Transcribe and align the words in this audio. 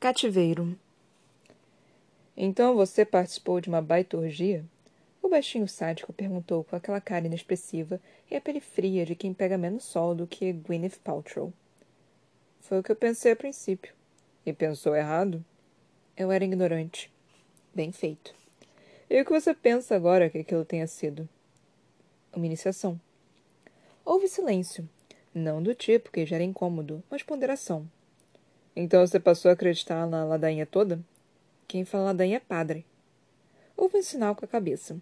Cativeiro. 0.00 0.78
Então 2.36 2.76
você 2.76 3.04
participou 3.04 3.60
de 3.60 3.68
uma 3.68 3.82
baita 3.82 4.16
orgia? 4.16 4.64
O 5.20 5.28
baixinho 5.28 5.66
sádico 5.66 6.12
perguntou 6.12 6.62
com 6.62 6.76
aquela 6.76 7.00
cara 7.00 7.26
inexpressiva 7.26 8.00
e 8.30 8.36
a 8.36 8.40
pele 8.40 8.60
fria 8.60 9.04
de 9.04 9.16
quem 9.16 9.34
pega 9.34 9.58
menos 9.58 9.82
sol 9.82 10.14
do 10.14 10.24
que 10.24 10.52
Gwyneth 10.52 11.00
Paltrow. 11.02 11.52
Foi 12.60 12.78
o 12.78 12.82
que 12.84 12.92
eu 12.92 12.96
pensei 12.96 13.32
a 13.32 13.36
princípio. 13.36 13.92
E 14.46 14.52
pensou 14.52 14.94
errado? 14.94 15.44
Eu 16.16 16.30
era 16.30 16.44
ignorante. 16.44 17.10
Bem 17.74 17.90
feito. 17.90 18.32
E 19.10 19.20
o 19.20 19.24
que 19.24 19.32
você 19.32 19.52
pensa 19.52 19.96
agora 19.96 20.30
que 20.30 20.38
aquilo 20.38 20.64
tenha 20.64 20.86
sido? 20.86 21.28
Uma 22.32 22.46
iniciação. 22.46 23.00
Houve 24.04 24.28
silêncio. 24.28 24.88
Não 25.34 25.60
do 25.60 25.74
tipo 25.74 26.12
que 26.12 26.24
gera 26.24 26.44
incômodo, 26.44 27.02
mas 27.10 27.24
ponderação. 27.24 27.90
Então 28.80 29.04
você 29.04 29.18
passou 29.18 29.48
a 29.48 29.54
acreditar 29.54 30.06
na 30.06 30.24
ladainha 30.24 30.64
toda? 30.64 31.00
Quem 31.66 31.84
fala 31.84 32.04
ladainha 32.04 32.36
é 32.36 32.40
padre. 32.40 32.86
Houve 33.76 33.98
um 33.98 34.02
sinal 34.04 34.36
com 34.36 34.44
a 34.44 34.48
cabeça. 34.48 34.96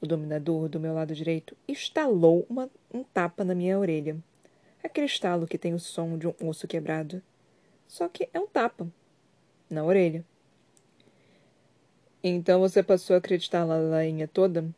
O 0.00 0.06
dominador 0.06 0.68
do 0.68 0.80
meu 0.80 0.92
lado 0.92 1.14
direito 1.14 1.56
estalou 1.68 2.44
uma, 2.50 2.68
um 2.92 3.04
tapa 3.04 3.44
na 3.44 3.54
minha 3.54 3.78
orelha. 3.78 4.16
Aquele 4.82 5.06
estalo 5.06 5.46
que 5.46 5.56
tem 5.56 5.72
o 5.72 5.78
som 5.78 6.18
de 6.18 6.26
um 6.26 6.34
osso 6.42 6.66
quebrado. 6.66 7.22
Só 7.86 8.08
que 8.08 8.28
é 8.34 8.40
um 8.40 8.48
tapa. 8.48 8.88
Na 9.70 9.84
orelha. 9.84 10.24
Então 12.24 12.58
você 12.58 12.82
passou 12.82 13.14
a 13.14 13.20
acreditar 13.20 13.64
na 13.64 13.76
ladainha 13.76 14.26
toda? 14.26 14.68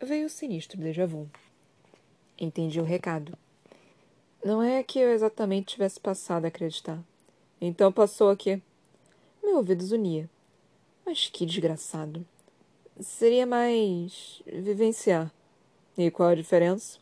Veio 0.00 0.26
o 0.26 0.28
sinistro 0.28 0.76
déjà 0.76 1.06
vu. 1.06 1.30
Entendi 2.36 2.80
o 2.80 2.84
recado. 2.84 3.38
Não 4.44 4.60
é 4.60 4.82
que 4.82 4.98
eu 4.98 5.12
exatamente 5.12 5.74
tivesse 5.74 6.00
passado 6.00 6.46
a 6.46 6.48
acreditar. 6.48 7.00
Então 7.64 7.92
passou 7.92 8.28
aqui. 8.28 8.60
Meu 9.40 9.58
ouvido 9.58 9.84
zunia. 9.84 10.28
Mas 11.06 11.28
que 11.28 11.46
desgraçado. 11.46 12.26
Seria 13.00 13.46
mais 13.46 14.42
vivenciar. 14.44 15.32
E 15.96 16.10
qual 16.10 16.30
a 16.30 16.34
diferença? 16.34 16.98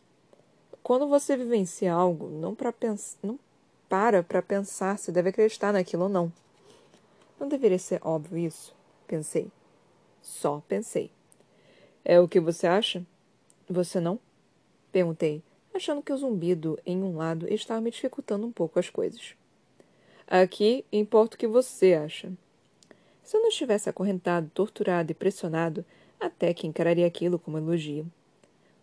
Quando 0.83 1.07
você 1.07 1.35
vivencia 1.35 1.91
algo, 1.91 2.29
não 2.29 2.53
para 2.53 2.71
pensar, 2.71 3.17
não 3.23 3.39
para 3.89 4.21
para 4.21 4.39
pensar 4.39 4.99
se 4.99 5.11
deve 5.11 5.29
acreditar 5.29 5.73
naquilo 5.73 6.03
ou 6.03 6.09
não. 6.09 6.31
Não 7.39 7.47
deveria 7.47 7.79
ser 7.79 7.99
óbvio 8.03 8.37
isso, 8.37 8.75
pensei. 9.07 9.47
Só 10.21 10.61
pensei. 10.67 11.09
É 12.05 12.19
o 12.19 12.27
que 12.27 12.39
você 12.39 12.67
acha? 12.67 13.03
Você 13.67 13.99
não? 13.99 14.19
Perguntei, 14.91 15.41
achando 15.73 16.03
que 16.03 16.13
o 16.13 16.17
zumbido 16.17 16.77
em 16.85 17.01
um 17.01 17.17
lado 17.17 17.51
estava 17.51 17.81
me 17.81 17.89
dificultando 17.89 18.45
um 18.45 18.51
pouco 18.51 18.77
as 18.77 18.91
coisas. 18.91 19.40
Aqui 20.33 20.85
importa 20.93 21.35
o 21.35 21.37
que 21.37 21.45
você 21.45 21.93
acha. 21.93 22.31
Se 23.21 23.35
eu 23.35 23.41
não 23.41 23.49
estivesse 23.49 23.89
acorrentado, 23.89 24.49
torturado 24.53 25.11
e 25.11 25.13
pressionado, 25.13 25.83
até 26.17 26.53
que 26.53 26.65
encararia 26.65 27.05
aquilo 27.05 27.37
como 27.37 27.57
elogio. 27.57 28.09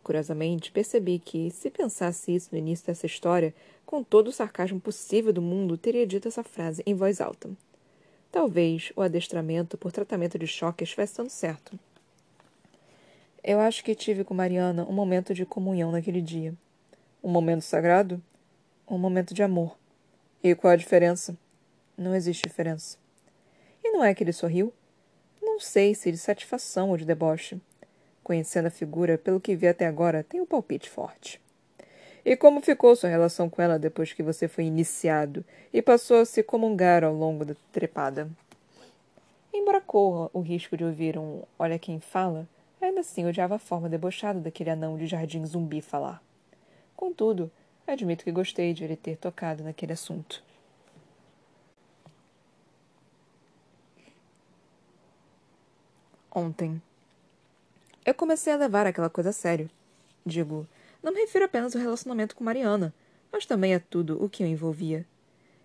Curiosamente, 0.03 0.71
percebi 0.71 1.19
que, 1.19 1.51
se 1.51 1.71
pensasse 1.71 2.35
isso 2.35 2.51
no 2.53 2.59
início 2.59 2.87
dessa 2.87 3.07
história, 3.07 3.55
com 3.87 4.05
todo 4.05 4.29
o 4.29 4.33
sarcasmo 4.33 4.79
possível 4.79 5.33
do 5.33 5.41
mundo, 5.41 5.79
teria 5.79 6.07
dito 6.07 6.29
essa 6.29 6.45
frase 6.45 6.83
em 6.85 6.93
voz 6.93 7.19
alta. 7.19 7.49
Talvez 8.31 8.93
o 8.95 9.01
adestramento 9.01 9.79
por 9.79 9.91
tratamento 9.91 10.39
de 10.39 10.47
choque 10.47 10.85
estivesse 10.85 11.17
dando 11.17 11.31
certo. 11.31 11.79
Eu 13.43 13.59
acho 13.59 13.83
que 13.83 13.95
tive 13.95 14.23
com 14.23 14.35
Mariana 14.35 14.85
um 14.85 14.93
momento 14.93 15.33
de 15.33 15.47
comunhão 15.47 15.93
naquele 15.93 16.21
dia. 16.21 16.53
Um 17.25 17.31
momento 17.31 17.63
sagrado? 17.63 18.23
Um 18.87 18.99
momento 18.99 19.33
de 19.33 19.43
amor. 19.43 19.78
E 20.43 20.55
qual 20.55 20.73
a 20.73 20.77
diferença? 20.77 21.37
Não 21.97 22.15
existe 22.15 22.47
diferença. 22.47 22.97
E 23.83 23.91
não 23.91 24.05
é 24.05 24.15
que 24.15 24.23
ele 24.23 24.33
sorriu? 24.33 24.73
Não 25.43 25.59
sei 25.59 25.97
se 25.97 26.13
de 26.13 26.19
satisfação 26.19 26.91
ou 26.91 26.97
de 26.97 27.05
deboche. 27.05 27.61
Conhecendo 28.23 28.67
a 28.67 28.71
figura, 28.71 29.19
pelo 29.19 29.41
que 29.41 29.57
vi 29.57 29.67
até 29.67 29.87
agora, 29.87 30.23
tem 30.23 30.41
um 30.41 30.47
palpite 30.47 30.89
forte. 30.89 31.41
E 32.25 32.37
como 32.37 32.61
ficou 32.61 32.95
sua 32.95 33.11
relação 33.11 33.51
com 33.51 33.61
ela 33.61 33.81
depois 33.81 34.13
que 34.13 34.23
você 34.23 34.47
foi 34.47 34.65
iniciado 34.65 35.45
e 35.73 35.83
passou 35.83 36.21
a 36.21 36.25
se 36.25 36.43
comungar 36.43 37.03
ao 37.03 37.15
longo 37.15 37.45
da 37.45 37.57
trepada? 37.73 38.31
Embora 39.53 39.81
corra 39.81 40.31
o 40.33 40.41
risco 40.41 40.77
de 40.77 40.85
ouvir 40.85 41.19
um 41.19 41.43
olha 41.59 41.81
quem 41.81 41.99
fala, 41.99 42.47
ainda 42.81 43.01
assim 43.01 43.27
odiava 43.27 43.57
a 43.57 43.59
forma 43.59 43.89
debochada 43.89 44.39
daquele 44.39 44.71
anão 44.71 44.97
de 44.97 45.07
jardim 45.07 45.45
zumbi 45.45 45.81
falar. 45.81 46.23
Contudo, 46.95 47.51
Admito 47.89 48.23
que 48.23 48.31
gostei 48.31 48.75
de 48.75 48.85
ele 48.85 48.97
ter 48.97 49.17
tocado 49.17 49.65
naquele 49.65 49.95
assunto. 49.95 50.45
Ontem. 56.31 56.83
Eu 58.05 58.13
comecei 58.13 58.53
a 58.53 58.59
levar 58.59 58.87
aquela 58.87 59.09
coisa 59.09 59.31
a 59.31 59.33
sério. 59.33 59.71
Digo, 60.25 60.69
não 61.03 61.15
me 61.15 61.21
refiro 61.21 61.47
apenas 61.47 61.75
ao 61.75 61.81
relacionamento 61.81 62.37
com 62.37 62.45
Mariana, 62.45 62.93
mas 63.33 63.47
também 63.47 63.75
a 63.75 63.81
tudo 63.81 64.23
o 64.23 64.29
que 64.29 64.45
o 64.45 64.47
envolvia. 64.47 65.07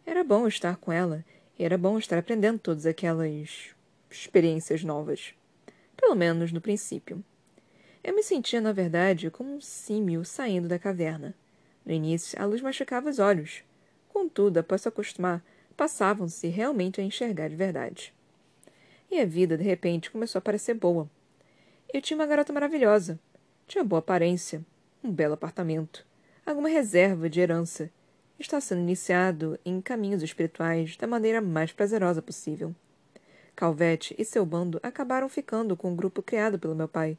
Era 0.06 0.24
bom 0.24 0.48
estar 0.48 0.78
com 0.78 0.94
ela, 0.94 1.26
e 1.60 1.66
era 1.66 1.78
bom 1.78 1.98
estar 1.98 2.18
aprendendo 2.18 2.58
todas 2.58 2.86
aquelas 2.86 3.76
experiências 4.10 4.82
novas. 4.82 5.34
Pelo 5.98 6.16
menos 6.16 6.54
no 6.54 6.62
princípio. 6.62 7.22
Eu 8.02 8.16
me 8.16 8.24
sentia, 8.24 8.62
na 8.62 8.72
verdade, 8.72 9.30
como 9.30 9.54
um 9.54 9.60
símio 9.60 10.24
saindo 10.24 10.70
da 10.70 10.80
caverna. 10.80 11.36
No 11.86 11.92
início, 11.92 12.42
a 12.42 12.46
luz 12.46 12.62
machucava 12.62 13.10
os 13.10 13.20
olhos. 13.20 13.64
Contudo, 14.10 14.60
após 14.60 14.82
se 14.82 14.88
acostumar, 14.88 15.44
passavam-se 15.76 16.48
realmente 16.48 17.02
a 17.02 17.04
enxergar 17.04 17.50
de 17.50 17.56
verdade. 17.56 18.14
E 19.12 19.20
a 19.20 19.26
vida, 19.26 19.58
de 19.58 19.64
repente, 19.64 20.10
começou 20.10 20.40
a 20.40 20.42
parecer 20.42 20.74
boa. 20.74 21.10
Eu 21.94 22.02
tinha 22.02 22.18
uma 22.18 22.26
garota 22.26 22.54
maravilhosa. 22.54 23.20
Tinha 23.68 23.84
boa 23.84 24.00
aparência, 24.00 24.64
um 25.04 25.12
belo 25.12 25.34
apartamento, 25.34 26.06
alguma 26.46 26.70
reserva 26.70 27.30
de 27.30 27.40
herança. 27.40 27.90
Está 28.40 28.60
sendo 28.60 28.82
iniciado 28.82 29.60
em 29.66 29.82
caminhos 29.82 30.24
espirituais 30.24 30.98
da 30.98 31.08
maneira 31.08 31.42
mais 31.42 31.72
prazerosa 31.72 32.22
possível. 32.22 32.74
Calvete 33.56 34.16
e 34.18 34.26
seu 34.26 34.46
bando 34.46 34.80
acabaram 34.82 35.30
ficando 35.30 35.78
com 35.78 35.94
o 35.94 35.96
grupo 35.96 36.22
criado 36.22 36.58
pelo 36.58 36.76
meu 36.76 36.88
pai, 36.88 37.18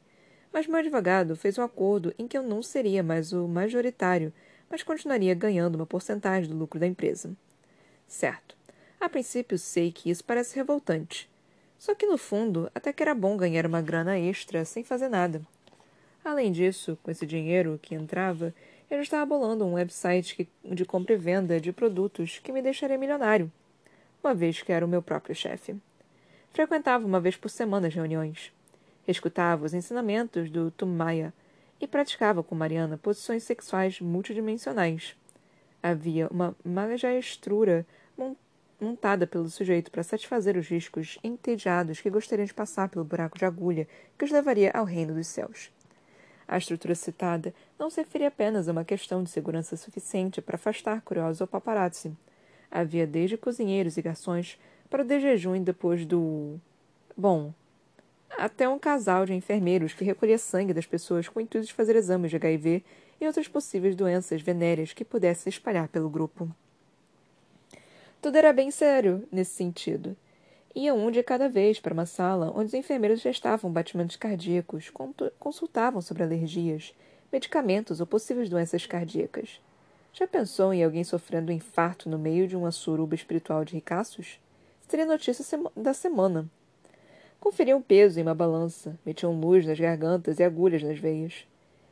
mas 0.51 0.67
meu 0.67 0.77
advogado 0.77 1.35
fez 1.35 1.57
um 1.57 1.63
acordo 1.63 2.13
em 2.19 2.27
que 2.27 2.37
eu 2.37 2.43
não 2.43 2.61
seria 2.61 3.01
mais 3.01 3.33
o 3.33 3.47
majoritário 3.47 4.33
mas 4.69 4.83
continuaria 4.83 5.33
ganhando 5.33 5.75
uma 5.75 5.85
porcentagem 5.85 6.49
do 6.49 6.57
lucro 6.57 6.79
da 6.79 6.87
empresa. 6.87 7.31
Certo. 8.07 8.55
A 8.99 9.09
princípio 9.09 9.57
sei 9.57 9.91
que 9.91 10.09
isso 10.09 10.23
parece 10.23 10.55
revoltante. 10.55 11.29
Só 11.77 11.93
que 11.93 12.05
no 12.05 12.17
fundo, 12.17 12.69
até 12.73 12.91
que 12.91 13.03
era 13.03 13.13
bom 13.13 13.37
ganhar 13.37 13.65
uma 13.65 13.81
grana 13.81 14.17
extra 14.17 14.65
sem 14.65 14.83
fazer 14.83 15.09
nada. 15.09 15.41
Além 16.23 16.51
disso, 16.51 16.97
com 17.03 17.11
esse 17.11 17.25
dinheiro 17.25 17.79
que 17.81 17.93
entrava, 17.93 18.53
eu 18.89 18.97
já 18.97 19.03
estava 19.03 19.25
bolando 19.25 19.65
um 19.65 19.73
website 19.73 20.49
de 20.63 20.85
compra 20.85 21.13
e 21.13 21.17
venda 21.17 21.59
de 21.59 21.71
produtos 21.71 22.39
que 22.39 22.51
me 22.51 22.61
deixaria 22.61 22.97
milionário, 22.97 23.51
uma 24.23 24.33
vez 24.33 24.61
que 24.61 24.71
era 24.71 24.85
o 24.85 24.89
meu 24.89 25.01
próprio 25.01 25.35
chefe. 25.35 25.75
Frequentava 26.51 27.05
uma 27.05 27.19
vez 27.19 27.35
por 27.35 27.49
semana 27.49 27.87
as 27.87 27.93
reuniões. 27.93 28.51
Escutava 29.07 29.65
os 29.65 29.73
ensinamentos 29.73 30.49
do 30.49 30.71
Tumaya 30.71 31.33
e 31.79 31.87
praticava 31.87 32.43
com 32.43 32.55
Mariana 32.55 32.97
posições 32.97 33.43
sexuais 33.43 33.99
multidimensionais. 33.99 35.15
Havia 35.81 36.27
uma 36.29 36.55
magistrura 36.63 37.85
montada 38.79 39.25
pelo 39.25 39.49
sujeito 39.49 39.91
para 39.91 40.03
satisfazer 40.03 40.57
os 40.57 40.67
riscos 40.67 41.17
entediados 41.23 42.01
que 42.01 42.09
gostariam 42.09 42.45
de 42.45 42.53
passar 42.53 42.89
pelo 42.89 43.05
buraco 43.05 43.37
de 43.37 43.45
agulha 43.45 43.87
que 44.17 44.25
os 44.25 44.31
levaria 44.31 44.71
ao 44.71 44.85
reino 44.85 45.13
dos 45.13 45.27
céus. 45.27 45.71
A 46.47 46.57
estrutura 46.57 46.93
citada 46.93 47.53
não 47.79 47.89
se 47.89 48.01
referia 48.01 48.27
apenas 48.27 48.67
a 48.67 48.71
uma 48.71 48.85
questão 48.85 49.23
de 49.23 49.29
segurança 49.29 49.75
suficiente 49.75 50.41
para 50.41 50.55
afastar 50.55 51.01
curiosos 51.01 51.41
ou 51.41 51.47
paparazzi. 51.47 52.15
Havia 52.69 53.07
desde 53.07 53.37
cozinheiros 53.37 53.97
e 53.97 54.01
garçons 54.01 54.59
para 54.89 55.01
o 55.01 55.05
de 55.05 55.19
jejum 55.19 55.61
depois 55.63 56.05
do. 56.05 56.59
Bom, 57.17 57.53
até 58.37 58.67
um 58.67 58.79
casal 58.79 59.25
de 59.25 59.33
enfermeiros 59.33 59.93
que 59.93 60.03
recolhia 60.03 60.37
sangue 60.37 60.73
das 60.73 60.85
pessoas 60.85 61.27
com 61.27 61.39
o 61.39 61.41
intuito 61.41 61.67
de 61.67 61.73
fazer 61.73 61.95
exames 61.95 62.31
de 62.31 62.37
HIV 62.37 62.83
e 63.19 63.27
outras 63.27 63.47
possíveis 63.47 63.95
doenças 63.95 64.41
venéreas 64.41 64.93
que 64.93 65.05
pudessem 65.05 65.43
se 65.43 65.49
espalhar 65.49 65.87
pelo 65.87 66.09
grupo. 66.09 66.49
Tudo 68.21 68.37
era 68.37 68.51
bem 68.51 68.71
sério 68.71 69.27
nesse 69.31 69.51
sentido. 69.51 70.15
Ia 70.75 70.93
um 70.93 71.09
de 71.09 71.23
cada 71.23 71.47
vez 71.47 71.79
para 71.79 71.93
uma 71.93 72.05
sala 72.05 72.51
onde 72.55 72.67
os 72.67 72.73
enfermeiros 72.73 73.21
testavam 73.21 73.71
batimentos 73.71 74.15
cardíacos, 74.15 74.91
consultavam 75.39 76.01
sobre 76.01 76.23
alergias, 76.23 76.93
medicamentos 77.31 78.01
ou 78.01 78.07
possíveis 78.07 78.49
doenças 78.49 78.85
cardíacas. 78.85 79.61
Já 80.11 80.27
pensou 80.27 80.73
em 80.73 80.83
alguém 80.83 81.03
sofrendo 81.03 81.51
um 81.51 81.55
infarto 81.55 82.09
no 82.09 82.17
meio 82.17 82.47
de 82.47 82.55
uma 82.55 82.71
suruba 82.71 83.15
espiritual 83.15 83.63
de 83.63 83.75
ricaços? 83.75 84.39
Seria 84.87 85.05
notícia 85.05 85.43
da 85.75 85.93
semana. 85.93 86.49
Conferiam 87.39 87.81
peso 87.81 88.19
em 88.19 88.23
uma 88.23 88.33
balança, 88.33 88.97
metiam 89.05 89.39
luz 89.39 89.65
nas 89.65 89.79
gargantas 89.79 90.39
e 90.39 90.43
agulhas 90.43 90.81
nas 90.81 90.97
veias. 90.97 91.47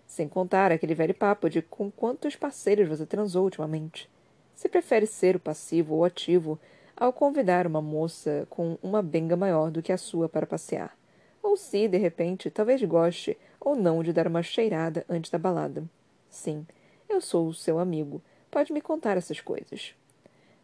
Sem 0.07 0.27
contar 0.27 0.71
aquele 0.71 0.93
velho 0.93 1.13
papo 1.13 1.49
de 1.49 1.61
com 1.61 1.89
quantos 1.91 2.35
parceiros 2.35 2.87
você 2.87 3.05
transou 3.05 3.43
ultimamente. 3.45 4.09
Se 4.55 4.69
prefere 4.69 5.05
ser 5.05 5.35
o 5.35 5.39
passivo 5.39 5.95
ou 5.95 6.05
ativo, 6.05 6.59
ao 6.95 7.11
convidar 7.11 7.65
uma 7.65 7.81
moça 7.81 8.45
com 8.49 8.77
uma 8.81 9.01
benga 9.01 9.35
maior 9.35 9.71
do 9.71 9.81
que 9.81 9.91
a 9.91 9.97
sua 9.97 10.29
para 10.29 10.45
passear. 10.45 10.95
Ou 11.41 11.57
se, 11.57 11.87
de 11.87 11.97
repente, 11.97 12.49
talvez 12.49 12.81
goste 12.83 13.37
ou 13.59 13.75
não 13.75 14.03
de 14.03 14.13
dar 14.13 14.27
uma 14.27 14.43
cheirada 14.43 15.05
antes 15.09 15.31
da 15.31 15.37
balada. 15.37 15.83
Sim, 16.29 16.65
eu 17.09 17.19
sou 17.19 17.47
o 17.47 17.53
seu 17.53 17.79
amigo. 17.79 18.21
Pode 18.49 18.71
me 18.71 18.81
contar 18.81 19.17
essas 19.17 19.41
coisas. 19.41 19.95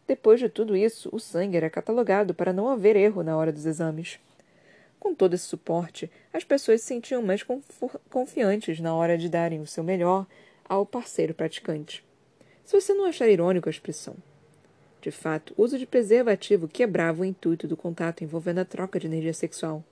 Depois 0.06 0.40
de 0.40 0.48
tudo 0.48 0.76
isso, 0.76 1.08
o 1.12 1.20
sangue 1.20 1.56
era 1.56 1.70
catalogado 1.70 2.34
para 2.34 2.52
não 2.52 2.68
haver 2.68 2.96
erro 2.96 3.22
na 3.22 3.36
hora 3.36 3.52
dos 3.52 3.66
exames. 3.66 4.18
Com 5.00 5.14
todo 5.14 5.32
esse 5.32 5.46
suporte, 5.46 6.10
as 6.30 6.44
pessoas 6.44 6.82
se 6.82 6.88
sentiam 6.88 7.22
mais 7.22 7.42
confiantes 8.10 8.78
na 8.80 8.94
hora 8.94 9.16
de 9.16 9.30
darem 9.30 9.58
o 9.58 9.66
seu 9.66 9.82
melhor 9.82 10.26
ao 10.62 10.84
parceiro 10.84 11.32
praticante. 11.32 12.04
Se 12.64 12.78
você 12.78 12.92
não 12.92 13.06
achar 13.06 13.28
irônico 13.28 13.68
a 13.68 13.72
expressão. 13.72 14.14
De 15.00 15.10
fato, 15.10 15.54
o 15.56 15.62
uso 15.62 15.78
de 15.78 15.86
preservativo 15.86 16.68
quebrava 16.68 17.22
o 17.22 17.24
intuito 17.24 17.66
do 17.66 17.76
contato 17.76 18.22
envolvendo 18.22 18.58
a 18.58 18.64
troca 18.66 19.00
de 19.00 19.06
energia 19.06 19.32
sexual. 19.32 19.82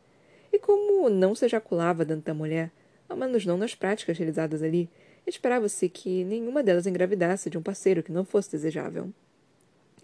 E 0.53 0.59
como 0.59 1.09
não 1.09 1.35
se 1.35 1.47
ejaculava 1.47 2.05
dentro 2.05 2.25
da 2.25 2.35
mulher, 2.35 2.71
ao 3.09 3.17
menos 3.17 3.47
não 3.47 3.57
nas 3.57 3.75
práticas 3.75 4.19
realizadas 4.19 4.63
ali, 4.63 4.91
esperava-se 5.27 5.89
que 5.89 6.23
nenhuma 6.25 6.63
delas 6.63 6.87
engravidasse 6.87 7.49
de 7.49 7.57
um 7.57 7.63
parceiro 7.63 8.03
que 8.03 8.13
não 8.13 8.25
fosse 8.25 8.51
desejável. 8.51 9.11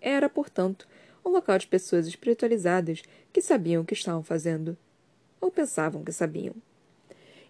Era, 0.00 0.30
portanto, 0.30 0.88
um 1.24 1.28
local 1.28 1.58
de 1.58 1.66
pessoas 1.66 2.06
espiritualizadas 2.06 3.02
que 3.32 3.42
sabiam 3.42 3.82
o 3.82 3.84
que 3.84 3.94
estavam 3.94 4.22
fazendo, 4.22 4.76
ou 5.44 5.50
pensavam 5.50 6.02
que 6.02 6.10
sabiam. 6.10 6.54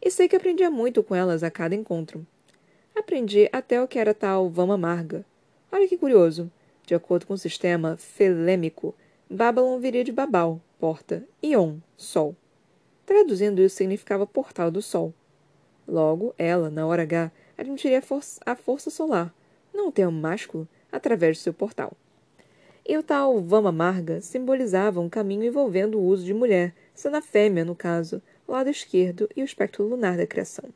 E 0.03 0.11
sei 0.11 0.29
que 0.29 0.37
aprendia 0.37 0.71
muito 0.71 1.03
com 1.03 1.15
elas 1.15 1.43
a 1.43 1.51
cada 1.51 1.75
encontro. 1.75 2.27
Aprendi 2.95 3.49
até 3.53 3.81
o 3.81 3.89
que 3.89 3.99
era 3.99 4.13
tal 4.13 4.51
vama 4.51 4.75
amarga. 4.75 5.25
Olha 5.71 5.89
que 5.89 5.97
curioso. 5.97 6.51
De 6.85 6.95
acordo 6.95 7.27
com 7.27 7.35
o 7.35 7.39
sistema 7.39 7.97
felêmico, 7.97 8.95
Babylon 9.31 9.79
viria 9.79 10.05
de 10.05 10.13
Babal, 10.13 10.61
porta, 10.79 11.25
e 11.43 11.57
On, 11.57 11.79
sol. 11.97 12.37
Traduzindo 13.07 13.63
isso 13.63 13.77
significava 13.77 14.27
portal 14.27 14.71
do 14.71 14.83
sol. 14.83 15.15
Logo, 15.89 16.35
ela, 16.37 16.69
na 16.69 16.87
hora 16.87 17.03
H, 17.03 17.31
admitiria 17.57 18.01
a 18.01 18.03
força, 18.03 18.41
a 18.45 18.55
força 18.55 18.91
solar, 18.91 19.33
não 19.73 19.89
o 19.89 19.93
termo 19.93 20.21
másculo, 20.21 20.69
através 20.93 21.39
do 21.39 21.43
seu 21.43 21.55
portal. 21.55 21.93
E 22.87 22.97
o 22.99 23.03
tal 23.03 23.41
Vama 23.41 23.71
Amarga 23.71 24.21
simbolizava 24.21 25.01
um 25.01 25.09
caminho 25.09 25.45
envolvendo 25.45 25.99
o 25.99 26.05
uso 26.05 26.25
de 26.25 26.35
mulher, 26.35 26.75
sendo 26.95 27.17
a 27.17 27.23
fêmea, 27.23 27.65
no 27.65 27.75
caso, 27.75 28.23
o 28.47 28.53
lado 28.53 28.71
esquerdo 28.71 29.29
e 29.37 29.43
o 29.43 29.45
espectro 29.45 29.85
lunar 29.85 30.17
da 30.17 30.27
criação. 30.27 30.71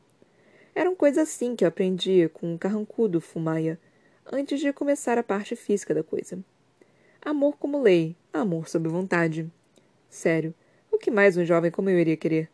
Eram 0.75 0.95
coisas 0.95 1.29
assim 1.29 1.57
que 1.57 1.65
eu 1.65 1.69
aprendia 1.69 2.29
com 2.29 2.55
o 2.55 2.59
carrancudo 2.59 3.21
Fumaia, 3.21 3.79
antes 4.31 4.61
de 4.61 4.73
começar 4.73 5.17
a 5.19 5.23
parte 5.23 5.57
física 5.57 5.95
da 5.95 6.03
coisa. 6.03 6.39
Amor 7.23 7.57
como 7.57 7.83
lei, 7.83 8.17
amor 8.33 8.69
sob 8.69 8.89
vontade. 8.89 9.51
Sério, 10.11 10.55
o 10.91 10.99
que 10.99 11.11
mais 11.11 11.37
um 11.37 11.45
jovem 11.45 11.71
como 11.71 11.91
eu 11.91 11.99
iria 11.99 12.17
querer? 12.17 12.51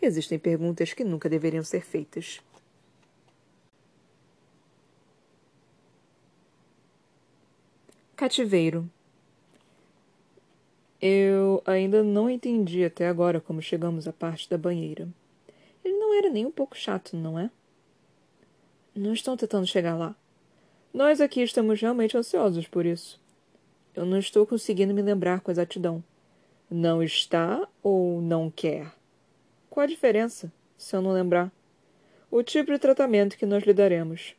Existem 0.00 0.38
perguntas 0.38 0.92
que 0.92 1.04
nunca 1.04 1.28
deveriam 1.28 1.62
ser 1.62 1.84
feitas. 1.84 2.40
Cativeiro. 8.16 8.88
Eu 11.04 11.60
ainda 11.66 12.04
não 12.04 12.30
entendi 12.30 12.84
até 12.84 13.08
agora 13.08 13.40
como 13.40 13.60
chegamos 13.60 14.06
à 14.06 14.12
parte 14.12 14.48
da 14.48 14.56
banheira. 14.56 15.08
Ele 15.84 15.98
não 15.98 16.14
era 16.14 16.30
nem 16.30 16.46
um 16.46 16.50
pouco 16.52 16.76
chato, 16.76 17.16
não 17.16 17.36
é? 17.36 17.50
Não 18.94 19.12
estão 19.12 19.36
tentando 19.36 19.66
chegar 19.66 19.96
lá. 19.96 20.14
Nós 20.94 21.20
aqui 21.20 21.42
estamos 21.42 21.80
realmente 21.80 22.16
ansiosos 22.16 22.68
por 22.68 22.86
isso. 22.86 23.20
Eu 23.96 24.06
não 24.06 24.16
estou 24.16 24.46
conseguindo 24.46 24.94
me 24.94 25.02
lembrar 25.02 25.40
com 25.40 25.50
exatidão. 25.50 26.04
Não 26.70 27.02
está 27.02 27.66
ou 27.82 28.22
não 28.22 28.48
quer? 28.48 28.92
Qual 29.68 29.82
a 29.82 29.88
diferença, 29.88 30.52
se 30.78 30.94
eu 30.94 31.02
não 31.02 31.10
lembrar? 31.10 31.50
O 32.30 32.44
tipo 32.44 32.70
de 32.70 32.78
tratamento 32.78 33.36
que 33.36 33.44
nós 33.44 33.64
lhe 33.64 33.74
daremos. 33.74 34.36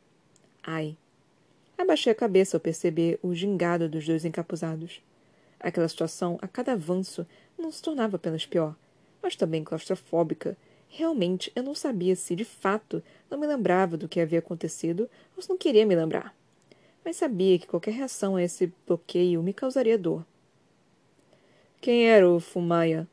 Ai. 0.62 0.96
Abaixei 1.76 2.10
a 2.10 2.16
cabeça 2.16 2.56
ao 2.56 2.60
perceber 2.60 3.18
o 3.22 3.34
gingado 3.34 3.86
dos 3.86 4.06
dois 4.06 4.24
encapuzados. 4.24 5.02
Aquela 5.60 5.88
situação, 5.88 6.38
a 6.42 6.48
cada 6.48 6.72
avanço, 6.72 7.26
não 7.58 7.70
se 7.70 7.82
tornava 7.82 8.16
apenas 8.16 8.46
pior, 8.46 8.74
mas 9.22 9.36
também 9.36 9.64
claustrofóbica. 9.64 10.56
Realmente, 10.88 11.50
eu 11.56 11.62
não 11.62 11.74
sabia 11.74 12.14
se, 12.14 12.36
de 12.36 12.44
fato, 12.44 13.02
não 13.30 13.38
me 13.38 13.46
lembrava 13.46 13.96
do 13.96 14.08
que 14.08 14.20
havia 14.20 14.38
acontecido 14.38 15.08
ou 15.36 15.42
se 15.42 15.48
não 15.48 15.56
queria 15.56 15.86
me 15.86 15.96
lembrar. 15.96 16.34
Mas 17.04 17.16
sabia 17.16 17.58
que 17.58 17.66
qualquer 17.66 17.92
reação 17.92 18.36
a 18.36 18.42
esse 18.42 18.72
bloqueio 18.86 19.42
me 19.42 19.52
causaria 19.52 19.98
dor. 19.98 20.24
Quem 21.80 22.08
era 22.08 22.28
o 22.28 22.40
Fumaya? 22.40 23.06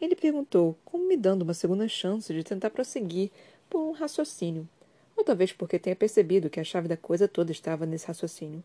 Ele 0.00 0.14
perguntou, 0.14 0.76
como 0.84 1.06
me 1.06 1.16
dando 1.16 1.42
uma 1.42 1.54
segunda 1.54 1.88
chance 1.88 2.32
de 2.32 2.44
tentar 2.44 2.70
prosseguir 2.70 3.30
por 3.68 3.80
um 3.80 3.92
raciocínio. 3.92 4.68
Ou 5.16 5.24
talvez 5.24 5.52
porque 5.52 5.78
tenha 5.78 5.96
percebido 5.96 6.50
que 6.50 6.60
a 6.60 6.64
chave 6.64 6.88
da 6.88 6.96
coisa 6.96 7.26
toda 7.26 7.50
estava 7.50 7.86
nesse 7.86 8.06
raciocínio. 8.06 8.62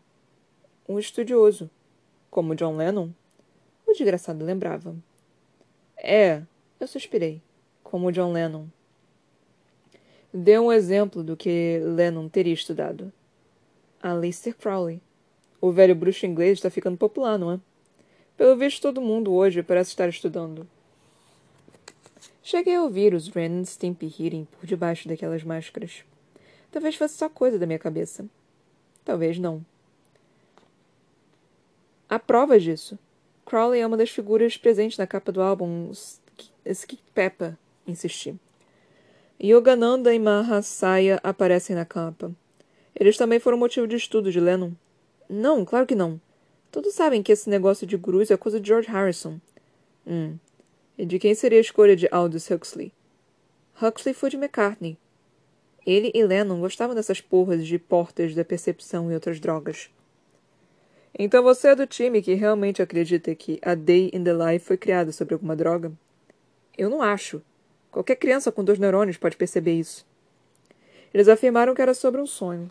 Um 0.88 0.98
estudioso. 0.98 1.70
Como 2.32 2.54
John 2.54 2.78
Lennon? 2.78 3.10
O 3.86 3.92
desgraçado 3.92 4.42
lembrava. 4.42 4.96
É, 5.98 6.40
eu 6.80 6.86
suspirei. 6.86 7.42
Como 7.84 8.10
John 8.10 8.32
Lennon. 8.32 8.68
Dê 10.32 10.58
um 10.58 10.72
exemplo 10.72 11.22
do 11.22 11.36
que 11.36 11.78
Lennon 11.84 12.30
teria 12.30 12.54
estudado. 12.54 13.12
Aleister 14.02 14.56
Crowley. 14.56 14.98
O 15.60 15.70
velho 15.70 15.94
bruxo 15.94 16.24
inglês 16.24 16.52
está 16.52 16.70
ficando 16.70 16.96
popular, 16.96 17.38
não 17.38 17.52
é? 17.52 17.60
Pelo 18.34 18.56
visto, 18.56 18.80
todo 18.80 19.02
mundo 19.02 19.34
hoje 19.34 19.62
parece 19.62 19.90
estar 19.90 20.08
estudando. 20.08 20.66
Cheguei 22.42 22.76
a 22.76 22.82
ouvir 22.82 23.12
os 23.12 23.28
Ren 23.28 23.62
Stimpy 23.62 24.06
rirem 24.06 24.48
por 24.58 24.66
debaixo 24.66 25.06
daquelas 25.06 25.44
máscaras. 25.44 26.02
Talvez 26.70 26.94
fosse 26.94 27.14
só 27.14 27.28
coisa 27.28 27.58
da 27.58 27.66
minha 27.66 27.78
cabeça. 27.78 28.24
Talvez 29.04 29.38
não. 29.38 29.62
Há 32.12 32.18
provas 32.18 32.62
disso. 32.62 32.98
Crowley 33.46 33.80
é 33.80 33.86
uma 33.86 33.96
das 33.96 34.10
figuras 34.10 34.58
presentes 34.58 34.98
na 34.98 35.06
capa 35.06 35.32
do 35.32 35.40
álbum 35.40 35.90
Skip 36.66 37.02
Peppa, 37.14 37.58
insisti. 37.86 38.38
Yogananda 39.42 40.12
e 40.12 40.18
Mahasaya 40.18 41.18
aparecem 41.22 41.74
na 41.74 41.86
capa. 41.86 42.30
Eles 42.94 43.16
também 43.16 43.40
foram 43.40 43.56
motivo 43.56 43.86
de 43.86 43.96
estudo 43.96 44.30
de 44.30 44.38
Lennon. 44.38 44.72
Não, 45.26 45.64
claro 45.64 45.86
que 45.86 45.94
não. 45.94 46.20
Todos 46.70 46.92
sabem 46.92 47.22
que 47.22 47.32
esse 47.32 47.48
negócio 47.48 47.86
de 47.86 47.96
gurus 47.96 48.30
é 48.30 48.36
coisa 48.36 48.60
de 48.60 48.68
George 48.68 48.90
Harrison. 48.90 49.40
Hum, 50.06 50.36
e 50.98 51.06
de 51.06 51.18
quem 51.18 51.34
seria 51.34 51.56
a 51.56 51.62
escolha 51.62 51.96
de 51.96 52.08
Aldous 52.10 52.50
Huxley? 52.50 52.92
Huxley 53.80 54.12
foi 54.12 54.28
de 54.28 54.36
McCartney. 54.36 54.98
Ele 55.86 56.12
e 56.12 56.22
Lennon 56.22 56.60
gostavam 56.60 56.94
dessas 56.94 57.22
porras 57.22 57.66
de 57.66 57.78
portas 57.78 58.34
da 58.34 58.44
percepção 58.44 59.10
e 59.10 59.14
outras 59.14 59.40
drogas. 59.40 59.88
Então 61.18 61.42
você 61.42 61.68
é 61.68 61.74
do 61.74 61.86
time 61.86 62.22
que 62.22 62.34
realmente 62.34 62.80
acredita 62.80 63.34
que 63.34 63.58
A 63.62 63.74
Day 63.74 64.10
in 64.12 64.24
the 64.24 64.32
Life 64.32 64.64
foi 64.64 64.76
criada 64.76 65.12
sobre 65.12 65.34
alguma 65.34 65.54
droga? 65.54 65.92
Eu 66.76 66.88
não 66.88 67.02
acho. 67.02 67.42
Qualquer 67.90 68.16
criança 68.16 68.50
com 68.50 68.64
dois 68.64 68.78
neurônios 68.78 69.18
pode 69.18 69.36
perceber 69.36 69.74
isso. 69.74 70.06
Eles 71.12 71.28
afirmaram 71.28 71.74
que 71.74 71.82
era 71.82 71.92
sobre 71.92 72.20
um 72.20 72.26
sonho. 72.26 72.70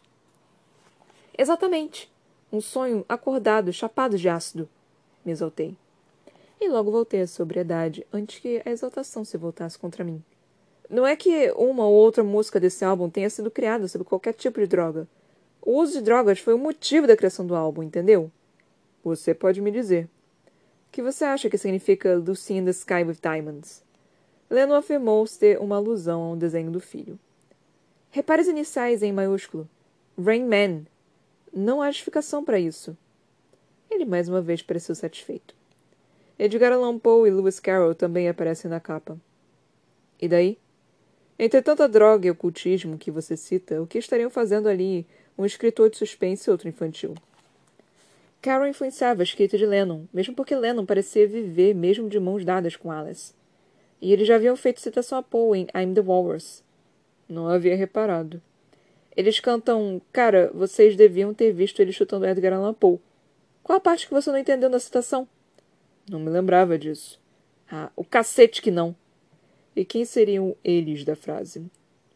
Exatamente. 1.37 2.11
Um 2.51 2.59
sonho 2.59 3.05
acordado, 3.07 3.71
chapado 3.71 4.17
de 4.17 4.27
ácido. 4.27 4.67
Me 5.23 5.31
exaltei 5.31 5.75
e 6.61 6.69
logo 6.69 6.91
voltei 6.91 7.21
à 7.21 7.27
sobriedade 7.27 8.05
antes 8.13 8.39
que 8.39 8.61
a 8.63 8.69
exaltação 8.69 9.25
se 9.25 9.35
voltasse 9.35 9.79
contra 9.79 10.03
mim. 10.03 10.23
Não 10.87 11.07
é 11.07 11.15
que 11.15 11.51
uma 11.55 11.87
ou 11.87 11.93
outra 11.93 12.23
música 12.23 12.59
desse 12.59 12.85
álbum 12.85 13.09
tenha 13.09 13.29
sido 13.29 13.49
criada 13.49 13.87
sob 13.87 14.05
qualquer 14.05 14.33
tipo 14.33 14.59
de 14.59 14.67
droga. 14.67 15.07
O 15.61 15.79
uso 15.79 15.93
de 15.93 16.01
drogas 16.01 16.39
foi 16.39 16.53
o 16.53 16.57
motivo 16.57 17.05
da 17.05 17.15
criação 17.15 17.45
do 17.45 17.55
álbum, 17.55 17.83
entendeu? 17.83 18.31
Você 19.03 19.33
pode 19.33 19.61
me 19.61 19.71
dizer. 19.71 20.05
O 20.87 20.91
que 20.91 21.01
você 21.01 21.23
acha 21.23 21.49
que 21.49 21.57
significa 21.57 22.15
Lucy 22.15 22.55
in 22.55 22.65
the 22.65 22.71
Sky 22.71 23.03
with 23.05 23.17
Diamonds? 23.21 23.83
Lennon 24.49 24.75
afirmou 24.75 25.25
ter 25.27 25.59
uma 25.59 25.77
alusão 25.77 26.21
a 26.23 26.31
um 26.31 26.37
desenho 26.37 26.71
do 26.71 26.79
filho. 26.79 27.17
Repare 28.09 28.41
as 28.41 28.47
iniciais 28.47 29.01
em 29.01 29.13
maiúsculo. 29.13 29.69
Rain 30.21 30.45
Man. 30.45 30.85
Não 31.53 31.81
há 31.81 31.89
justificação 31.89 32.43
para 32.43 32.59
isso. 32.59 32.97
Ele 33.89 34.03
mais 34.03 34.27
uma 34.27 34.41
vez 34.41 34.61
pareceu 34.61 34.95
satisfeito. 34.95 35.55
Edgar 36.37 36.73
Allan 36.73 36.97
Poe 36.97 37.29
e 37.29 37.31
Lewis 37.31 37.59
Carroll 37.59 37.93
também 37.93 38.27
aparecem 38.27 38.69
na 38.69 38.79
capa. 38.79 39.17
E 40.19 40.27
daí? 40.27 40.57
Entre 41.37 41.61
tanta 41.61 41.87
droga 41.87 42.27
e 42.27 42.31
ocultismo 42.31 42.97
que 42.97 43.09
você 43.09 43.37
cita, 43.37 43.81
o 43.81 43.87
que 43.87 43.97
estariam 43.97 44.29
fazendo 44.29 44.67
ali 44.67 45.07
um 45.37 45.45
escritor 45.45 45.89
de 45.89 45.97
suspense 45.97 46.49
e 46.49 46.51
outro 46.51 46.67
infantil? 46.67 47.15
Carroll 48.41 48.67
influenciava 48.67 49.21
a 49.21 49.23
escrita 49.23 49.57
de 49.57 49.65
Lennon, 49.65 50.05
mesmo 50.11 50.33
porque 50.33 50.55
Lennon 50.55 50.85
parecia 50.85 51.27
viver 51.27 51.75
mesmo 51.75 52.09
de 52.09 52.19
mãos 52.19 52.43
dadas 52.43 52.75
com 52.75 52.91
Alice. 52.91 53.33
E 54.01 54.11
eles 54.11 54.27
já 54.27 54.35
haviam 54.35 54.55
feito 54.55 54.81
citação 54.81 55.19
a 55.19 55.23
Poe 55.23 55.59
em 55.59 55.67
I'm 55.75 55.93
the 55.93 56.01
Walrus. 56.01 56.63
Não 57.29 57.47
havia 57.47 57.75
reparado. 57.75 58.41
Eles 59.15 59.39
cantam, 59.39 60.01
cara, 60.11 60.49
vocês 60.53 60.95
deviam 60.95 61.33
ter 61.33 61.51
visto 61.51 61.79
ele 61.81 61.91
chutando 61.91 62.25
Edgar 62.25 62.53
Allan 62.53 62.73
Poe. 62.73 62.99
Qual 63.61 63.77
a 63.77 63.79
parte 63.79 64.07
que 64.07 64.13
você 64.13 64.31
não 64.31 64.39
entendeu 64.39 64.69
na 64.69 64.79
citação? 64.79 65.27
Não 66.09 66.19
me 66.19 66.29
lembrava 66.29 66.79
disso. 66.79 67.21
Ah, 67.71 67.91
o 67.95 68.03
cacete 68.03 68.61
que 68.61 68.71
não. 68.71 68.95
E 69.75 69.85
quem 69.85 70.03
seriam 70.03 70.55
eles 70.63 71.05
da 71.05 71.15
frase? 71.15 71.63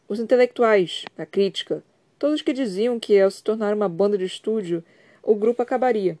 Os 0.08 0.18
intelectuais, 0.18 1.04
a 1.16 1.24
crítica, 1.24 1.84
todos 2.18 2.42
que 2.42 2.52
diziam 2.52 2.98
que 2.98 3.20
ao 3.20 3.30
se 3.30 3.42
tornar 3.42 3.74
uma 3.74 3.88
banda 3.88 4.16
de 4.16 4.24
estúdio, 4.24 4.84
o 5.22 5.34
grupo 5.34 5.62
acabaria. 5.62 6.18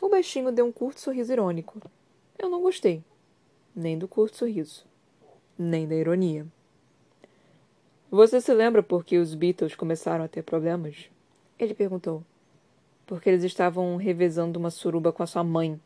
O 0.00 0.08
baixinho 0.08 0.50
deu 0.50 0.66
um 0.66 0.72
curto 0.72 1.00
sorriso 1.00 1.32
irônico. 1.32 1.80
Eu 2.38 2.48
não 2.48 2.62
gostei. 2.62 3.04
Nem 3.76 3.98
do 3.98 4.08
curto 4.08 4.36
sorriso. 4.36 4.84
Nem 5.58 5.86
da 5.86 5.94
ironia. 5.94 6.46
Você 8.10 8.40
se 8.40 8.52
lembra 8.52 8.82
por 8.82 9.04
que 9.04 9.18
os 9.18 9.34
Beatles 9.34 9.74
começaram 9.74 10.24
a 10.24 10.28
ter 10.28 10.42
problemas? 10.42 11.10
Ele 11.58 11.74
perguntou. 11.74 12.24
Porque 13.06 13.28
eles 13.28 13.44
estavam 13.44 13.96
revezando 13.96 14.58
uma 14.58 14.70
suruba 14.70 15.12
com 15.12 15.22
a 15.22 15.26
sua 15.26 15.44
mãe. 15.44 15.80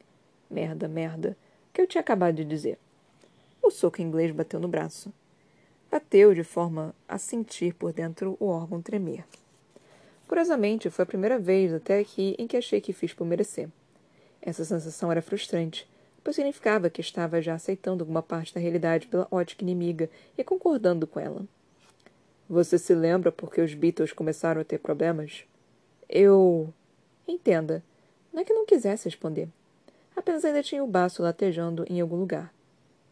Merda, 0.49 0.89
merda. 0.89 1.37
Que 1.73 1.83
eu 1.83 1.87
tinha 1.87 2.01
acabado 2.01 2.37
de 2.37 2.45
dizer. 2.45 2.79
O 3.61 3.71
soco 3.71 4.01
inglês 4.01 4.31
bateu 4.31 4.61
no 4.61 4.69
braço. 4.69 5.13
Bateu 5.95 6.35
de 6.35 6.43
forma 6.43 6.93
a 7.07 7.19
sentir 7.19 7.73
por 7.73 7.93
dentro 7.93 8.37
o 8.41 8.47
órgão 8.47 8.83
tremer. 8.83 9.25
Curiosamente, 10.27 10.91
foi 10.91 11.05
a 11.05 11.07
primeira 11.07 11.39
vez 11.39 11.73
até 11.73 12.01
aqui 12.01 12.35
em 12.37 12.49
que 12.49 12.57
achei 12.57 12.81
que 12.81 12.93
fiz 12.93 13.15
por 13.15 13.25
merecer. 13.25 13.69
Essa 14.43 14.65
sensação 14.65 15.13
era 15.13 15.23
frustrante, 15.23 15.89
pois 16.25 16.35
significava 16.35 16.91
que 16.91 17.01
estava 17.01 17.41
já 17.41 17.55
aceitando 17.55 18.03
alguma 18.03 18.25
parte 18.25 18.53
da 18.53 18.61
realidade 18.61 19.07
pela 19.07 19.29
ótica 19.31 19.63
inimiga 19.63 20.11
e 20.37 20.43
concordando 20.43 21.07
com 21.07 21.21
ela. 21.21 21.47
Você 22.51 22.77
se 22.77 22.93
lembra 22.93 23.31
porque 23.31 23.61
os 23.61 23.73
Beatles 23.73 24.13
começaram 24.13 24.63
a 24.63 24.65
ter 24.65 24.79
problemas? 24.79 25.45
Eu. 26.09 26.75
Entenda. 27.29 27.85
Não 28.33 28.43
é 28.43 28.45
que 28.45 28.53
não 28.53 28.67
quisesse 28.67 29.05
responder. 29.05 29.49
Apenas 30.17 30.45
ainda 30.45 30.61
tinha 30.61 30.83
o 30.83 30.89
baço 30.89 31.23
latejando 31.23 31.87
em 31.89 32.01
algum 32.01 32.17
lugar. 32.17 32.53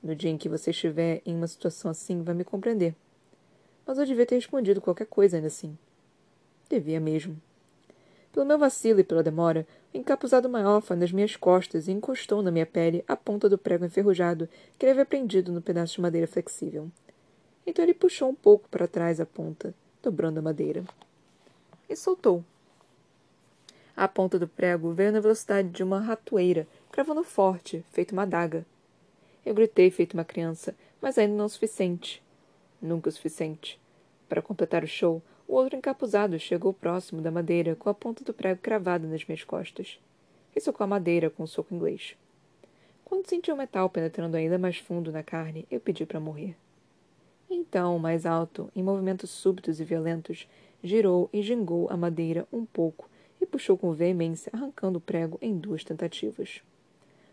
No 0.02 0.16
dia 0.16 0.30
em 0.30 0.36
que 0.36 0.48
você 0.48 0.70
estiver 0.70 1.22
em 1.24 1.36
uma 1.36 1.46
situação 1.46 1.90
assim, 1.90 2.22
vai 2.22 2.34
me 2.34 2.42
compreender. 2.42 2.94
Mas 3.86 3.98
eu 3.98 4.06
devia 4.06 4.26
ter 4.26 4.34
respondido 4.34 4.80
qualquer 4.80 5.06
coisa 5.06 5.36
ainda 5.36 5.46
assim. 5.46 5.78
Devia 6.68 6.98
mesmo. 6.98 7.40
Pelo 8.32 8.46
meu 8.46 8.58
vacilo 8.58 8.98
e 8.98 9.04
pela 9.04 9.22
demora, 9.22 9.66
o 9.92 9.96
encapuzado 9.98 10.48
maior 10.48 10.80
foi 10.80 10.96
nas 10.96 11.12
minhas 11.12 11.36
costas 11.36 11.86
e 11.86 11.92
encostou 11.92 12.42
na 12.42 12.50
minha 12.50 12.64
pele 12.64 13.04
a 13.06 13.14
ponta 13.14 13.48
do 13.48 13.58
prego 13.58 13.84
enferrujado 13.84 14.48
que 14.78 14.86
ele 14.86 14.92
havia 14.92 15.04
prendido 15.04 15.52
no 15.52 15.60
pedaço 15.60 15.96
de 15.96 16.00
madeira 16.00 16.26
flexível. 16.26 16.90
Então 17.66 17.84
ele 17.84 17.94
puxou 17.94 18.30
um 18.30 18.34
pouco 18.34 18.68
para 18.70 18.88
trás 18.88 19.20
a 19.20 19.26
ponta, 19.26 19.74
dobrando 20.02 20.38
a 20.38 20.42
madeira. 20.42 20.82
E 21.88 21.94
soltou. 21.94 22.42
A 23.94 24.08
ponta 24.08 24.38
do 24.38 24.48
prego 24.48 24.92
veio 24.92 25.12
na 25.12 25.20
velocidade 25.20 25.68
de 25.68 25.82
uma 25.82 26.00
ratoeira, 26.00 26.66
cravando 26.90 27.22
forte, 27.22 27.84
feito 27.90 28.12
uma 28.12 28.22
adaga. 28.22 28.64
Eu 29.44 29.54
gritei 29.54 29.90
feito 29.90 30.14
uma 30.14 30.24
criança, 30.24 30.74
mas 31.00 31.18
ainda 31.18 31.34
não 31.34 31.46
o 31.46 31.48
suficiente. 31.48 32.22
Nunca 32.80 33.08
o 33.08 33.12
suficiente. 33.12 33.80
Para 34.28 34.40
completar 34.40 34.84
o 34.84 34.88
show, 34.88 35.20
o 35.48 35.54
outro 35.54 35.76
encapuzado 35.76 36.38
chegou 36.38 36.72
próximo 36.72 37.20
da 37.20 37.30
madeira 37.30 37.74
com 37.74 37.88
a 37.88 37.94
ponta 37.94 38.24
do 38.24 38.32
prego 38.32 38.60
cravada 38.60 39.06
nas 39.06 39.24
minhas 39.24 39.44
costas. 39.44 39.98
E 40.54 40.60
socou 40.60 40.84
a 40.84 40.86
madeira 40.86 41.28
com 41.28 41.42
um 41.42 41.46
soco 41.46 41.74
inglês. 41.74 42.16
Quando 43.04 43.28
senti 43.28 43.50
o 43.50 43.56
metal 43.56 43.90
penetrando 43.90 44.36
ainda 44.36 44.58
mais 44.58 44.78
fundo 44.78 45.12
na 45.12 45.22
carne, 45.22 45.66
eu 45.70 45.80
pedi 45.80 46.06
para 46.06 46.20
morrer. 46.20 46.56
Então, 47.50 47.98
mais 47.98 48.24
alto, 48.24 48.70
em 48.74 48.82
movimentos 48.82 49.28
súbitos 49.28 49.80
e 49.80 49.84
violentos, 49.84 50.48
girou 50.82 51.28
e 51.32 51.42
gingou 51.42 51.88
a 51.90 51.96
madeira 51.96 52.46
um 52.50 52.64
pouco 52.64 53.10
e 53.40 53.44
puxou 53.44 53.76
com 53.76 53.92
veemência, 53.92 54.50
arrancando 54.54 54.98
o 54.98 55.00
prego 55.00 55.38
em 55.42 55.58
duas 55.58 55.84
tentativas. 55.84 56.62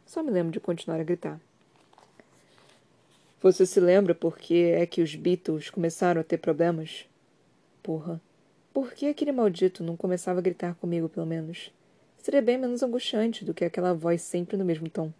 Só 0.05 0.21
me 0.21 0.31
lembro 0.31 0.51
de 0.51 0.59
continuar 0.59 0.99
a 0.99 1.03
gritar. 1.03 1.39
Você 3.41 3.65
se 3.65 3.79
lembra 3.79 4.13
por 4.13 4.38
que 4.38 4.65
é 4.65 4.86
que 4.86 5.01
os 5.01 5.15
Beatles 5.15 5.69
começaram 5.69 6.19
a 6.19 6.25
ter 6.25 6.38
problemas? 6.39 7.05
Porra. 7.81 8.19
Por 8.74 8.91
que 8.91 9.08
aquele 9.08 9.31
maldito 9.31 9.81
não 9.81 9.96
começava 9.96 10.39
a 10.39 10.41
gritar 10.41 10.75
comigo, 10.75 11.08
pelo 11.08 11.25
menos? 11.25 11.72
Seria 12.17 12.41
bem 12.41 12.58
menos 12.58 12.84
angustiante 12.84 13.46
do 13.46 13.53
que 13.53 13.63
aquela 13.63 13.93
voz 13.93 14.22
sempre 14.22 14.58
no 14.58 14.65
mesmo 14.65 14.89
tom. 14.89 15.13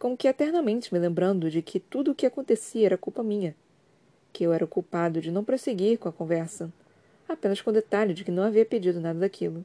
Como 0.00 0.16
que 0.16 0.26
eternamente 0.26 0.92
me 0.92 0.98
lembrando 0.98 1.48
de 1.48 1.62
que 1.62 1.78
tudo 1.78 2.10
o 2.10 2.14
que 2.14 2.26
acontecia 2.26 2.86
era 2.86 2.98
culpa 2.98 3.22
minha. 3.22 3.54
Que 4.32 4.42
eu 4.42 4.52
era 4.52 4.64
o 4.64 4.68
culpado 4.68 5.20
de 5.20 5.30
não 5.30 5.44
prosseguir 5.44 5.96
com 5.96 6.08
a 6.08 6.12
conversa. 6.12 6.72
Apenas 7.28 7.62
com 7.62 7.70
o 7.70 7.72
detalhe 7.72 8.14
de 8.14 8.24
que 8.24 8.32
não 8.32 8.42
havia 8.42 8.66
pedido 8.66 9.00
nada 9.00 9.20
daquilo. 9.20 9.64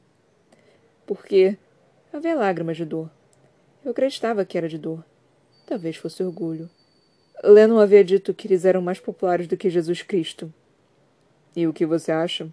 Porque 1.04 1.58
havia 2.12 2.36
lágrimas 2.36 2.76
de 2.76 2.84
dor. 2.84 3.10
Eu 3.84 3.90
acreditava 3.90 4.44
que 4.44 4.56
era 4.56 4.68
de 4.68 4.78
dor. 4.78 5.04
Talvez 5.66 5.96
fosse 5.96 6.22
orgulho. 6.22 6.70
Lennon 7.42 7.78
havia 7.78 8.04
dito 8.04 8.34
que 8.34 8.46
eles 8.46 8.64
eram 8.66 8.82
mais 8.82 9.00
populares 9.00 9.46
do 9.46 9.56
que 9.56 9.70
Jesus 9.70 10.02
Cristo. 10.02 10.52
E 11.56 11.66
o 11.66 11.72
que 11.72 11.86
você 11.86 12.12
acha? 12.12 12.52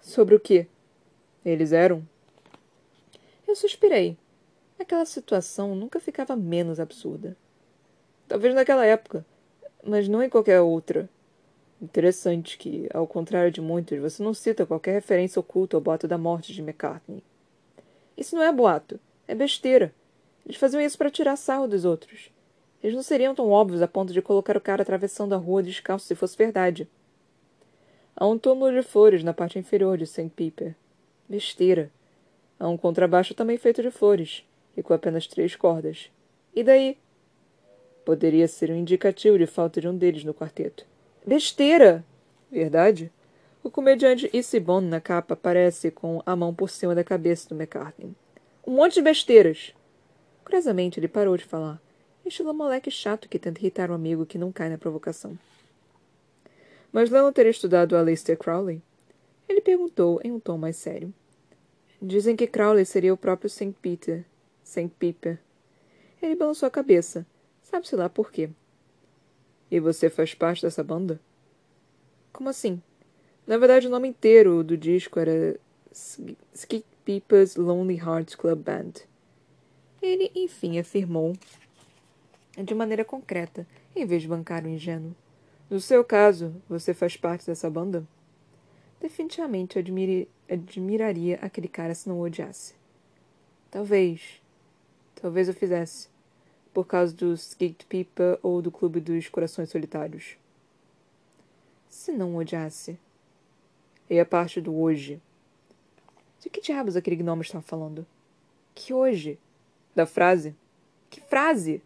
Sobre 0.00 0.34
o 0.34 0.40
que? 0.40 0.66
Eles 1.44 1.72
eram? 1.72 2.02
Eu 3.46 3.54
suspirei. 3.54 4.16
Aquela 4.78 5.04
situação 5.04 5.74
nunca 5.74 6.00
ficava 6.00 6.34
menos 6.34 6.80
absurda. 6.80 7.36
Talvez 8.26 8.54
naquela 8.54 8.86
época, 8.86 9.24
mas 9.84 10.08
não 10.08 10.22
em 10.22 10.30
qualquer 10.30 10.60
outra. 10.60 11.08
Interessante 11.80 12.56
que, 12.56 12.88
ao 12.94 13.06
contrário 13.06 13.52
de 13.52 13.60
muitos, 13.60 13.98
você 13.98 14.22
não 14.22 14.32
cita 14.32 14.64
qualquer 14.64 14.92
referência 14.92 15.38
oculta 15.38 15.76
ao 15.76 15.80
boato 15.80 16.08
da 16.08 16.16
morte 16.16 16.54
de 16.54 16.62
McCartney. 16.62 17.22
Isso 18.16 18.34
não 18.34 18.42
é 18.42 18.50
boato, 18.50 18.98
é 19.28 19.34
besteira. 19.34 19.94
Eles 20.44 20.56
faziam 20.56 20.80
isso 20.80 20.96
para 20.96 21.10
tirar 21.10 21.36
sarro 21.36 21.68
dos 21.68 21.84
outros. 21.84 22.30
Eles 22.82 22.94
não 22.94 23.02
seriam 23.02 23.34
tão 23.34 23.50
óbvios 23.50 23.82
a 23.82 23.88
ponto 23.88 24.12
de 24.12 24.22
colocar 24.22 24.56
o 24.56 24.60
cara 24.60 24.82
atravessando 24.82 25.34
a 25.34 25.38
rua 25.38 25.62
descalço 25.62 26.06
se 26.06 26.14
fosse 26.14 26.36
verdade. 26.36 26.88
Há 28.14 28.26
um 28.26 28.38
túmulo 28.38 28.72
de 28.72 28.82
flores 28.82 29.22
na 29.22 29.34
parte 29.34 29.58
inferior 29.58 29.98
de 29.98 30.06
St. 30.06 30.30
Piper. 30.34 30.74
Besteira. 31.28 31.90
Há 32.58 32.68
um 32.68 32.76
contrabaixo 32.76 33.34
também 33.34 33.58
feito 33.58 33.82
de 33.82 33.90
flores, 33.90 34.44
e 34.76 34.82
com 34.82 34.94
apenas 34.94 35.26
três 35.26 35.54
cordas. 35.54 36.10
E 36.54 36.62
daí? 36.62 36.96
Poderia 38.04 38.48
ser 38.48 38.70
um 38.70 38.76
indicativo 38.76 39.36
de 39.36 39.46
falta 39.46 39.80
de 39.80 39.88
um 39.88 39.96
deles 39.96 40.24
no 40.24 40.32
quarteto. 40.32 40.86
Besteira! 41.26 42.04
Verdade? 42.50 43.12
O 43.62 43.70
comediante 43.70 44.30
Isibon 44.32 44.80
na 44.80 45.00
capa 45.00 45.34
aparece 45.34 45.90
com 45.90 46.22
a 46.24 46.36
mão 46.36 46.54
por 46.54 46.70
cima 46.70 46.94
da 46.94 47.02
cabeça 47.02 47.48
do 47.48 47.56
McCartney. 47.56 48.14
Um 48.66 48.72
monte 48.76 48.94
de 48.94 49.02
besteiras! 49.02 49.74
Curiosamente, 50.44 51.00
ele 51.00 51.08
parou 51.08 51.36
de 51.36 51.44
falar. 51.44 51.82
Estilo 52.28 52.52
moleque 52.52 52.90
chato 52.90 53.28
que 53.28 53.38
tenta 53.38 53.60
irritar 53.60 53.90
um 53.90 53.94
amigo 53.94 54.26
que 54.26 54.38
não 54.38 54.50
cai 54.50 54.68
na 54.68 54.78
provocação. 54.78 55.38
Mas 56.92 57.10
Leon 57.10 57.30
teria 57.32 57.50
estudado 57.50 57.96
Aleister 57.96 58.36
Crowley? 58.36 58.82
Ele 59.48 59.60
perguntou 59.60 60.20
em 60.24 60.32
um 60.32 60.40
tom 60.40 60.58
mais 60.58 60.76
sério. 60.76 61.12
Dizem 62.00 62.34
que 62.36 62.46
Crowley 62.46 62.84
seria 62.84 63.14
o 63.14 63.16
próprio 63.16 63.48
St. 63.48 63.74
Peter. 63.80 64.24
St. 64.64 64.90
Piper. 64.98 65.38
Ele 66.20 66.34
balançou 66.34 66.66
a 66.66 66.70
cabeça. 66.70 67.26
Sabe-se 67.62 67.94
lá 67.94 68.08
por 68.08 68.30
quê. 68.30 68.50
E 69.70 69.78
você 69.80 70.08
faz 70.10 70.34
parte 70.34 70.62
dessa 70.62 70.82
banda? 70.82 71.20
Como 72.32 72.48
assim? 72.48 72.82
Na 73.46 73.56
verdade, 73.58 73.86
o 73.86 73.90
nome 73.90 74.08
inteiro 74.08 74.64
do 74.64 74.76
disco 74.76 75.18
era 75.20 75.58
Skip 76.52 76.84
Piper's 77.06 77.54
Lonely 77.54 77.96
Hearts 77.96 78.34
Club 78.34 78.58
Band. 78.58 78.92
Ele, 80.02 80.30
enfim, 80.34 80.78
afirmou 80.78 81.34
de 82.62 82.74
maneira 82.74 83.04
concreta, 83.04 83.66
em 83.94 84.04
vez 84.04 84.22
de 84.22 84.28
bancar 84.28 84.64
o 84.64 84.68
ingênuo. 84.68 85.14
No 85.68 85.80
seu 85.80 86.04
caso, 86.04 86.54
você 86.68 86.94
faz 86.94 87.16
parte 87.16 87.46
dessa 87.46 87.68
banda? 87.68 88.06
Definitivamente 89.00 89.78
admiraria 90.48 91.38
aquele 91.42 91.68
cara 91.68 91.94
se 91.94 92.08
não 92.08 92.18
o 92.18 92.22
odiasse. 92.22 92.74
Talvez. 93.70 94.40
Talvez 95.14 95.48
eu 95.48 95.54
fizesse. 95.54 96.08
Por 96.72 96.86
causa 96.86 97.14
do 97.14 97.34
Skate 97.34 97.84
Pipa 97.86 98.38
ou 98.42 98.62
do 98.62 98.70
Clube 98.70 99.00
dos 99.00 99.28
Corações 99.28 99.70
Solitários. 99.70 100.36
Se 101.88 102.12
não 102.12 102.34
o 102.34 102.38
odiasse. 102.38 102.98
E 104.08 104.20
a 104.20 104.24
parte 104.24 104.60
do 104.60 104.74
hoje. 104.74 105.20
De 106.40 106.48
que 106.48 106.60
diabos 106.60 106.96
aquele 106.96 107.16
gnomo 107.16 107.42
estava 107.42 107.62
falando? 107.62 108.06
Que 108.74 108.94
hoje? 108.94 109.38
Da 109.94 110.06
frase? 110.06 110.54
Que 111.10 111.20
frase? 111.20 111.82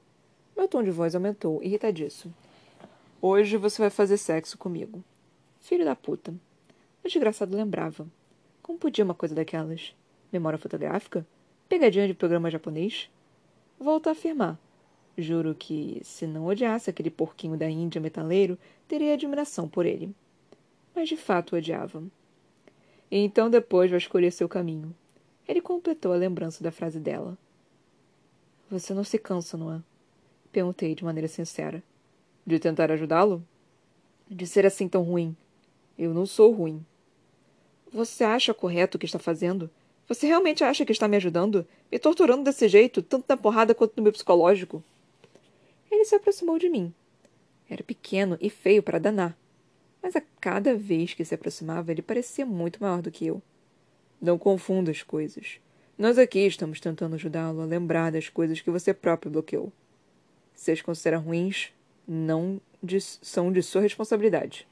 Meu 0.60 0.68
tom 0.68 0.82
de 0.82 0.90
voz 0.90 1.14
aumentou, 1.14 1.62
irritadíssimo. 1.62 2.34
Hoje 3.18 3.56
você 3.56 3.80
vai 3.80 3.88
fazer 3.88 4.18
sexo 4.18 4.58
comigo. 4.58 5.02
Filho 5.58 5.86
da 5.86 5.96
puta. 5.96 6.34
O 7.02 7.08
desgraçado 7.08 7.56
lembrava. 7.56 8.06
Como 8.62 8.78
podia 8.78 9.02
uma 9.02 9.14
coisa 9.14 9.34
daquelas? 9.34 9.94
Memória 10.30 10.58
fotográfica? 10.58 11.26
Pegadinha 11.66 12.06
de 12.06 12.12
programa 12.12 12.50
japonês? 12.50 13.08
Volto 13.78 14.08
a 14.08 14.12
afirmar. 14.12 14.58
Juro 15.16 15.54
que, 15.54 16.02
se 16.04 16.26
não 16.26 16.44
odiasse 16.44 16.90
aquele 16.90 17.08
porquinho 17.08 17.56
da 17.56 17.70
Índia 17.70 17.98
metaleiro, 17.98 18.58
teria 18.86 19.14
admiração 19.14 19.66
por 19.66 19.86
ele. 19.86 20.14
Mas 20.94 21.08
de 21.08 21.16
fato 21.16 21.56
odiava. 21.56 22.02
E 23.10 23.16
então 23.16 23.48
depois 23.48 23.88
vai 23.88 23.96
escolher 23.96 24.30
seu 24.30 24.46
caminho. 24.46 24.94
Ele 25.48 25.62
completou 25.62 26.12
a 26.12 26.16
lembrança 26.16 26.62
da 26.62 26.70
frase 26.70 27.00
dela. 27.00 27.38
Você 28.70 28.92
não 28.92 29.04
se 29.04 29.18
cansa, 29.18 29.56
não 29.56 29.72
é? 29.72 29.89
Perguntei 30.52 30.94
de 30.94 31.04
maneira 31.04 31.28
sincera. 31.28 31.82
De 32.46 32.58
tentar 32.58 32.90
ajudá-lo? 32.90 33.44
De 34.28 34.46
ser 34.46 34.66
assim 34.66 34.88
tão 34.88 35.02
ruim. 35.02 35.36
Eu 35.98 36.12
não 36.12 36.26
sou 36.26 36.52
ruim. 36.52 36.84
Você 37.92 38.24
acha 38.24 38.54
correto 38.54 38.96
o 38.96 39.00
que 39.00 39.06
está 39.06 39.18
fazendo? 39.18 39.70
Você 40.08 40.26
realmente 40.26 40.64
acha 40.64 40.84
que 40.84 40.92
está 40.92 41.06
me 41.06 41.16
ajudando? 41.16 41.66
Me 41.90 41.98
torturando 41.98 42.42
desse 42.42 42.68
jeito, 42.68 43.02
tanto 43.02 43.26
na 43.28 43.36
porrada 43.36 43.74
quanto 43.74 43.96
no 43.96 44.02
meu 44.02 44.12
psicológico? 44.12 44.82
Ele 45.90 46.04
se 46.04 46.14
aproximou 46.14 46.58
de 46.58 46.68
mim. 46.68 46.92
Era 47.68 47.84
pequeno 47.84 48.36
e 48.40 48.50
feio 48.50 48.82
para 48.82 48.98
danar. 48.98 49.36
Mas 50.02 50.16
a 50.16 50.22
cada 50.40 50.74
vez 50.74 51.14
que 51.14 51.24
se 51.24 51.34
aproximava, 51.34 51.92
ele 51.92 52.02
parecia 52.02 52.44
muito 52.44 52.82
maior 52.82 53.02
do 53.02 53.10
que 53.10 53.26
eu. 53.26 53.40
Não 54.20 54.38
confunda 54.38 54.90
as 54.90 55.02
coisas. 55.02 55.60
Nós 55.96 56.18
aqui 56.18 56.40
estamos 56.40 56.80
tentando 56.80 57.14
ajudá-lo 57.14 57.60
a 57.60 57.66
lembrar 57.66 58.10
das 58.10 58.28
coisas 58.28 58.60
que 58.60 58.70
você 58.70 58.94
próprio 58.94 59.30
bloqueou. 59.30 59.72
Se 60.60 60.70
as 60.70 60.82
considera 60.82 61.16
ruins, 61.16 61.72
não 62.06 62.60
de, 62.82 63.00
são 63.00 63.50
de 63.50 63.62
sua 63.62 63.80
responsabilidade. 63.80 64.68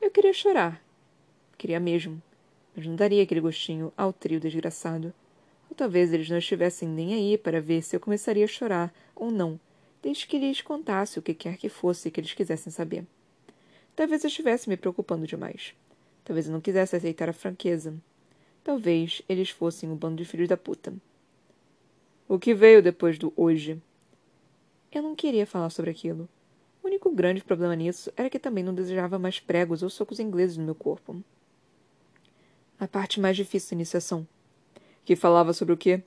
Eu 0.00 0.12
queria 0.12 0.32
chorar. 0.32 0.80
Queria 1.58 1.80
mesmo. 1.80 2.22
Mas 2.76 2.86
não 2.86 2.94
daria 2.94 3.20
aquele 3.20 3.40
gostinho 3.40 3.92
ao 3.96 4.12
trio 4.12 4.38
desgraçado. 4.38 5.12
Ou 5.68 5.74
talvez 5.74 6.12
eles 6.12 6.30
não 6.30 6.38
estivessem 6.38 6.88
nem 6.88 7.14
aí 7.14 7.36
para 7.36 7.60
ver 7.60 7.82
se 7.82 7.96
eu 7.96 8.00
começaria 8.00 8.44
a 8.44 8.46
chorar 8.46 8.94
ou 9.12 9.32
não, 9.32 9.58
desde 10.00 10.28
que 10.28 10.38
lhes 10.38 10.62
contasse 10.62 11.18
o 11.18 11.22
que 11.22 11.34
quer 11.34 11.56
que 11.56 11.68
fosse 11.68 12.08
que 12.08 12.20
eles 12.20 12.32
quisessem 12.32 12.72
saber. 12.72 13.04
Talvez 13.96 14.22
eu 14.22 14.28
estivesse 14.28 14.68
me 14.68 14.76
preocupando 14.76 15.26
demais. 15.26 15.74
Talvez 16.22 16.46
eu 16.46 16.52
não 16.52 16.60
quisesse 16.60 16.94
aceitar 16.94 17.28
a 17.28 17.32
franqueza. 17.32 17.92
Talvez 18.62 19.20
eles 19.28 19.50
fossem 19.50 19.90
um 19.90 19.96
bando 19.96 20.22
de 20.22 20.24
filhos 20.24 20.48
da 20.48 20.56
puta. 20.56 20.94
O 22.28 22.38
que 22.38 22.54
veio 22.54 22.80
depois 22.80 23.18
do 23.18 23.32
hoje? 23.36 23.82
Eu 24.92 25.02
não 25.02 25.14
queria 25.14 25.46
falar 25.46 25.70
sobre 25.70 25.92
aquilo. 25.92 26.28
O 26.82 26.88
único 26.88 27.12
grande 27.12 27.44
problema 27.44 27.76
nisso 27.76 28.12
era 28.16 28.28
que 28.28 28.40
também 28.40 28.64
não 28.64 28.74
desejava 28.74 29.20
mais 29.20 29.38
pregos 29.38 29.84
ou 29.84 29.90
socos 29.90 30.18
ingleses 30.18 30.56
no 30.56 30.64
meu 30.64 30.74
corpo. 30.74 31.22
A 32.78 32.88
parte 32.88 33.20
mais 33.20 33.36
difícil 33.36 33.70
da 33.70 33.76
iniciação. 33.76 34.26
Que 35.04 35.14
falava 35.14 35.52
sobre 35.52 35.74
o 35.74 35.76
quê? 35.76 36.02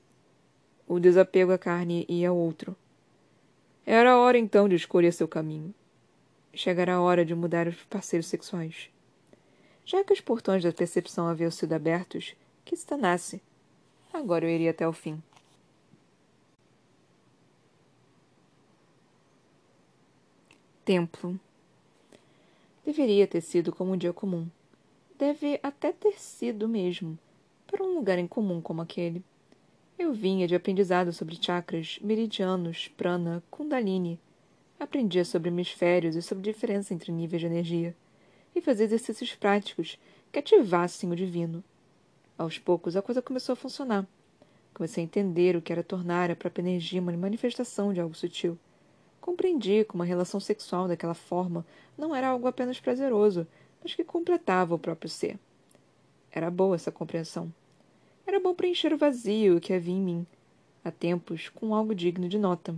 O 0.85 0.99
desapego 0.99 1.53
à 1.53 1.57
carne 1.57 2.05
e 2.09 2.25
ao 2.25 2.35
outro. 2.35 2.75
Era 3.85 4.11
a 4.11 4.19
hora 4.19 4.37
então 4.37 4.67
de 4.67 4.75
escolher 4.75 5.13
seu 5.13 5.29
caminho. 5.29 5.73
Chegará 6.53 6.95
a 6.95 7.01
hora 7.01 7.23
de 7.23 7.33
mudar 7.33 7.67
os 7.67 7.75
parceiros 7.83 8.27
sexuais. 8.27 8.89
Já 9.85 10.03
que 10.03 10.11
os 10.11 10.19
portões 10.19 10.61
da 10.61 10.73
percepção 10.73 11.27
haviam 11.27 11.51
sido 11.51 11.73
abertos, 11.73 12.35
que 12.65 12.75
se 12.75 12.85
danasse. 12.85 13.41
Agora 14.11 14.45
eu 14.45 14.49
iria 14.49 14.71
até 14.71 14.85
o 14.85 14.93
fim. 14.93 15.21
Templo. 20.85 21.39
Deveria 22.85 23.25
ter 23.25 23.39
sido 23.39 23.71
como 23.71 23.93
um 23.93 23.97
dia 23.97 24.11
comum. 24.11 24.49
Deve 25.17 25.57
até 25.63 25.93
ter 25.93 26.19
sido 26.19 26.67
mesmo, 26.67 27.17
para 27.65 27.81
um 27.81 27.95
lugar 27.95 28.19
incomum 28.19 28.59
como 28.59 28.81
aquele. 28.81 29.23
Eu 29.97 30.11
vinha 30.11 30.45
de 30.45 30.55
aprendizado 30.55 31.13
sobre 31.13 31.41
chakras, 31.41 31.99
meridianos, 32.01 32.89
prana, 32.97 33.41
kundalini. 33.49 34.19
Aprendia 34.77 35.23
sobre 35.23 35.47
hemisférios 35.47 36.17
e 36.17 36.21
sobre 36.21 36.43
diferença 36.43 36.93
entre 36.93 37.13
níveis 37.13 37.39
de 37.39 37.47
energia. 37.47 37.95
E 38.53 38.59
fazia 38.59 38.85
exercícios 38.85 39.33
práticos 39.33 39.97
que 40.33 40.39
ativassem 40.39 41.09
o 41.09 41.15
divino. 41.15 41.63
Aos 42.37 42.59
poucos, 42.59 42.97
a 42.97 43.01
coisa 43.01 43.21
começou 43.21 43.53
a 43.53 43.55
funcionar. 43.55 44.05
Comecei 44.73 45.01
a 45.01 45.05
entender 45.05 45.55
o 45.55 45.61
que 45.61 45.71
era 45.71 45.81
tornar 45.81 46.29
a 46.29 46.35
própria 46.35 46.61
energia 46.61 46.99
uma 46.99 47.13
manifestação 47.13 47.93
de 47.93 48.01
algo 48.01 48.13
sutil. 48.13 48.59
Compreendi 49.23 49.85
como 49.85 50.03
a 50.03 50.05
relação 50.05 50.37
sexual 50.37 50.85
daquela 50.85 51.13
forma 51.13 51.65
não 51.97 52.13
era 52.13 52.27
algo 52.27 52.45
apenas 52.45 52.81
prazeroso, 52.81 53.47
mas 53.81 53.95
que 53.95 54.03
completava 54.03 54.75
o 54.75 54.77
próprio 54.77 55.09
ser. 55.09 55.39
Era 56.29 56.51
boa 56.51 56.75
essa 56.75 56.91
compreensão. 56.91 57.49
Era 58.27 58.37
bom 58.37 58.53
preencher 58.53 58.93
o 58.93 58.97
vazio 58.97 59.61
que 59.61 59.71
havia 59.71 59.93
em 59.93 60.01
mim, 60.01 60.27
há 60.83 60.91
tempos, 60.91 61.47
com 61.47 61.73
algo 61.73 61.95
digno 61.95 62.27
de 62.27 62.37
nota. 62.37 62.75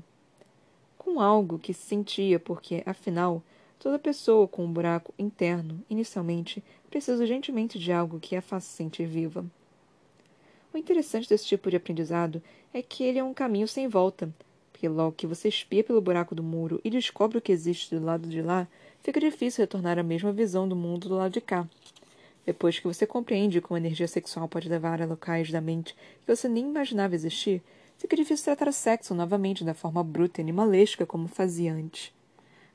Com 1.00 1.20
algo 1.20 1.58
que 1.58 1.74
se 1.74 1.82
sentia, 1.82 2.40
porque, 2.40 2.84
afinal, 2.86 3.42
toda 3.80 3.98
pessoa 3.98 4.48
com 4.48 4.66
um 4.66 4.72
buraco 4.72 5.12
interno, 5.18 5.84
inicialmente, 5.90 6.64
precisa 6.92 7.24
urgentemente 7.24 7.80
de 7.80 7.92
algo 7.92 8.20
que 8.20 8.36
a 8.36 8.42
faça 8.42 8.68
sentir 8.68 9.08
viva. 9.08 9.44
O 10.72 10.78
interessante 10.78 11.28
desse 11.28 11.48
tipo 11.48 11.72
de 11.72 11.78
aprendizado 11.78 12.40
é 12.72 12.84
que 12.84 13.04
ele 13.04 13.18
é 13.18 13.24
um 13.24 13.34
caminho 13.34 13.68
sem 13.68 13.88
volta, 13.88 14.32
porque 14.76 14.90
logo 14.90 15.16
que 15.16 15.26
você 15.26 15.48
espia 15.48 15.86
pelo 15.86 16.02
buraco 16.02 16.36
do 16.36 16.44
muro 16.44 16.82
e 16.84 16.90
descobre 16.90 17.38
o 17.38 17.42
que 17.42 17.54
existe 17.54 17.96
do 17.96 18.04
lado 18.04 18.28
de 18.28 18.42
lá, 18.42 18.68
fica 19.02 19.22
difícil 19.22 19.64
retornar 19.64 19.98
à 19.98 20.04
mesma 20.04 20.34
visão 20.34 20.68
do 20.68 20.76
mundo 20.76 21.08
do 21.08 21.16
lado 21.16 21.32
de 21.32 21.40
cá. 21.40 21.66
Depois 22.46 22.78
que 22.78 22.86
você 22.86 23.08
compreende 23.08 23.62
como 23.62 23.78
a 23.78 23.80
energia 23.80 24.06
sexual 24.06 24.50
pode 24.50 24.68
levar 24.68 25.02
a 25.02 25.06
locais 25.06 25.50
da 25.50 25.62
mente 25.62 25.96
que 26.26 26.36
você 26.36 26.50
nem 26.50 26.66
imaginava 26.68 27.16
existir, 27.16 27.64
fica 27.98 28.18
difícil 28.18 28.44
tratar 28.44 28.68
o 28.68 28.74
sexo 28.74 29.16
novamente 29.16 29.64
da 29.64 29.74
forma 29.74 30.04
bruta 30.04 30.42
e 30.42 30.44
animalesca 30.44 31.06
como 31.06 31.30
fazia 31.30 31.74
antes. 31.74 32.14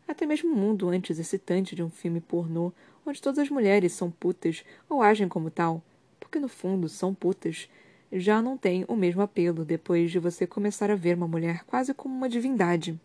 Até 0.08 0.24
mesmo 0.24 0.54
o 0.54 0.56
mundo 0.56 0.88
antes 0.88 1.18
excitante 1.18 1.76
de 1.76 1.82
um 1.82 1.90
filme 1.90 2.22
pornô 2.22 2.72
onde 3.04 3.20
todas 3.20 3.40
as 3.40 3.50
mulheres 3.50 3.92
são 3.92 4.10
putas 4.10 4.64
ou 4.88 5.02
agem 5.02 5.28
como 5.28 5.50
tal, 5.50 5.82
porque 6.18 6.38
no 6.38 6.48
fundo 6.48 6.88
são 6.88 7.12
putas, 7.12 7.68
já 8.12 8.42
não 8.42 8.56
tem 8.56 8.84
o 8.88 8.96
mesmo 8.96 9.22
apelo 9.22 9.64
depois 9.64 10.10
de 10.10 10.18
você 10.18 10.46
começar 10.46 10.90
a 10.90 10.96
ver 10.96 11.16
uma 11.16 11.28
mulher 11.28 11.64
quase 11.64 11.94
como 11.94 12.14
uma 12.14 12.28
divindade. 12.28 12.98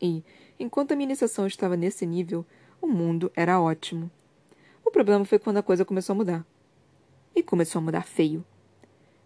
E, 0.00 0.22
enquanto 0.58 0.92
a 0.92 0.96
minha 0.96 1.06
iniciação 1.06 1.46
estava 1.46 1.76
nesse 1.76 2.04
nível, 2.04 2.44
o 2.80 2.86
mundo 2.86 3.32
era 3.34 3.60
ótimo. 3.60 4.10
O 4.84 4.90
problema 4.90 5.24
foi 5.24 5.38
quando 5.38 5.56
a 5.56 5.62
coisa 5.62 5.84
começou 5.84 6.12
a 6.12 6.16
mudar. 6.16 6.46
E 7.34 7.42
começou 7.42 7.78
a 7.78 7.82
mudar 7.82 8.02
feio. 8.02 8.44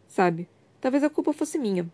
Sabe, 0.07 0.49
talvez 0.81 1.03
a 1.03 1.11
culpa 1.11 1.33
fosse 1.33 1.59
minha. 1.59 1.91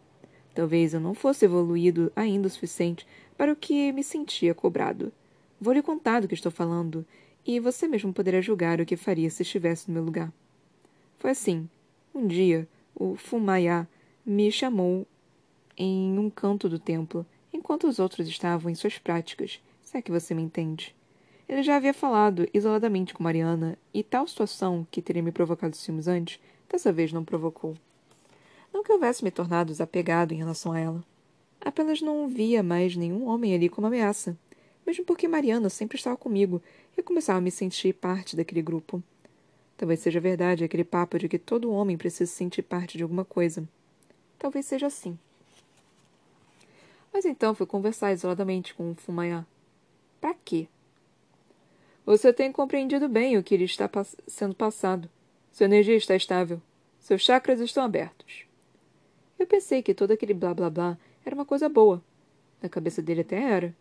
Talvez 0.54 0.94
eu 0.94 1.00
não 1.00 1.14
fosse 1.14 1.44
evoluído 1.44 2.10
ainda 2.14 2.46
o 2.46 2.50
suficiente 2.50 3.06
para 3.36 3.52
o 3.52 3.56
que 3.56 3.92
me 3.92 4.02
sentia 4.02 4.54
cobrado. 4.54 5.12
Vou 5.60 5.72
lhe 5.72 5.82
contar 5.82 6.20
do 6.20 6.28
que 6.28 6.34
estou 6.34 6.52
falando, 6.52 7.04
e 7.46 7.60
você 7.60 7.86
mesmo 7.86 8.12
poderá 8.12 8.40
julgar 8.40 8.80
o 8.80 8.86
que 8.86 8.96
faria 8.96 9.30
se 9.30 9.42
estivesse 9.42 9.88
no 9.88 9.94
meu 9.94 10.04
lugar. 10.04 10.32
Foi 11.18 11.30
assim. 11.30 11.68
Um 12.16 12.26
dia, 12.26 12.66
o 12.94 13.14
Fumayá 13.14 13.86
me 14.24 14.50
chamou 14.50 15.06
em 15.76 16.18
um 16.18 16.30
canto 16.30 16.66
do 16.66 16.78
templo, 16.78 17.26
enquanto 17.52 17.86
os 17.86 17.98
outros 17.98 18.26
estavam 18.26 18.70
em 18.70 18.74
suas 18.74 18.96
práticas, 18.96 19.60
se 19.82 19.98
é 19.98 20.00
que 20.00 20.10
você 20.10 20.32
me 20.32 20.40
entende. 20.40 20.96
Ele 21.46 21.62
já 21.62 21.76
havia 21.76 21.92
falado 21.92 22.48
isoladamente 22.54 23.12
com 23.12 23.22
Mariana, 23.22 23.76
e 23.92 24.02
tal 24.02 24.26
situação, 24.26 24.86
que 24.90 25.02
teria 25.02 25.22
me 25.22 25.30
provocado 25.30 25.76
ciúmes 25.76 26.08
antes, 26.08 26.40
dessa 26.70 26.90
vez 26.90 27.12
não 27.12 27.22
provocou. 27.22 27.76
Não 28.72 28.82
que 28.82 28.92
houvesse 28.92 29.22
me 29.22 29.30
tornado 29.30 29.66
desapegado 29.66 30.32
em 30.32 30.38
relação 30.38 30.72
a 30.72 30.80
ela. 30.80 31.04
Apenas 31.60 32.00
não 32.00 32.30
via 32.30 32.62
mais 32.62 32.96
nenhum 32.96 33.26
homem 33.26 33.54
ali 33.54 33.68
como 33.68 33.88
ameaça 33.88 34.38
mesmo 34.86 35.04
porque 35.04 35.26
Mariana 35.26 35.68
sempre 35.68 35.96
estava 35.96 36.16
comigo 36.16 36.62
e 36.96 37.00
eu 37.00 37.04
começava 37.04 37.38
a 37.38 37.42
me 37.42 37.50
sentir 37.50 37.92
parte 37.92 38.36
daquele 38.36 38.62
grupo. 38.62 39.02
Talvez 39.76 40.00
seja 40.00 40.20
verdade 40.20 40.64
aquele 40.64 40.84
papo 40.84 41.18
de 41.18 41.28
que 41.28 41.38
todo 41.38 41.70
homem 41.70 41.98
precisa 41.98 42.30
se 42.30 42.36
sentir 42.36 42.62
parte 42.62 42.96
de 42.96 43.02
alguma 43.02 43.24
coisa. 43.24 43.68
Talvez 44.38 44.66
seja 44.66 44.86
assim. 44.86 45.18
Mas 47.12 47.24
então 47.24 47.54
fui 47.54 47.66
conversar 47.66 48.12
isoladamente 48.12 48.74
com 48.74 48.90
o 48.90 48.94
Fumayá. 48.94 49.44
Para 50.20 50.34
quê? 50.44 50.68
Você 52.04 52.32
tem 52.32 52.52
compreendido 52.52 53.08
bem 53.08 53.36
o 53.36 53.42
que 53.42 53.56
lhe 53.56 53.64
está 53.64 53.88
pass 53.88 54.14
sendo 54.26 54.54
passado. 54.54 55.08
Sua 55.50 55.64
energia 55.64 55.96
está 55.96 56.14
estável. 56.14 56.60
Seus 57.00 57.22
chakras 57.22 57.60
estão 57.60 57.82
abertos. 57.82 58.44
Eu 59.38 59.46
pensei 59.46 59.82
que 59.82 59.94
todo 59.94 60.10
aquele 60.10 60.34
blá 60.34 60.52
blá 60.52 60.70
blá 60.70 60.98
era 61.24 61.34
uma 61.34 61.44
coisa 61.44 61.68
boa. 61.68 62.02
Na 62.62 62.68
cabeça 62.68 63.02
dele 63.02 63.22
até 63.22 63.42
era. 63.42 63.74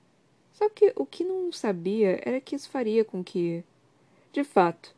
Só 0.54 0.70
que 0.70 0.94
o 0.96 1.06
que 1.06 1.26
não 1.26 1.52
sabia 1.52 2.22
era 2.24 2.40
que 2.40 2.56
isso 2.56 2.70
faria 2.70 3.04
com 3.04 3.22
que. 3.22 3.64
De 4.32 4.44
fato, 4.44 4.95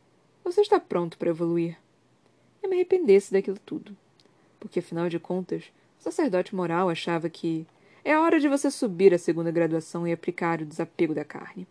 você 0.51 0.61
está 0.61 0.79
pronto 0.79 1.17
para 1.17 1.29
evoluir. 1.29 1.77
Eu 2.61 2.69
me 2.69 2.75
arrependesse 2.75 3.31
daquilo 3.31 3.59
tudo. 3.65 3.95
Porque, 4.59 4.79
afinal 4.79 5.09
de 5.09 5.19
contas, 5.19 5.65
o 5.99 6.03
sacerdote 6.03 6.55
moral 6.55 6.89
achava 6.89 7.29
que 7.29 7.65
é 8.03 8.17
hora 8.17 8.39
de 8.39 8.47
você 8.47 8.71
subir 8.71 9.13
a 9.13 9.17
segunda 9.17 9.51
graduação 9.51 10.07
e 10.07 10.13
aplicar 10.13 10.61
o 10.61 10.65
desapego 10.65 11.13
da 11.13 11.25
carne. 11.25 11.67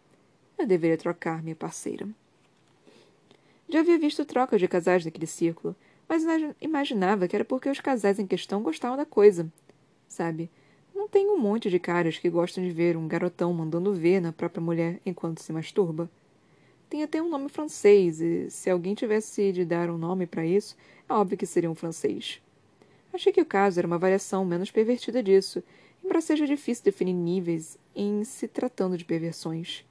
Eu 0.59 0.67
deveria 0.67 0.97
trocar 0.97 1.43
minha 1.43 1.57
parceira. 1.57 2.07
Já 3.69 3.81
havia 3.81 3.99
visto 3.99 4.25
trocas 4.25 4.61
de 4.61 4.69
casais 4.69 5.05
naquele 5.05 5.27
círculo, 5.27 5.75
mas 6.09 6.23
imaginava 6.61 7.27
que 7.27 7.35
era 7.35 7.45
porque 7.45 7.69
os 7.69 7.81
casais 7.81 8.19
em 8.19 8.27
questão 8.27 8.63
gostavam 8.63 8.97
da 8.97 9.05
coisa. 9.05 9.51
Sabe? 10.07 10.51
Não 10.95 11.09
tem 11.09 11.29
um 11.29 11.39
monte 11.39 11.69
de 11.69 11.79
caras 11.79 12.19
que 12.19 12.31
gostam 12.31 12.63
de 12.63 12.71
ver 12.71 12.97
um 12.97 13.09
garotão 13.09 13.53
mandando 13.53 13.93
ver 13.93 14.21
na 14.21 14.33
própria 14.33 14.63
mulher 14.63 15.01
enquanto 15.05 15.43
se 15.43 15.53
masturba. 15.53 16.09
Tem 16.89 17.03
até 17.03 17.21
um 17.21 17.29
nome 17.29 17.49
francês, 17.49 18.21
e 18.21 18.49
se 18.49 18.71
alguém 18.71 18.95
tivesse 18.95 19.53
de 19.53 19.65
dar 19.65 19.91
um 19.91 19.99
nome 19.99 20.27
para 20.27 20.47
isso, 20.47 20.77
é 21.09 21.13
óbvio 21.13 21.37
que 21.37 21.47
seria 21.47 21.71
um 21.71 21.75
francês. 21.75 22.41
Achei 23.13 23.33
que 23.33 23.41
o 23.41 23.47
caso 23.47 23.81
era 23.81 23.87
uma 23.87 23.99
variação 23.99 24.45
menos 24.45 24.71
pervertida 24.71 25.21
disso, 25.23 25.63
embora 26.05 26.21
seja 26.21 26.47
difícil 26.47 26.85
definir 26.85 27.13
níveis 27.13 27.77
em 27.95 28.23
se 28.23 28.47
tratando 28.47 28.97
de 28.97 29.05
perversões. 29.05 29.85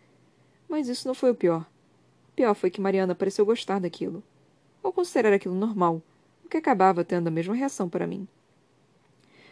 Mas 0.70 0.88
isso 0.88 1.08
não 1.08 1.14
foi 1.14 1.32
o 1.32 1.36
pior. 1.36 1.70
O 2.30 2.36
pior 2.36 2.54
foi 2.54 2.70
que 2.70 2.80
Mariana 2.80 3.14
pareceu 3.14 3.46
gostar 3.46 3.80
daquilo, 3.80 4.24
ou 4.82 4.94
considerar 4.94 5.34
aquilo 5.34 5.56
normal, 5.56 6.02
o 6.46 6.50
que 6.50 6.58
acabava 6.58 7.04
tendo 7.04 7.28
a 7.28 7.32
mesma 7.32 7.56
reação 7.56 7.90
para 7.90 8.08
mim. 8.08 8.26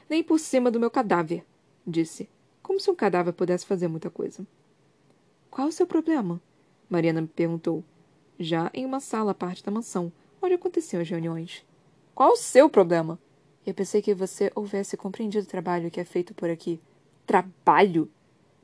Nem 0.09 0.23
por 0.23 0.39
cima 0.39 0.71
do 0.71 0.79
meu 0.79 0.91
cadáver, 0.91 1.43
disse, 1.85 2.29
como 2.61 2.79
se 2.79 2.89
um 2.89 2.95
cadáver 2.95 3.33
pudesse 3.33 3.65
fazer 3.65 3.89
muita 3.89 4.09
coisa. 4.09 4.47
Qual 5.51 5.67
o 5.67 5.71
seu 5.71 5.85
problema? 5.85 6.41
Mariana 6.93 7.21
me 7.21 7.27
perguntou, 7.27 7.83
já 8.39 8.69
em 8.71 8.85
uma 8.85 8.99
sala 8.99 9.31
à 9.31 9.33
parte 9.33 9.63
da 9.63 9.71
mansão, 9.71 10.11
onde 10.39 10.53
aconteciam 10.53 11.01
as 11.01 11.09
reuniões. 11.09 11.65
Qual 12.13 12.33
o 12.33 12.37
seu 12.37 12.69
problema? 12.69 13.17
Eu 13.65 13.73
pensei 13.73 13.99
que 13.99 14.13
você 14.13 14.51
houvesse 14.53 14.95
compreendido 14.95 15.43
o 15.43 15.49
trabalho 15.49 15.89
que 15.89 15.99
é 15.99 16.03
feito 16.03 16.35
por 16.35 16.51
aqui. 16.51 16.79
Trabalho? 17.25 18.11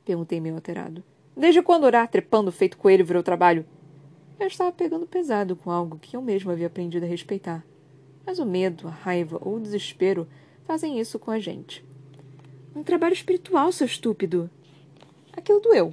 Perguntei 0.04 0.40
meio 0.40 0.54
alterado. 0.54 1.02
Desde 1.36 1.60
quando 1.60 1.82
orar 1.82 2.06
trepando 2.06 2.52
feito 2.52 2.78
coelho 2.78 3.04
virou 3.04 3.20
trabalho? 3.20 3.66
Eu 4.38 4.46
estava 4.46 4.70
pegando 4.70 5.08
pesado 5.08 5.56
com 5.56 5.68
algo 5.68 5.98
que 5.98 6.16
eu 6.16 6.22
mesmo 6.22 6.52
havia 6.52 6.68
aprendido 6.68 7.04
a 7.04 7.08
respeitar. 7.08 7.66
Mas 8.24 8.38
o 8.38 8.46
medo, 8.46 8.86
a 8.86 8.92
raiva 8.92 9.40
ou 9.40 9.56
o 9.56 9.60
desespero 9.60 10.28
fazem 10.66 11.00
isso 11.00 11.18
com 11.18 11.32
a 11.32 11.40
gente. 11.40 11.84
Um 12.76 12.84
trabalho 12.84 13.12
espiritual, 13.12 13.72
seu 13.72 13.86
estúpido. 13.86 14.48
Aquilo 15.32 15.58
doeu. 15.58 15.92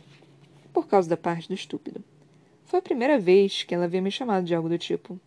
Por 0.71 0.87
causa 0.87 1.09
da 1.09 1.17
parte 1.17 1.47
do 1.47 1.55
estúpido. 1.55 2.03
Foi 2.67 2.79
a 2.79 2.81
primeira 2.81 3.17
vez 3.17 3.63
que 3.63 3.73
ela 3.73 3.85
havia 3.85 4.01
me 4.01 4.11
chamado 4.11 4.45
de 4.45 4.53
algo 4.53 4.67
do 4.67 4.77
tipo. 4.77 5.17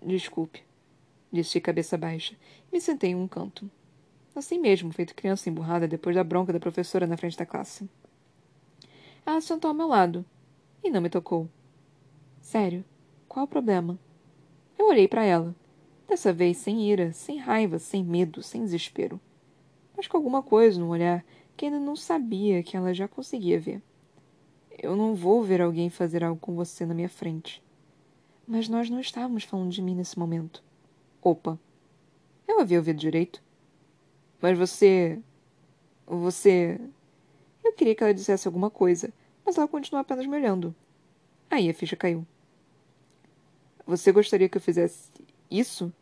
Desculpe, 0.00 0.62
disse 1.32 1.54
de 1.54 1.60
cabeça 1.60 1.98
baixa, 1.98 2.36
e 2.70 2.76
me 2.76 2.80
sentei 2.80 3.10
em 3.10 3.16
um 3.16 3.26
canto. 3.26 3.68
Assim 4.36 4.56
mesmo, 4.56 4.92
feito 4.92 5.16
criança 5.16 5.50
emburrada 5.50 5.88
depois 5.88 6.14
da 6.14 6.22
bronca 6.22 6.52
da 6.52 6.60
professora 6.60 7.08
na 7.08 7.16
frente 7.16 7.36
da 7.36 7.44
classe. 7.44 7.90
Ela 9.26 9.40
sentou 9.40 9.68
ao 9.68 9.74
meu 9.74 9.88
lado 9.88 10.24
e 10.82 10.88
não 10.90 11.00
me 11.00 11.10
tocou. 11.10 11.48
Sério, 12.40 12.84
qual 13.28 13.44
o 13.44 13.48
problema? 13.48 13.98
Eu 14.78 14.86
olhei 14.86 15.08
para 15.08 15.24
ela, 15.24 15.56
dessa 16.06 16.32
vez 16.32 16.58
sem 16.58 16.88
ira, 16.88 17.12
sem 17.12 17.38
raiva, 17.38 17.80
sem 17.80 18.04
medo, 18.04 18.44
sem 18.44 18.62
desespero, 18.62 19.20
mas 19.96 20.06
com 20.06 20.16
alguma 20.16 20.40
coisa 20.40 20.78
no 20.78 20.90
olhar 20.90 21.24
que 21.56 21.64
ainda 21.64 21.80
não 21.80 21.96
sabia 21.96 22.62
que 22.62 22.76
ela 22.76 22.94
já 22.94 23.08
conseguia 23.08 23.58
ver. 23.58 23.82
Eu 24.78 24.94
não 24.94 25.14
vou 25.14 25.42
ver 25.42 25.60
alguém 25.60 25.90
fazer 25.90 26.22
algo 26.22 26.40
com 26.40 26.54
você 26.54 26.86
na 26.86 26.94
minha 26.94 27.08
frente. 27.08 27.60
Mas 28.46 28.68
nós 28.68 28.88
não 28.88 29.00
estávamos 29.00 29.42
falando 29.42 29.72
de 29.72 29.82
mim 29.82 29.94
nesse 29.94 30.18
momento. 30.18 30.62
Opa! 31.20 31.58
Eu 32.46 32.60
havia 32.60 32.78
ouvido 32.78 32.98
direito. 32.98 33.42
Mas 34.40 34.56
você. 34.56 35.20
Você. 36.06 36.80
Eu 37.62 37.72
queria 37.72 37.94
que 37.94 38.02
ela 38.02 38.14
dissesse 38.14 38.46
alguma 38.46 38.70
coisa, 38.70 39.12
mas 39.44 39.58
ela 39.58 39.68
continuou 39.68 40.00
apenas 40.00 40.24
me 40.26 40.36
olhando. 40.36 40.74
Aí 41.50 41.68
a 41.68 41.74
ficha 41.74 41.96
caiu. 41.96 42.26
Você 43.86 44.12
gostaria 44.12 44.48
que 44.48 44.56
eu 44.56 44.62
fizesse 44.62 45.10
isso? 45.50 45.92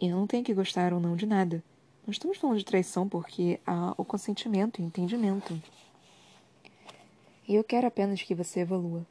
Eu 0.00 0.16
não 0.16 0.26
tenho 0.26 0.44
que 0.44 0.54
gostar 0.54 0.92
ou 0.92 1.00
não 1.00 1.16
de 1.16 1.26
nada. 1.26 1.62
Não 2.06 2.12
estamos 2.12 2.38
falando 2.38 2.58
de 2.58 2.64
traição 2.64 3.08
porque 3.08 3.58
há 3.66 3.94
o 3.96 4.04
consentimento 4.04 4.80
e 4.80 4.84
o 4.84 4.86
entendimento. 4.86 5.60
E 7.48 7.54
eu 7.54 7.62
quero 7.62 7.86
apenas 7.86 8.22
que 8.22 8.34
você 8.34 8.60
evolua. 8.60 9.06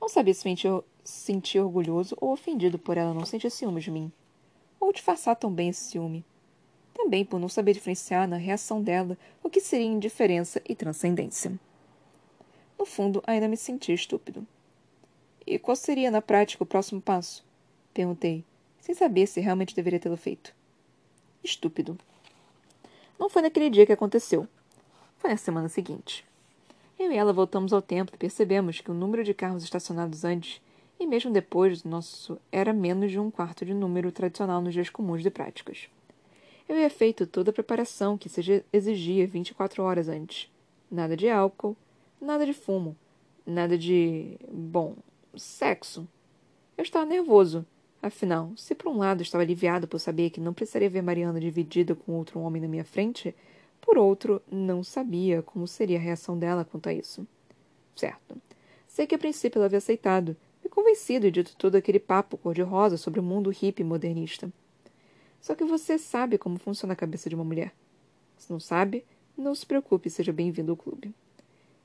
Não 0.00 0.08
sabia 0.08 0.34
se 0.34 0.46
me 0.46 0.56
sentir 1.02 1.60
orgulhoso 1.60 2.16
ou 2.20 2.32
ofendido 2.32 2.78
por 2.78 2.98
ela 2.98 3.14
não 3.14 3.24
sentir 3.24 3.50
ciúmes 3.50 3.84
de 3.84 3.90
mim. 3.90 4.12
Ou 4.78 4.92
disfarçar 4.92 5.34
tão 5.36 5.52
bem 5.52 5.70
esse 5.70 5.84
ciúme. 5.84 6.24
Também 6.92 7.24
por 7.24 7.40
não 7.40 7.48
saber 7.48 7.72
diferenciar 7.72 8.28
na 8.28 8.36
reação 8.36 8.82
dela 8.82 9.16
o 9.42 9.48
que 9.48 9.60
seria 9.60 9.86
indiferença 9.86 10.60
e 10.68 10.74
transcendência. 10.74 11.58
No 12.78 12.84
fundo, 12.84 13.22
ainda 13.26 13.48
me 13.48 13.56
senti 13.56 13.92
estúpido. 13.92 14.46
E 15.46 15.58
qual 15.58 15.76
seria, 15.76 16.10
na 16.10 16.20
prática, 16.20 16.62
o 16.62 16.66
próximo 16.66 17.00
passo? 17.00 17.44
Perguntei, 17.92 18.44
sem 18.80 18.94
saber 18.94 19.26
se 19.26 19.40
realmente 19.40 19.74
deveria 19.74 20.00
tê-lo 20.00 20.16
feito. 20.16 20.54
Estúpido. 21.42 21.98
Não 23.18 23.30
foi 23.30 23.42
naquele 23.42 23.70
dia 23.70 23.86
que 23.86 23.92
aconteceu. 23.92 24.46
Foi 25.18 25.30
na 25.30 25.36
semana 25.36 25.68
seguinte. 25.68 26.24
Eu 26.98 27.10
e 27.10 27.16
ela 27.16 27.32
voltamos 27.32 27.72
ao 27.72 27.82
templo 27.82 28.14
e 28.14 28.18
percebemos 28.18 28.80
que 28.80 28.90
o 28.90 28.94
número 28.94 29.24
de 29.24 29.34
carros 29.34 29.64
estacionados 29.64 30.24
antes 30.24 30.60
e 30.98 31.06
mesmo 31.06 31.32
depois 31.32 31.82
do 31.82 31.88
nosso 31.88 32.38
era 32.52 32.72
menos 32.72 33.10
de 33.10 33.18
um 33.18 33.30
quarto 33.30 33.64
de 33.64 33.74
número 33.74 34.12
tradicional 34.12 34.60
nos 34.60 34.72
dias 34.72 34.88
comuns 34.88 35.22
de 35.22 35.30
práticas. 35.30 35.88
Eu 36.68 36.76
havia 36.76 36.88
feito 36.88 37.26
toda 37.26 37.50
a 37.50 37.54
preparação 37.54 38.16
que 38.16 38.28
se 38.28 38.64
exigia 38.72 39.26
24 39.26 39.82
horas 39.82 40.08
antes. 40.08 40.50
Nada 40.90 41.16
de 41.16 41.28
álcool, 41.28 41.76
nada 42.20 42.46
de 42.46 42.54
fumo, 42.54 42.96
nada 43.44 43.76
de. 43.76 44.38
bom, 44.50 44.96
sexo. 45.36 46.08
Eu 46.76 46.82
estava 46.82 47.04
nervoso. 47.04 47.66
Afinal, 48.00 48.52
se 48.56 48.74
por 48.74 48.90
um 48.90 48.98
lado 48.98 49.22
estava 49.22 49.42
aliviado 49.42 49.88
por 49.88 49.98
saber 49.98 50.30
que 50.30 50.40
não 50.40 50.52
precisaria 50.52 50.90
ver 50.90 51.02
Mariana 51.02 51.40
dividida 51.40 51.94
com 51.94 52.12
outro 52.12 52.38
homem 52.40 52.60
na 52.60 52.68
minha 52.68 52.84
frente, 52.84 53.34
por 53.84 53.98
outro, 53.98 54.40
não 54.50 54.82
sabia 54.82 55.42
como 55.42 55.68
seria 55.68 55.98
a 55.98 56.00
reação 56.00 56.38
dela 56.38 56.64
quanto 56.64 56.88
a 56.88 56.94
isso. 56.94 57.26
Certo. 57.94 58.40
Sei 58.88 59.06
que 59.06 59.14
a 59.14 59.18
princípio 59.18 59.58
ela 59.58 59.66
havia 59.66 59.78
aceitado, 59.78 60.34
me 60.62 60.70
convencido 60.70 61.26
e 61.26 61.30
dito 61.30 61.54
todo 61.56 61.76
aquele 61.76 61.98
papo 61.98 62.38
cor-de-rosa 62.38 62.96
sobre 62.96 63.20
o 63.20 63.22
mundo 63.22 63.50
hippie 63.50 63.84
modernista. 63.84 64.50
Só 65.38 65.54
que 65.54 65.64
você 65.64 65.98
sabe 65.98 66.38
como 66.38 66.58
funciona 66.58 66.94
a 66.94 66.96
cabeça 66.96 67.28
de 67.28 67.34
uma 67.34 67.44
mulher. 67.44 67.74
Se 68.38 68.50
não 68.50 68.58
sabe, 68.58 69.04
não 69.36 69.54
se 69.54 69.66
preocupe, 69.66 70.08
seja 70.08 70.32
bem-vindo 70.32 70.72
ao 70.72 70.76
clube. 70.76 71.14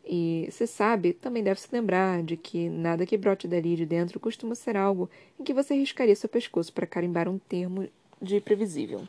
E, 0.05 0.47
se 0.51 0.65
sabe, 0.65 1.11
também 1.11 1.43
deve 1.43 1.59
se 1.59 1.67
lembrar 1.71 2.23
de 2.23 2.37
que 2.37 2.69
nada 2.69 3.05
que 3.05 3.17
brote 3.17 3.47
dali 3.47 3.75
de 3.75 3.85
dentro 3.85 4.19
costuma 4.19 4.55
ser 4.55 4.77
algo 4.77 5.09
em 5.37 5.43
que 5.43 5.53
você 5.53 5.75
riscaria 5.75 6.15
seu 6.15 6.29
pescoço 6.29 6.71
para 6.71 6.87
carimbar 6.87 7.27
um 7.27 7.37
termo 7.37 7.87
de 8.21 8.39
previsível. 8.39 9.05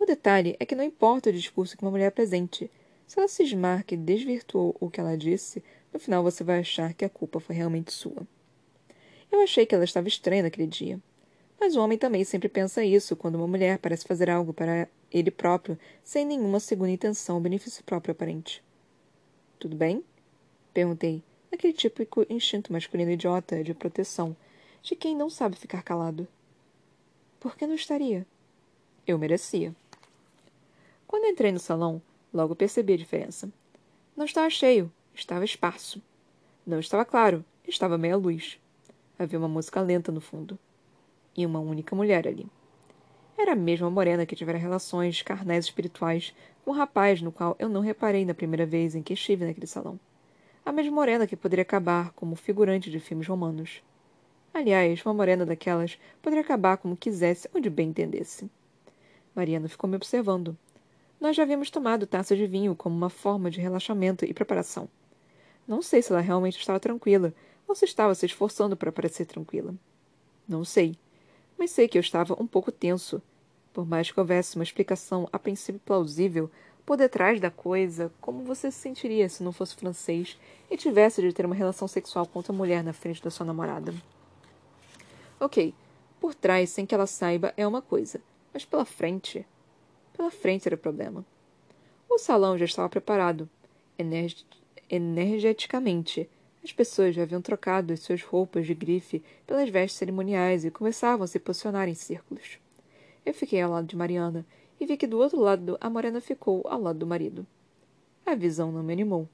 O 0.00 0.06
detalhe 0.06 0.56
é 0.58 0.64
que 0.64 0.74
não 0.74 0.82
importa 0.82 1.28
o 1.28 1.32
discurso 1.32 1.76
que 1.76 1.82
uma 1.84 1.90
mulher 1.90 2.06
apresente. 2.06 2.70
Se 3.06 3.18
ela 3.18 3.28
cismar 3.28 3.84
que 3.84 3.98
desvirtuou 3.98 4.74
o 4.80 4.88
que 4.88 4.98
ela 4.98 5.14
disse, 5.14 5.62
no 5.92 6.00
final 6.00 6.22
você 6.22 6.42
vai 6.42 6.60
achar 6.60 6.94
que 6.94 7.04
a 7.04 7.08
culpa 7.08 7.38
foi 7.38 7.54
realmente 7.54 7.92
sua. 7.92 8.26
Eu 9.30 9.42
achei 9.42 9.66
que 9.66 9.74
ela 9.74 9.84
estava 9.84 10.08
estranha 10.08 10.42
naquele 10.42 10.66
dia. 10.66 10.98
Mas 11.60 11.76
o 11.76 11.80
homem 11.80 11.98
também 11.98 12.24
sempre 12.24 12.48
pensa 12.48 12.82
isso 12.82 13.14
quando 13.14 13.34
uma 13.34 13.46
mulher 13.46 13.78
parece 13.78 14.06
fazer 14.06 14.30
algo 14.30 14.54
para 14.54 14.88
ele 15.12 15.30
próprio 15.30 15.78
sem 16.02 16.24
nenhuma 16.24 16.60
segunda 16.60 16.90
intenção 16.90 17.36
ou 17.36 17.42
benefício 17.42 17.84
próprio 17.84 18.12
aparente. 18.12 18.64
Tudo 19.58 19.76
bem? 19.76 20.02
Perguntei, 20.72 21.22
naquele 21.52 21.74
típico 21.74 22.24
instinto 22.30 22.72
masculino 22.72 23.10
idiota 23.10 23.62
de 23.62 23.74
proteção, 23.74 24.34
de 24.82 24.96
quem 24.96 25.14
não 25.14 25.28
sabe 25.28 25.56
ficar 25.56 25.82
calado. 25.82 26.26
Por 27.38 27.54
que 27.54 27.66
não 27.66 27.74
estaria? 27.74 28.26
Eu 29.06 29.18
merecia. 29.18 29.74
Quando 31.10 31.26
entrei 31.26 31.50
no 31.50 31.58
salão, 31.58 32.00
logo 32.32 32.54
percebi 32.54 32.92
a 32.92 32.96
diferença. 32.96 33.52
Não 34.16 34.24
estava 34.24 34.48
cheio, 34.48 34.92
estava 35.12 35.44
esparso. 35.44 36.00
Não 36.64 36.78
estava 36.78 37.04
claro, 37.04 37.44
estava 37.66 37.98
meia 37.98 38.16
luz. 38.16 38.60
Havia 39.18 39.36
uma 39.36 39.48
música 39.48 39.80
lenta 39.80 40.12
no 40.12 40.20
fundo. 40.20 40.56
E 41.36 41.44
uma 41.44 41.58
única 41.58 41.96
mulher 41.96 42.28
ali. 42.28 42.46
Era 43.36 43.54
a 43.54 43.56
mesma 43.56 43.90
morena 43.90 44.24
que 44.24 44.36
tivera 44.36 44.56
relações 44.56 45.20
carnais 45.20 45.64
espirituais 45.64 46.32
com 46.64 46.70
um 46.70 46.74
rapaz 46.74 47.20
no 47.20 47.32
qual 47.32 47.56
eu 47.58 47.68
não 47.68 47.80
reparei 47.80 48.24
na 48.24 48.32
primeira 48.32 48.64
vez 48.64 48.94
em 48.94 49.02
que 49.02 49.14
estive 49.14 49.44
naquele 49.44 49.66
salão. 49.66 49.98
A 50.64 50.70
mesma 50.70 50.92
morena 50.92 51.26
que 51.26 51.34
poderia 51.34 51.62
acabar 51.62 52.12
como 52.12 52.36
figurante 52.36 52.88
de 52.88 53.00
filmes 53.00 53.26
romanos. 53.26 53.82
Aliás, 54.54 55.04
uma 55.04 55.12
morena 55.12 55.44
daquelas 55.44 55.98
poderia 56.22 56.44
acabar 56.44 56.76
como 56.76 56.96
quisesse 56.96 57.50
onde 57.52 57.68
bem 57.68 57.88
entendesse. 57.88 58.48
Mariana 59.34 59.68
ficou 59.68 59.90
me 59.90 59.96
observando, 59.96 60.56
nós 61.20 61.36
já 61.36 61.42
havíamos 61.42 61.70
tomado 61.70 62.06
taças 62.06 62.38
de 62.38 62.46
vinho 62.46 62.74
como 62.74 62.96
uma 62.96 63.10
forma 63.10 63.50
de 63.50 63.60
relaxamento 63.60 64.24
e 64.24 64.32
preparação. 64.32 64.88
Não 65.68 65.82
sei 65.82 66.00
se 66.00 66.10
ela 66.10 66.20
realmente 66.20 66.58
estava 66.58 66.80
tranquila 66.80 67.34
ou 67.68 67.74
se 67.74 67.84
estava 67.84 68.14
se 68.14 68.24
esforçando 68.26 68.76
para 68.76 68.90
parecer 68.90 69.26
tranquila. 69.26 69.74
Não 70.48 70.64
sei. 70.64 70.96
Mas 71.58 71.70
sei 71.70 71.86
que 71.86 71.98
eu 71.98 72.00
estava 72.00 72.34
um 72.42 72.46
pouco 72.46 72.72
tenso. 72.72 73.22
Por 73.72 73.86
mais 73.86 74.10
que 74.10 74.18
houvesse 74.18 74.56
uma 74.56 74.64
explicação 74.64 75.28
a 75.32 75.38
princípio 75.38 75.80
plausível 75.84 76.50
por 76.84 76.96
detrás 76.96 77.38
da 77.38 77.50
coisa, 77.50 78.10
como 78.20 78.42
você 78.42 78.70
se 78.70 78.78
sentiria 78.78 79.28
se 79.28 79.44
não 79.44 79.52
fosse 79.52 79.76
francês 79.76 80.38
e 80.70 80.76
tivesse 80.76 81.20
de 81.20 81.32
ter 81.32 81.46
uma 81.46 81.54
relação 81.54 81.86
sexual 81.86 82.26
com 82.26 82.38
outra 82.38 82.52
mulher 82.52 82.82
na 82.82 82.92
frente 82.92 83.22
da 83.22 83.30
sua 83.30 83.46
namorada? 83.46 83.94
Ok, 85.38 85.72
por 86.18 86.34
trás, 86.34 86.70
sem 86.70 86.84
que 86.84 86.94
ela 86.94 87.06
saiba, 87.06 87.54
é 87.56 87.66
uma 87.66 87.80
coisa, 87.80 88.20
mas 88.52 88.64
pela 88.64 88.84
frente. 88.84 89.46
Pela 90.12 90.30
frente 90.30 90.66
era 90.68 90.74
o 90.74 90.78
problema. 90.78 91.24
O 92.08 92.18
salão 92.18 92.58
já 92.58 92.64
estava 92.64 92.88
preparado, 92.88 93.48
energeticamente, 94.88 96.28
As 96.62 96.72
pessoas 96.72 97.14
já 97.14 97.22
haviam 97.22 97.40
trocado 97.40 97.92
as 97.92 98.00
suas 98.00 98.22
roupas 98.22 98.66
de 98.66 98.74
grife 98.74 99.22
pelas 99.46 99.70
vestes 99.70 99.98
cerimoniais 99.98 100.64
e 100.64 100.70
começavam 100.70 101.24
a 101.24 101.26
se 101.26 101.38
posicionar 101.38 101.88
em 101.88 101.94
círculos. 101.94 102.58
Eu 103.24 103.32
fiquei 103.32 103.62
ao 103.62 103.70
lado 103.70 103.86
de 103.86 103.96
Mariana 103.96 104.44
e 104.78 104.84
vi 104.84 104.96
que 104.96 105.06
do 105.06 105.18
outro 105.18 105.40
lado 105.40 105.78
a 105.80 105.88
morena 105.88 106.20
ficou 106.20 106.62
ao 106.66 106.80
lado 106.80 106.98
do 106.98 107.06
marido. 107.06 107.46
A 108.26 108.34
visão 108.34 108.70
não 108.70 108.82
me 108.82 108.92
animou. 108.92 109.26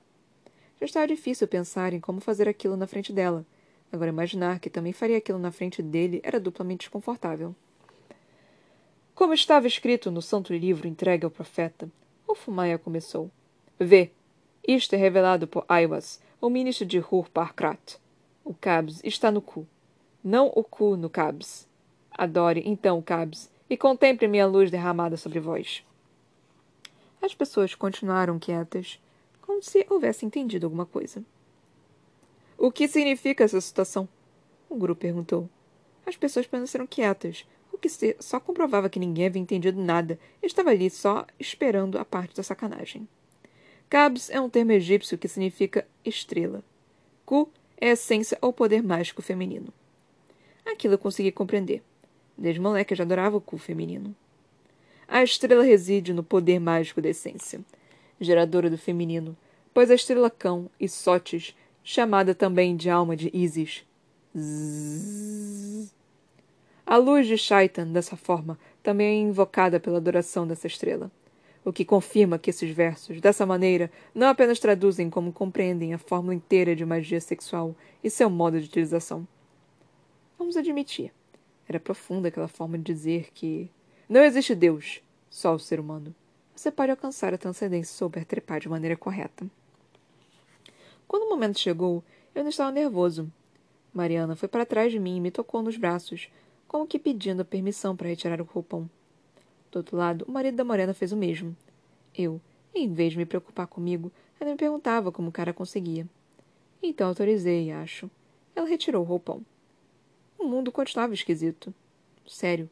Já 0.78 0.86
estava 0.86 1.08
difícil 1.08 1.48
pensar 1.48 1.92
em 1.92 2.00
como 2.00 2.20
fazer 2.20 2.48
aquilo 2.48 2.76
na 2.76 2.86
frente 2.86 3.12
dela. 3.12 3.44
Agora 3.90 4.10
imaginar 4.10 4.60
que 4.60 4.70
também 4.70 4.92
faria 4.92 5.16
aquilo 5.16 5.38
na 5.38 5.50
frente 5.50 5.82
dele 5.82 6.20
era 6.22 6.38
duplamente 6.38 6.80
desconfortável. 6.80 7.54
Como 9.16 9.32
estava 9.32 9.66
escrito 9.66 10.10
no 10.10 10.20
santo 10.20 10.52
livro 10.52 10.86
entregue 10.86 11.24
ao 11.24 11.30
profeta, 11.30 11.90
o 12.28 12.34
Fumaia 12.34 12.76
começou. 12.76 13.30
Vê, 13.80 14.10
isto 14.68 14.92
é 14.92 14.98
revelado 14.98 15.48
por 15.48 15.64
Aiwas, 15.66 16.20
o 16.38 16.50
ministro 16.50 16.84
de 16.84 16.98
Hur 16.98 17.30
Parkrat. 17.30 17.96
O 18.44 18.52
Cabs 18.52 19.00
está 19.02 19.30
no 19.30 19.40
cu. 19.40 19.66
Não 20.22 20.52
o 20.54 20.62
cu 20.62 20.98
no 20.98 21.08
Cabs. 21.08 21.66
Adore, 22.10 22.62
então, 22.66 22.98
o 22.98 23.02
Cabs, 23.02 23.50
e 23.70 23.76
contemple 23.76 24.28
minha 24.28 24.46
luz 24.46 24.70
derramada 24.70 25.16
sobre 25.16 25.40
vós. 25.40 25.82
As 27.22 27.34
pessoas 27.34 27.74
continuaram 27.74 28.38
quietas, 28.38 29.00
como 29.40 29.62
se 29.62 29.86
houvessem 29.88 30.26
entendido 30.26 30.66
alguma 30.66 30.84
coisa. 30.84 31.24
O 32.58 32.70
que 32.70 32.86
significa 32.86 33.44
essa 33.44 33.62
situação? 33.62 34.06
O 34.68 34.76
guru 34.76 34.94
perguntou. 34.94 35.48
As 36.04 36.18
pessoas 36.18 36.46
permaneceram 36.46 36.86
quietas, 36.86 37.46
o 37.76 37.78
que 37.78 37.88
só 38.18 38.40
comprovava 38.40 38.88
que 38.88 38.98
ninguém 38.98 39.26
havia 39.26 39.40
entendido 39.40 39.80
nada 39.80 40.18
e 40.42 40.46
estava 40.46 40.70
ali 40.70 40.90
só 40.90 41.26
esperando 41.38 41.98
a 41.98 42.04
parte 42.04 42.34
da 42.34 42.42
sacanagem. 42.42 43.06
Cabs 43.88 44.30
é 44.30 44.40
um 44.40 44.48
termo 44.48 44.72
egípcio 44.72 45.18
que 45.18 45.28
significa 45.28 45.86
estrela. 46.04 46.64
Ku 47.24 47.48
é 47.76 47.90
a 47.90 47.92
essência 47.92 48.38
ou 48.40 48.52
poder 48.52 48.82
mágico 48.82 49.22
feminino. 49.22 49.72
Aquilo 50.64 50.94
eu 50.94 50.98
consegui 50.98 51.30
compreender. 51.30 51.82
Desde 52.36 52.60
moleque 52.60 52.92
eu 52.92 52.96
já 52.96 53.04
adorava 53.04 53.36
o 53.36 53.40
cu 53.40 53.58
feminino. 53.58 54.16
A 55.06 55.22
estrela 55.22 55.62
reside 55.62 56.12
no 56.12 56.24
poder 56.24 56.58
mágico 56.58 57.00
da 57.00 57.10
essência, 57.10 57.60
geradora 58.20 58.68
do 58.68 58.76
feminino, 58.76 59.36
pois 59.72 59.90
a 59.90 59.94
estrela 59.94 60.30
cão 60.30 60.68
e 60.80 60.88
Sotes, 60.88 61.54
chamada 61.84 62.34
também 62.34 62.74
de 62.74 62.90
alma 62.90 63.14
de 63.14 63.30
Isis. 63.32 63.84
Zzz. 64.36 65.94
A 66.86 66.96
luz 66.96 67.26
de 67.26 67.36
Shaitan, 67.36 67.88
dessa 67.88 68.16
forma, 68.16 68.58
também 68.82 69.18
é 69.18 69.28
invocada 69.28 69.80
pela 69.80 69.98
adoração 69.98 70.46
dessa 70.46 70.66
estrela 70.66 71.10
o 71.66 71.72
que 71.72 71.84
confirma 71.84 72.38
que 72.38 72.48
esses 72.48 72.70
versos, 72.70 73.20
dessa 73.20 73.44
maneira, 73.44 73.90
não 74.14 74.28
apenas 74.28 74.60
traduzem 74.60 75.10
como 75.10 75.32
compreendem 75.32 75.92
a 75.92 75.98
fórmula 75.98 76.32
inteira 76.32 76.76
de 76.76 76.86
magia 76.86 77.20
sexual 77.20 77.74
e 78.04 78.08
seu 78.08 78.30
modo 78.30 78.60
de 78.60 78.68
utilização. 78.68 79.26
Vamos 80.38 80.56
admitir, 80.56 81.12
era 81.68 81.80
profunda 81.80 82.28
aquela 82.28 82.46
forma 82.46 82.78
de 82.78 82.84
dizer 82.84 83.30
que 83.34 83.68
não 84.08 84.22
existe 84.22 84.54
Deus, 84.54 85.02
só 85.28 85.56
o 85.56 85.58
ser 85.58 85.80
humano. 85.80 86.14
Você 86.54 86.70
pode 86.70 86.92
alcançar 86.92 87.34
a 87.34 87.38
transcendência 87.38 87.92
se 87.92 87.98
souber 87.98 88.24
trepar 88.24 88.60
de 88.60 88.68
maneira 88.68 88.96
correta. 88.96 89.44
Quando 91.08 91.24
o 91.24 91.30
momento 91.30 91.58
chegou, 91.58 92.04
eu 92.32 92.44
não 92.44 92.50
estava 92.50 92.70
nervoso. 92.70 93.28
Mariana 93.92 94.36
foi 94.36 94.48
para 94.48 94.64
trás 94.64 94.92
de 94.92 95.00
mim 95.00 95.16
e 95.16 95.20
me 95.20 95.32
tocou 95.32 95.62
nos 95.62 95.76
braços, 95.76 96.28
como 96.76 96.86
que 96.86 96.98
pedindo 96.98 97.42
permissão 97.42 97.96
para 97.96 98.08
retirar 98.08 98.38
o 98.38 98.44
roupão. 98.44 98.86
Do 99.72 99.78
outro 99.78 99.96
lado, 99.96 100.26
o 100.28 100.30
marido 100.30 100.56
da 100.56 100.64
morena 100.64 100.92
fez 100.92 101.10
o 101.10 101.16
mesmo. 101.16 101.56
Eu, 102.14 102.38
em 102.74 102.92
vez 102.92 103.12
de 103.12 103.18
me 103.18 103.24
preocupar 103.24 103.66
comigo, 103.66 104.12
ainda 104.38 104.52
me 104.52 104.58
perguntava 104.58 105.10
como 105.10 105.30
o 105.30 105.32
cara 105.32 105.54
conseguia. 105.54 106.06
Então 106.82 107.08
autorizei, 107.08 107.72
acho. 107.72 108.10
Ela 108.54 108.68
retirou 108.68 109.00
o 109.00 109.06
roupão. 109.06 109.40
O 110.38 110.44
mundo 110.44 110.70
continuava 110.70 111.14
esquisito. 111.14 111.72
Sério, 112.26 112.68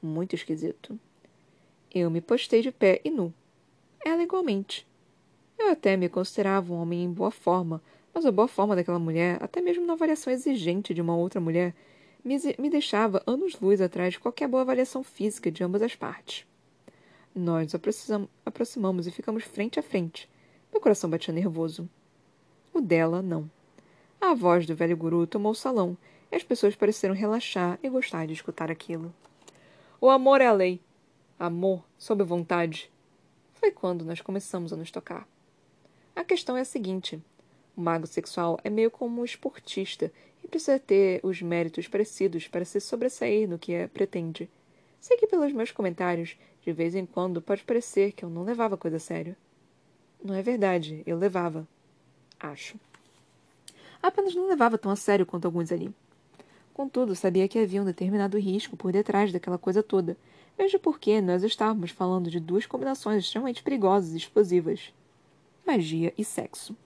muito 0.00 0.36
esquisito. 0.36 0.96
Eu 1.92 2.12
me 2.12 2.20
postei 2.20 2.62
de 2.62 2.70
pé 2.70 3.00
e 3.04 3.10
nu. 3.10 3.34
Ela 4.04 4.22
igualmente. 4.22 4.86
Eu 5.58 5.72
até 5.72 5.96
me 5.96 6.08
considerava 6.08 6.72
um 6.72 6.76
homem 6.80 7.02
em 7.02 7.12
boa 7.12 7.32
forma, 7.32 7.82
mas 8.14 8.24
a 8.24 8.30
boa 8.30 8.46
forma 8.46 8.76
daquela 8.76 9.00
mulher, 9.00 9.42
até 9.42 9.60
mesmo 9.60 9.84
na 9.84 9.94
avaliação 9.94 10.32
exigente 10.32 10.94
de 10.94 11.00
uma 11.00 11.16
outra 11.16 11.40
mulher, 11.40 11.74
me 12.24 12.70
deixava 12.70 13.22
anos-luz 13.26 13.80
atrás 13.82 14.14
de 14.14 14.20
qualquer 14.20 14.48
boa 14.48 14.62
avaliação 14.62 15.04
física 15.04 15.50
de 15.50 15.62
ambas 15.62 15.82
as 15.82 15.94
partes. 15.94 16.46
Nós 17.34 17.70
nos 17.70 18.28
aproximamos 18.46 19.06
e 19.06 19.10
ficamos 19.10 19.44
frente 19.44 19.78
a 19.78 19.82
frente. 19.82 20.30
Meu 20.72 20.80
coração 20.80 21.10
batia 21.10 21.34
nervoso. 21.34 21.88
O 22.72 22.80
dela, 22.80 23.20
não. 23.20 23.50
A 24.20 24.32
voz 24.32 24.66
do 24.66 24.74
velho 24.74 24.96
guru 24.96 25.26
tomou 25.26 25.52
o 25.52 25.54
salão 25.54 25.98
e 26.32 26.36
as 26.36 26.42
pessoas 26.42 26.74
pareceram 26.74 27.14
relaxar 27.14 27.78
e 27.82 27.90
gostar 27.90 28.26
de 28.26 28.32
escutar 28.32 28.70
aquilo. 28.70 29.14
O 30.00 30.08
amor 30.08 30.40
é 30.40 30.46
a 30.46 30.52
lei. 30.52 30.80
Amor 31.38 31.84
sob 31.98 32.24
vontade. 32.24 32.90
Foi 33.52 33.70
quando 33.70 34.04
nós 34.04 34.20
começamos 34.20 34.72
a 34.72 34.76
nos 34.76 34.90
tocar. 34.90 35.28
A 36.16 36.24
questão 36.24 36.56
é 36.56 36.60
a 36.60 36.64
seguinte: 36.64 37.22
o 37.76 37.80
mago 37.80 38.06
sexual 38.06 38.58
é 38.62 38.70
meio 38.70 38.90
como 38.90 39.20
um 39.20 39.24
esportista 39.24 40.12
e 40.42 40.48
precisa 40.48 40.78
ter 40.78 41.20
os 41.22 41.42
méritos 41.42 41.88
parecidos 41.88 42.46
para 42.46 42.64
se 42.64 42.80
sobressair 42.80 43.48
no 43.48 43.58
que 43.58 43.72
é, 43.72 43.88
pretende. 43.88 44.48
Sei 45.00 45.16
que 45.16 45.26
pelos 45.26 45.52
meus 45.52 45.70
comentários, 45.70 46.36
de 46.62 46.72
vez 46.72 46.94
em 46.94 47.04
quando 47.04 47.42
pode 47.42 47.64
parecer 47.64 48.12
que 48.12 48.24
eu 48.24 48.30
não 48.30 48.44
levava 48.44 48.76
coisa 48.76 48.96
a 48.96 49.00
sério. 49.00 49.36
Não 50.22 50.34
é 50.34 50.40
verdade, 50.40 51.02
eu 51.06 51.18
levava. 51.18 51.66
Acho. 52.40 52.78
Apenas 54.02 54.34
não 54.34 54.48
levava 54.48 54.78
tão 54.78 54.90
a 54.90 54.96
sério 54.96 55.26
quanto 55.26 55.46
alguns 55.46 55.72
ali. 55.72 55.92
Contudo, 56.72 57.14
sabia 57.14 57.48
que 57.48 57.58
havia 57.58 57.82
um 57.82 57.84
determinado 57.84 58.38
risco 58.38 58.76
por 58.76 58.92
detrás 58.92 59.32
daquela 59.32 59.58
coisa 59.58 59.82
toda, 59.82 60.16
mesmo 60.58 60.78
porque 60.78 61.20
nós 61.20 61.42
estávamos 61.42 61.90
falando 61.90 62.30
de 62.30 62.40
duas 62.40 62.66
combinações 62.66 63.24
extremamente 63.24 63.62
perigosas 63.62 64.12
e 64.12 64.16
explosivas: 64.16 64.92
magia 65.66 66.12
e 66.16 66.24
sexo. 66.24 66.76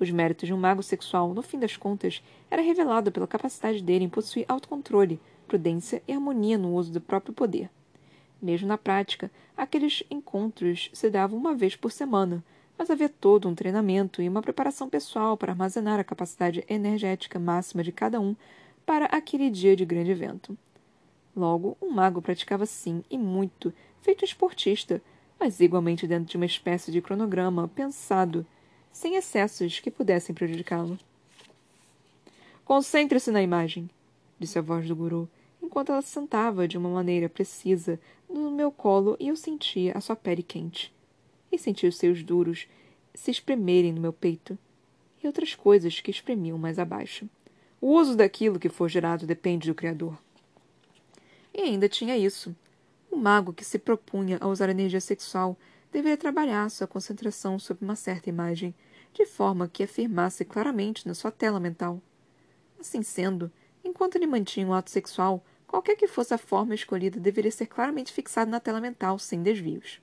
Os 0.00 0.10
méritos 0.10 0.46
de 0.46 0.54
um 0.54 0.58
mago 0.58 0.82
sexual, 0.82 1.34
no 1.34 1.42
fim 1.42 1.58
das 1.58 1.76
contas, 1.76 2.22
era 2.50 2.62
revelado 2.62 3.10
pela 3.10 3.26
capacidade 3.26 3.82
dele 3.82 4.04
em 4.04 4.08
possuir 4.08 4.44
autocontrole, 4.48 5.20
prudência 5.46 6.02
e 6.06 6.12
harmonia 6.12 6.56
no 6.56 6.74
uso 6.74 6.92
do 6.92 7.00
próprio 7.00 7.34
poder. 7.34 7.68
Mesmo 8.40 8.68
na 8.68 8.78
prática, 8.78 9.30
aqueles 9.56 10.04
encontros 10.08 10.90
se 10.92 11.10
davam 11.10 11.36
uma 11.36 11.54
vez 11.54 11.74
por 11.74 11.90
semana, 11.90 12.44
mas 12.78 12.90
havia 12.90 13.08
todo 13.08 13.48
um 13.48 13.54
treinamento 13.54 14.22
e 14.22 14.28
uma 14.28 14.40
preparação 14.40 14.88
pessoal 14.88 15.36
para 15.36 15.50
armazenar 15.50 15.98
a 15.98 16.04
capacidade 16.04 16.64
energética 16.68 17.38
máxima 17.40 17.82
de 17.82 17.90
cada 17.90 18.20
um 18.20 18.36
para 18.86 19.06
aquele 19.06 19.50
dia 19.50 19.74
de 19.74 19.84
grande 19.84 20.12
evento. 20.12 20.56
Logo, 21.36 21.76
um 21.82 21.90
mago 21.90 22.22
praticava 22.22 22.64
sim 22.66 23.02
e 23.10 23.18
muito, 23.18 23.72
feito 24.00 24.24
esportista, 24.24 25.02
mas 25.40 25.60
igualmente 25.60 26.06
dentro 26.06 26.30
de 26.30 26.36
uma 26.36 26.46
espécie 26.46 26.92
de 26.92 27.02
cronograma 27.02 27.66
pensado 27.66 28.46
sem 28.98 29.14
excessos 29.14 29.78
que 29.78 29.92
pudessem 29.92 30.34
prejudicá-lo. 30.34 30.98
Concentre-se 32.64 33.30
na 33.30 33.40
imagem, 33.40 33.88
disse 34.40 34.58
a 34.58 34.62
voz 34.62 34.88
do 34.88 34.96
guru, 34.96 35.30
enquanto 35.62 35.92
ela 35.92 36.02
sentava 36.02 36.66
de 36.66 36.76
uma 36.76 36.88
maneira 36.88 37.28
precisa 37.28 38.00
no 38.28 38.50
meu 38.50 38.72
colo 38.72 39.16
e 39.20 39.28
eu 39.28 39.36
sentia 39.36 39.92
a 39.96 40.00
sua 40.00 40.16
pele 40.16 40.42
quente. 40.42 40.92
E 41.50 41.56
sentia 41.56 41.88
os 41.88 41.96
seios 41.96 42.24
duros 42.24 42.66
se 43.14 43.30
espremerem 43.30 43.92
no 43.92 44.00
meu 44.00 44.12
peito, 44.12 44.58
e 45.22 45.28
outras 45.28 45.54
coisas 45.54 46.00
que 46.00 46.10
espremiam 46.10 46.58
mais 46.58 46.76
abaixo. 46.76 47.28
O 47.80 47.92
uso 47.92 48.16
daquilo 48.16 48.58
que 48.58 48.68
for 48.68 48.88
gerado 48.88 49.28
depende 49.28 49.68
do 49.68 49.76
Criador. 49.76 50.18
E 51.54 51.60
ainda 51.60 51.88
tinha 51.88 52.18
isso. 52.18 52.54
O 53.12 53.16
mago 53.16 53.52
que 53.52 53.64
se 53.64 53.78
propunha 53.78 54.38
a 54.40 54.48
usar 54.48 54.68
energia 54.68 55.00
sexual 55.00 55.56
deveria 55.92 56.16
trabalhar 56.16 56.68
sua 56.68 56.88
concentração 56.88 57.60
sobre 57.60 57.84
uma 57.84 57.96
certa 57.96 58.28
imagem, 58.28 58.74
de 59.12 59.26
forma 59.26 59.68
que 59.68 59.82
afirmasse 59.82 60.44
claramente 60.44 61.06
na 61.06 61.14
sua 61.14 61.30
tela 61.30 61.58
mental. 61.58 62.00
Assim 62.78 63.02
sendo, 63.02 63.50
enquanto 63.84 64.16
ele 64.16 64.26
mantinha 64.26 64.66
um 64.66 64.72
ato 64.72 64.90
sexual, 64.90 65.44
qualquer 65.66 65.96
que 65.96 66.06
fosse 66.06 66.32
a 66.32 66.38
forma 66.38 66.74
escolhida 66.74 67.18
deveria 67.18 67.50
ser 67.50 67.66
claramente 67.66 68.12
fixado 68.12 68.50
na 68.50 68.60
tela 68.60 68.80
mental, 68.80 69.18
sem 69.18 69.42
desvios. 69.42 70.00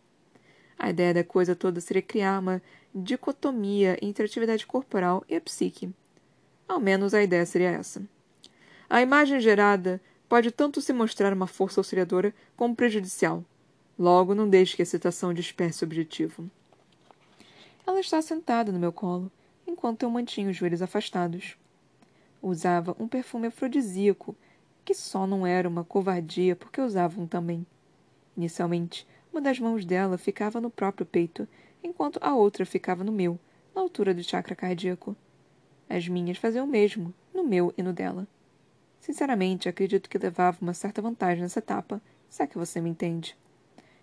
A 0.78 0.90
ideia 0.90 1.14
da 1.14 1.24
coisa 1.24 1.56
toda 1.56 1.80
seria 1.80 2.02
criar 2.02 2.40
uma 2.40 2.62
dicotomia 2.94 3.98
entre 4.02 4.24
a 4.24 4.26
atividade 4.26 4.66
corporal 4.66 5.24
e 5.30 5.36
a 5.36 5.42
psique. 5.42 5.94
Ao 6.68 6.80
menos 6.80 7.14
a 7.14 7.24
ideia 7.24 7.46
seria 7.46 7.70
essa. 7.70 8.04
A 8.90 9.02
imagem 9.02 9.40
gerada 9.40 10.02
pode 10.28 10.52
tanto 10.52 10.82
se 10.82 10.92
mostrar 10.92 11.32
uma 11.34 11.48
força 11.48 11.80
auxiliadora 11.80 12.34
como 12.58 12.76
prejudicial, 12.76 13.44
Logo, 13.98 14.36
não 14.36 14.50
deixe 14.50 14.76
que 14.76 14.82
a 14.82 14.84
excitação 14.84 15.34
disperse 15.34 15.84
o 15.84 15.88
objetivo. 15.88 16.50
Ela 17.88 18.00
está 18.00 18.22
sentada 18.22 18.72
no 18.72 18.80
meu 18.80 18.92
colo, 18.92 19.32
enquanto 19.68 20.04
eu 20.04 20.10
mantinha 20.10 20.50
os 20.50 20.58
joelhos 20.58 20.82
afastados. 20.82 21.58
Usava 22.42 22.96
um 23.00 23.08
perfume 23.08 23.48
afrodisíaco, 23.48 24.36
que 24.84 24.94
só 24.94 25.28
não 25.28 25.46
era 25.46 25.70
uma 25.70 25.84
covardia 25.84 26.56
porque 26.56 26.82
usava 26.82 27.20
um 27.22 27.28
também. 27.28 27.66
Inicialmente, 28.36 29.08
uma 29.32 29.42
das 29.42 29.60
mãos 29.60 29.86
dela 29.86 30.18
ficava 30.18 30.60
no 30.60 30.70
próprio 30.70 31.06
peito, 31.06 31.48
enquanto 31.84 32.20
a 32.22 32.36
outra 32.36 32.66
ficava 32.66 33.04
no 33.04 33.12
meu, 33.12 33.40
na 33.74 33.82
altura 33.82 34.14
do 34.14 34.24
chakra 34.24 34.56
cardíaco. 34.56 35.16
As 35.88 36.08
minhas 36.08 36.38
faziam 36.38 36.66
o 36.66 36.70
mesmo, 36.70 37.14
no 37.34 37.44
meu 37.44 37.74
e 37.78 37.84
no 37.84 37.94
dela. 37.94 38.28
Sinceramente, 39.00 39.70
acredito 39.70 40.10
que 40.10 40.18
levava 40.18 40.58
uma 40.62 40.74
certa 40.74 41.02
vantagem 41.02 41.44
nessa 41.44 41.60
etapa, 41.60 42.02
se 42.28 42.42
é 42.42 42.48
que 42.48 42.58
você 42.58 42.82
me 42.82 42.90
entende. 42.90 43.38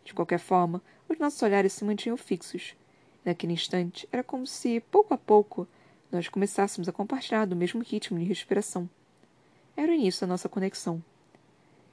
De 0.05 0.14
qualquer 0.14 0.38
forma, 0.38 0.81
os 1.09 1.18
nossos 1.18 1.42
olhares 1.42 1.73
se 1.73 1.85
mantinham 1.85 2.16
fixos. 2.16 2.77
Naquele 3.24 3.52
instante, 3.52 4.08
era 4.11 4.22
como 4.22 4.46
se, 4.46 4.80
pouco 4.90 5.14
a 5.14 5.18
pouco, 5.18 5.66
nós 6.11 6.28
começássemos 6.28 6.88
a 6.88 6.92
compartilhar 6.92 7.44
do 7.46 7.56
mesmo 7.56 7.82
ritmo 7.82 8.18
de 8.18 8.24
respiração. 8.24 8.88
Era 9.76 9.92
o 9.92 9.94
início 9.94 10.22
da 10.22 10.26
nossa 10.26 10.48
conexão. 10.48 11.02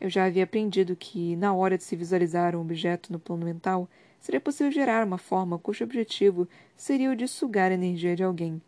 Eu 0.01 0.09
já 0.09 0.25
havia 0.25 0.43
aprendido 0.43 0.95
que, 0.95 1.35
na 1.35 1.53
hora 1.53 1.77
de 1.77 1.83
se 1.83 1.95
visualizar 1.95 2.55
um 2.55 2.61
objeto 2.61 3.11
no 3.11 3.19
plano 3.19 3.45
mental, 3.45 3.87
seria 4.19 4.41
possível 4.41 4.71
gerar 4.71 5.05
uma 5.05 5.17
forma 5.17 5.59
cujo 5.59 5.83
objetivo 5.83 6.47
seria 6.75 7.11
o 7.11 7.15
de 7.15 7.27
sugar 7.27 7.71
a 7.71 7.75
energia 7.75 8.15
de 8.15 8.23
alguém, 8.23 8.61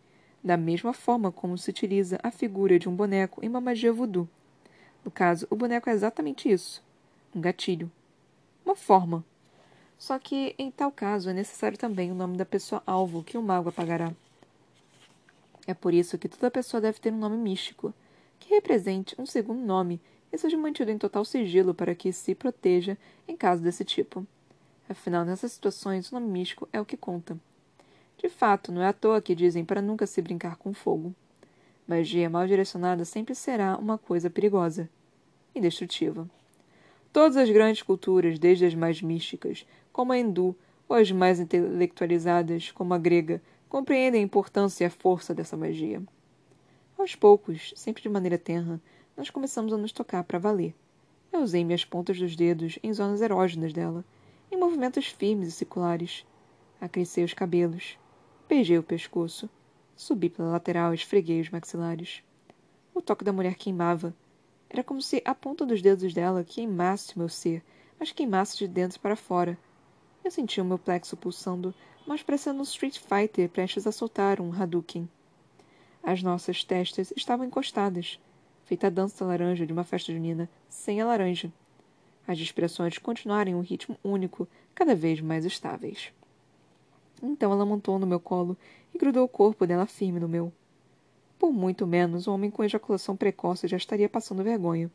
da 0.44 0.56
mesma 0.56 0.94
forma 0.94 1.32
como 1.32 1.58
se 1.58 1.70
utiliza 1.70 2.20
a 2.22 2.32
figura 2.32 2.78
de 2.78 2.88
um 2.88 2.96
boneco 2.96 3.44
em 3.44 3.50
uma 3.50 3.62
magia 3.62 3.92
voodoo. 3.92 4.28
No 5.04 5.12
caso, 5.12 5.48
o 5.50 5.56
boneco 5.56 5.90
é 5.90 5.94
exatamente 5.94 6.50
isso: 6.50 6.84
um 7.36 7.42
gatilho. 7.42 7.92
Uma 8.64 8.76
forma. 8.76 9.26
Só 10.02 10.18
que, 10.18 10.56
em 10.58 10.72
tal 10.72 10.92
caso, 10.92 11.30
é 11.30 11.34
necessário 11.34 11.78
também 11.78 12.12
o 12.12 12.16
nome 12.16 12.36
da 12.36 12.44
pessoa-alvo 12.44 13.24
que 13.24 13.38
o 13.38 13.44
mago 13.44 13.70
apagará. 13.70 14.12
É 15.68 15.76
por 15.76 15.94
isso 15.94 16.18
que 16.18 16.28
toda 16.28 16.50
pessoa 16.50 16.82
deve 16.82 17.00
ter 17.00 17.14
um 17.14 17.20
nome 17.20 17.38
místico, 17.38 17.94
que 18.40 18.50
represente 18.50 19.14
um 19.22 19.28
segundo 19.28 19.62
nome 19.62 20.02
e 20.34 20.38
seja 20.40 20.58
mantido 20.58 20.90
em 20.90 20.98
total 20.98 21.24
sigilo 21.24 21.72
para 21.72 21.94
que 21.94 22.12
se 22.12 22.34
proteja 22.34 22.98
em 23.28 23.38
caso 23.38 23.62
desse 23.62 23.86
tipo. 23.86 24.26
Afinal, 24.90 25.24
nessas 25.24 25.52
situações, 25.52 26.10
o 26.10 26.16
nome 26.16 26.32
místico 26.32 26.68
é 26.74 26.82
o 26.82 26.86
que 26.86 26.98
conta. 26.98 27.38
De 28.18 28.28
fato, 28.28 28.72
não 28.72 28.82
é 28.82 28.88
à 28.88 28.94
toa 28.94 29.22
que 29.22 29.36
dizem 29.36 29.64
para 29.64 29.84
nunca 29.84 30.08
se 30.08 30.20
brincar 30.20 30.56
com 30.56 30.74
fogo. 30.74 31.14
Magia 31.88 32.28
mal 32.28 32.48
direcionada 32.48 33.06
sempre 33.06 33.36
será 33.36 33.78
uma 33.78 34.00
coisa 34.00 34.32
perigosa 34.32 34.90
e 35.54 35.62
destrutiva. 35.62 36.28
Todas 37.14 37.36
as 37.36 37.50
grandes 37.50 37.82
culturas, 37.82 38.40
desde 38.40 38.66
as 38.66 38.74
mais 38.74 39.02
místicas, 39.02 39.66
como 39.92 40.12
a 40.14 40.18
hindu, 40.18 40.56
ou 40.88 40.96
as 40.96 41.12
mais 41.12 41.40
intelectualizadas, 41.40 42.72
como 42.72 42.94
a 42.94 42.98
grega, 42.98 43.42
compreendem 43.70 44.22
a 44.22 44.26
importância 44.26 44.84
e 44.84 44.88
a 44.88 44.90
força 44.90 45.34
dessa 45.34 45.56
magia. 45.56 46.02
Aos 46.98 47.16
poucos, 47.16 47.74
sempre 47.76 48.04
de 48.04 48.10
maneira 48.10 48.38
tenra, 48.38 48.82
nós 49.16 49.30
começamos 49.30 49.72
a 49.74 49.78
nos 49.78 49.92
tocar 49.92 50.24
para 50.24 50.38
valer. 50.38 50.76
Eu 51.32 51.42
usei 51.42 51.64
minhas 51.64 51.86
pontas 51.86 52.20
dos 52.20 52.36
dedos 52.36 52.78
em 52.84 52.94
zonas 52.94 53.22
erógenas 53.22 53.72
dela, 53.72 54.04
em 54.52 54.58
movimentos 54.58 55.08
firmes 55.08 55.48
e 55.48 55.52
circulares. 55.52 56.26
Acrescei 56.80 57.24
os 57.24 57.34
cabelos. 57.34 57.98
Beijei 58.50 58.78
o 58.78 58.84
pescoço. 58.84 59.50
Subi 59.96 60.30
pela 60.30 60.52
lateral 60.52 60.92
e 60.92 60.96
esfreguei 60.96 61.40
os 61.40 61.50
maxilares. 61.50 62.22
O 62.94 63.02
toque 63.02 63.24
da 63.24 63.32
mulher 63.32 63.56
queimava. 63.56 64.14
Era 64.70 64.84
como 64.84 65.02
se 65.02 65.22
a 65.24 65.34
ponta 65.34 65.66
dos 65.66 65.82
dedos 65.82 66.14
dela 66.14 66.44
queimasse 66.44 67.16
o 67.16 67.20
meu 67.20 67.30
ser, 67.30 67.64
mas 67.98 68.12
queimasse 68.12 68.58
de 68.58 68.68
dentro 68.68 69.00
para 69.00 69.16
fora. 69.16 69.58
Eu 70.24 70.30
sentia 70.30 70.64
o 70.64 70.66
meu 70.66 70.78
plexo 70.78 71.18
pulsando, 71.18 71.74
mas 72.06 72.22
parecendo 72.22 72.60
um 72.60 72.64
Street 72.64 73.00
Fighter 73.00 73.50
prestes 73.50 73.88
a 73.88 73.92
soltar 73.92 74.40
um 74.40 74.54
Hadouken. 74.54 75.10
As 76.04 76.22
nossas 76.22 76.64
testas 76.64 77.12
estavam 77.16 77.46
encostadas, 77.46 78.20
feita 78.66 78.88
a 78.88 78.90
dança 78.92 79.26
laranja 79.26 79.66
de 79.66 79.74
uma 79.74 79.84
festa 79.84 80.14
junina 80.14 80.48
sem 80.70 81.02
a 81.02 81.06
laranja. 81.06 81.52
As 82.28 82.38
expressões 82.38 83.00
continuaram 83.00 83.52
em 83.52 83.56
um 83.56 83.62
ritmo 83.62 83.98
único, 84.04 84.48
cada 84.76 84.94
vez 84.94 85.20
mais 85.22 85.44
estáveis. 85.44 86.14
Então 87.22 87.52
ela 87.52 87.66
montou 87.66 87.98
no 87.98 88.06
meu 88.06 88.20
colo 88.20 88.56
e 88.94 88.98
grudou 89.00 89.26
o 89.26 89.30
corpo 89.30 89.66
dela 89.66 89.88
firme 89.88 90.20
no 90.20 90.30
meu. 90.30 90.54
Por 91.40 91.52
muito 91.52 91.88
menos, 91.88 92.28
um 92.28 92.34
homem 92.34 92.52
com 92.52 92.64
ejaculação 92.64 93.16
precoce 93.16 93.68
já 93.68 93.78
estaria 93.78 94.08
passando 94.08 94.44
vergonha. 94.44 94.92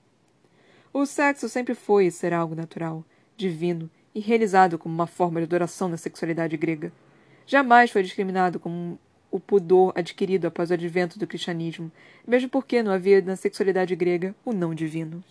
O 0.93 1.05
sexo 1.05 1.49
sempre 1.49 1.75
foi 1.75 2.07
e 2.07 2.13
será 2.13 2.39
algo 2.39 2.55
natural, 2.55 3.05
divino 3.37 3.91
e 4.17 4.21
realizado 4.21 4.79
como 4.79 4.95
uma 4.95 5.07
forma 5.07 5.41
de 5.41 5.45
adoração 5.45 5.91
na 5.91 5.99
sexualidade 5.99 6.57
grega. 6.57 6.91
Jamais 7.47 7.91
foi 7.91 8.03
discriminado 8.03 8.59
como 8.59 8.99
o 9.31 9.39
pudor 9.39 9.93
adquirido 9.95 10.47
após 10.47 10.71
o 10.71 10.73
advento 10.73 11.19
do 11.19 11.27
cristianismo, 11.27 11.93
mesmo 12.27 12.49
porque 12.49 12.83
não 12.83 12.93
havia 12.93 13.21
na 13.21 13.37
sexualidade 13.37 13.95
grega 13.95 14.35
o 14.43 14.55
não 14.55 14.75
divino. 14.75 15.23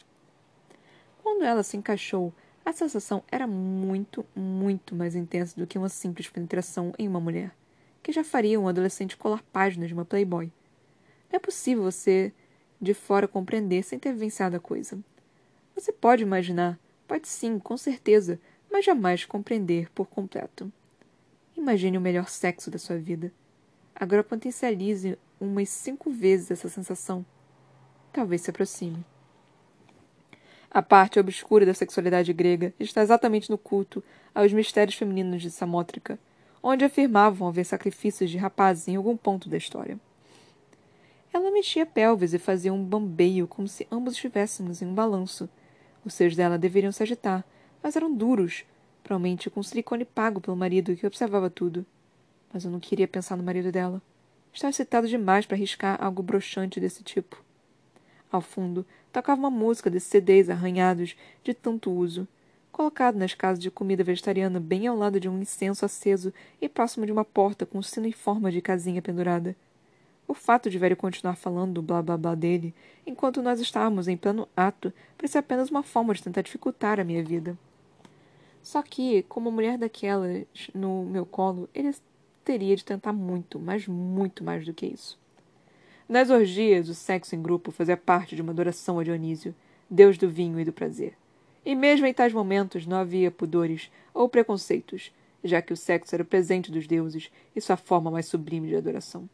Quando 1.24 1.44
ela 1.44 1.64
se 1.64 1.76
encaixou, 1.76 2.32
a 2.64 2.72
sensação 2.72 3.24
era 3.32 3.48
muito, 3.48 4.24
muito 4.36 4.94
mais 4.94 5.16
intensa 5.16 5.60
do 5.60 5.66
que 5.66 5.80
uma 5.80 5.90
simples 5.90 6.30
penetração 6.30 6.94
em 7.00 7.08
uma 7.08 7.20
mulher, 7.20 7.56
que 8.04 8.12
já 8.12 8.24
faria 8.24 8.60
um 8.60 8.68
adolescente 8.68 9.18
colar 9.18 9.42
páginas 9.52 9.88
de 9.88 9.96
uma 9.96 10.06
Playboy. 10.06 10.52
Não 11.32 11.38
é 11.38 11.40
possível 11.40 11.84
você, 11.84 12.32
de 12.80 12.94
fora, 12.94 13.28
compreender 13.28 13.82
sem 13.82 13.98
ter 13.98 14.14
vencido 14.14 14.56
a 14.56 14.60
coisa. 14.60 15.00
Você 15.74 15.92
pode 15.92 16.22
imaginar, 16.22 16.80
pode 17.08 17.28
sim, 17.28 17.58
com 17.58 17.76
certeza, 17.78 18.40
mas 18.76 18.84
jamais 18.84 19.24
compreender 19.24 19.90
por 19.92 20.06
completo. 20.06 20.70
Imagine 21.56 21.98
o 21.98 22.02
melhor 22.02 22.28
sexo 22.28 22.70
da 22.70 22.78
sua 22.78 22.98
vida 22.98 23.32
Agora 23.98 24.26
potencialize 24.26 25.18
umas 25.40 25.70
cinco 25.70 26.12
vezes 26.12 26.52
essa 26.52 26.68
sensação. 26.68 27.26
Talvez 28.12 28.42
se 28.42 28.50
aproxime. 28.50 29.06
A 30.70 30.82
parte 30.82 31.18
obscura 31.18 31.66
da 31.66 31.74
sexualidade 31.74 32.34
grega 32.34 32.74
está 32.78 33.02
exatamente 33.02 33.50
no 33.50 33.58
culto 33.58 34.04
aos 34.34 34.52
mistérios 34.52 34.98
femininos 34.98 35.42
de 35.42 35.50
Samótrica, 35.50 36.20
onde 36.62 36.84
afirmavam 36.84 37.48
haver 37.48 37.64
sacrifícios 37.64 38.30
de 38.30 38.38
rapazes 38.38 38.90
em 38.90 38.98
algum 38.98 39.16
ponto 39.16 39.48
da 39.48 39.56
história. 39.56 39.98
Ela 41.32 41.52
mexia 41.52 41.86
pelvis 41.86 42.34
e 42.34 42.40
fazia 42.40 42.74
um 42.74 42.84
bambeio 42.84 43.48
como 43.48 43.68
se 43.68 43.88
ambos 43.90 44.16
estivéssemos 44.16 44.82
em 44.82 44.88
um 44.88 44.94
balanço. 44.94 45.48
Os 46.04 46.14
seios 46.14 46.36
dela 46.36 46.58
deveriam 46.58 46.92
se 46.92 47.02
agitar, 47.02 47.46
mas 47.86 47.96
eram 47.96 48.12
duros, 48.12 48.66
provavelmente 49.04 49.50
com 49.50 49.62
silicone 49.62 50.04
pago 50.04 50.42
pelo 50.42 50.58
marido 50.58 50.96
que 50.96 51.06
observava 51.06 51.50
tudo 51.50 51.86
mas 52.56 52.64
eu 52.64 52.72
não 52.72 52.80
queria 52.80 53.06
pensar 53.06 53.36
no 53.36 53.44
marido 53.44 53.70
dela. 53.70 54.02
Estava 54.54 54.70
excitado 54.70 55.10
demais 55.10 55.46
para 55.46 55.58
arriscar 55.58 56.02
algo 56.02 56.24
broxante 56.24 56.80
desse 56.80 57.04
tipo. 57.04 57.44
Ao 58.32 58.40
fundo, 58.40 58.86
tocava 59.12 59.38
uma 59.38 59.50
música 59.50 59.90
desses 59.90 60.08
CDs 60.08 60.50
arranhados 60.50 61.18
de 61.44 61.54
tanto 61.54 61.92
uso, 61.92 62.26
colocado 62.72 63.18
nas 63.18 63.34
casas 63.34 63.62
de 63.62 63.70
comida 63.70 64.06
vegetariana 64.06 64.58
bem 64.58 64.88
ao 64.88 64.96
lado 64.96 65.20
de 65.20 65.28
um 65.28 65.42
incenso 65.42 65.84
aceso 65.84 66.34
e 66.62 66.70
próximo 66.70 67.06
de 67.06 67.12
uma 67.12 67.26
porta 67.26 67.66
com 67.66 67.80
um 67.80 67.84
sino 67.84 68.08
em 68.08 68.14
forma 68.14 68.50
de 68.50 68.62
casinha 68.62 69.02
pendurada. 69.02 69.54
O 70.26 70.34
fato 70.34 70.70
de 70.70 70.80
velho 70.80 70.96
continuar 70.96 71.36
falando 71.36 71.82
blá 71.82 72.02
blá 72.02 72.18
blá 72.18 72.36
dele, 72.36 72.74
enquanto 73.06 73.42
nós 73.42 73.60
estávamos 73.60 74.08
em 74.08 74.16
pleno 74.16 74.48
ato, 74.56 74.94
parecia 75.18 75.42
apenas 75.42 75.70
uma 75.70 75.84
forma 75.84 76.14
de 76.14 76.24
tentar 76.24 76.42
dificultar 76.42 77.02
a 77.02 77.04
minha 77.04 77.22
vida. 77.22 77.58
Só 78.66 78.82
que, 78.82 79.22
como 79.30 79.52
mulher 79.52 79.78
daquelas 79.78 80.48
no 80.74 81.06
meu 81.06 81.24
colo, 81.24 81.70
ele 81.72 81.96
teria 82.44 82.76
de 82.76 82.84
tentar 82.84 83.14
muito, 83.14 83.60
mas 83.60 83.88
muito 83.88 84.44
mais 84.44 84.66
do 84.66 84.74
que 84.74 84.88
isso. 84.88 85.20
Nas 86.10 86.32
orgias, 86.32 86.90
o 86.90 86.96
sexo 86.96 87.36
em 87.36 87.44
grupo 87.44 87.72
fazia 87.72 87.96
parte 87.96 88.36
de 88.36 88.42
uma 88.42 88.52
adoração 88.52 88.98
a 88.98 89.04
Dionísio, 89.04 89.54
deus 89.88 90.18
do 90.18 90.28
vinho 90.28 90.60
e 90.60 90.66
do 90.66 90.74
prazer. 90.74 91.16
E 91.64 91.76
mesmo 91.76 92.08
em 92.08 92.14
tais 92.14 92.34
momentos 92.34 92.88
não 92.88 92.98
havia 92.98 93.30
pudores 93.30 93.92
ou 94.12 94.28
preconceitos, 94.28 95.14
já 95.44 95.62
que 95.62 95.72
o 95.72 95.78
sexo 95.78 96.16
era 96.16 96.24
o 96.24 96.28
presente 96.28 96.72
dos 96.72 96.88
deuses 96.88 97.30
e 97.56 97.62
sua 97.62 97.78
forma 97.78 98.10
mais 98.10 98.26
sublime 98.26 98.68
de 98.68 98.76
adoração. 98.76 99.30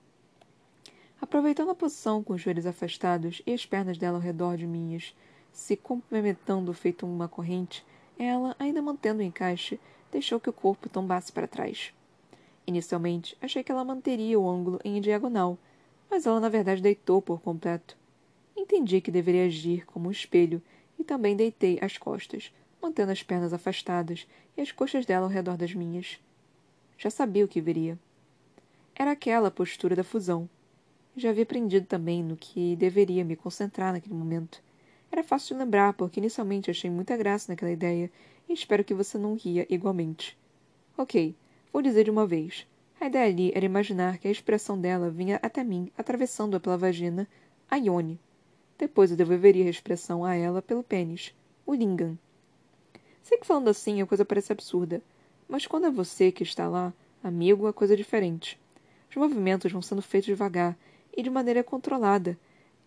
Aproveitando 1.22 1.72
a 1.72 1.76
posição 1.76 2.22
com 2.22 2.34
os 2.34 2.42
joelhos 2.42 2.66
afastados 2.66 3.42
e 3.48 3.54
as 3.54 3.66
pernas 3.66 3.98
dela 3.98 4.18
ao 4.18 4.22
redor 4.22 4.58
de 4.58 4.68
minhas, 4.68 5.16
se 5.54 5.78
complementando 5.78 6.74
feito 6.74 7.06
uma 7.06 7.30
corrente, 7.30 7.86
ela, 8.18 8.56
ainda 8.60 8.82
mantendo 8.82 9.20
o 9.20 9.24
encaixe, 9.24 9.80
deixou 10.12 10.40
que 10.40 10.50
o 10.50 10.54
corpo 10.54 10.90
tombasse 10.90 11.32
para 11.32 11.48
trás. 11.48 11.94
Inicialmente, 12.68 13.38
achei 13.42 13.64
que 13.64 13.72
ela 13.72 13.84
manteria 13.84 14.40
o 14.40 14.50
ângulo 14.50 14.80
em 14.84 15.02
diagonal, 15.02 15.58
mas 16.10 16.26
ela 16.26 16.40
na 16.40 16.50
verdade 16.50 16.82
deitou 16.82 17.22
por 17.22 17.42
completo. 17.42 17.98
Entendi 18.56 19.02
que 19.02 19.12
deveria 19.12 19.46
agir 19.46 19.86
como 19.86 20.08
um 20.08 20.12
espelho 20.12 20.62
e 21.00 21.04
também 21.04 21.36
deitei 21.36 21.80
as 21.82 21.98
costas, 21.98 22.54
mantendo 22.82 23.12
as 23.12 23.24
pernas 23.24 23.54
afastadas 23.54 24.28
e 24.56 24.62
as 24.62 24.72
coxas 24.72 25.06
dela 25.06 25.26
ao 25.26 25.32
redor 25.32 25.58
das 25.58 25.74
minhas. 25.74 26.20
Já 26.98 27.10
sabia 27.10 27.46
o 27.46 27.48
que 27.48 27.60
viria. 27.60 27.98
Era 28.96 29.12
aquela 29.12 29.48
a 29.48 29.52
postura 29.52 29.96
da 29.96 30.04
fusão. 30.04 30.50
Já 31.16 31.32
havia 31.32 31.44
aprendido 31.44 31.88
também 31.88 32.24
no 32.24 32.38
que 32.38 32.76
deveria 32.76 33.26
me 33.26 33.36
concentrar 33.36 33.94
naquele 33.94 34.14
momento. 34.14 34.62
Era 35.12 35.24
fácil 35.24 35.56
de 35.56 35.64
lembrar, 35.64 35.94
porque 35.94 36.20
inicialmente 36.20 36.72
achei 36.72 36.90
muita 36.90 37.18
graça 37.18 37.52
naquela 37.52 37.72
ideia 37.72 38.12
e 38.48 38.54
espero 38.54 38.84
que 38.84 38.94
você 38.94 39.18
não 39.18 39.36
ria 39.36 39.66
igualmente. 39.70 40.38
Ok, 40.98 41.36
Vou 41.74 41.82
dizer 41.82 42.04
de 42.04 42.12
uma 42.12 42.28
vez. 42.28 42.68
A 43.00 43.08
ideia 43.08 43.32
ali 43.32 43.50
era 43.56 43.66
imaginar 43.66 44.18
que 44.18 44.28
a 44.28 44.32
expressão 44.32 44.80
dela 44.80 45.10
vinha 45.10 45.40
até 45.42 45.64
mim, 45.64 45.90
atravessando-a 45.98 46.60
pela 46.60 46.78
vagina, 46.78 47.30
a 47.70 47.78
Ione. 47.78 48.20
Depois 48.78 49.10
eu 49.10 49.16
devolveria 49.16 49.66
a 49.66 49.70
expressão 49.70 50.26
a 50.26 50.36
ela 50.36 50.62
pelo 50.62 50.84
pênis, 50.84 51.34
o 51.66 51.74
lingam. 51.74 52.20
Sei 53.24 53.38
que 53.38 53.48
falando 53.48 53.70
assim 53.70 54.02
a 54.02 54.06
coisa 54.06 54.26
parece 54.26 54.52
absurda, 54.52 55.02
mas 55.48 55.66
quando 55.66 55.86
é 55.88 55.92
você 55.92 56.30
que 56.30 56.44
está 56.44 56.68
lá, 56.68 56.94
amigo, 57.24 57.68
a 57.68 57.74
coisa 57.74 57.94
é 57.94 57.98
diferente. 57.98 58.60
Os 59.10 59.16
movimentos 59.16 59.72
vão 59.72 59.82
sendo 59.82 60.02
feitos 60.02 60.28
devagar, 60.28 60.78
e 61.16 61.24
de 61.24 61.30
maneira 61.30 61.64
controlada, 61.64 62.38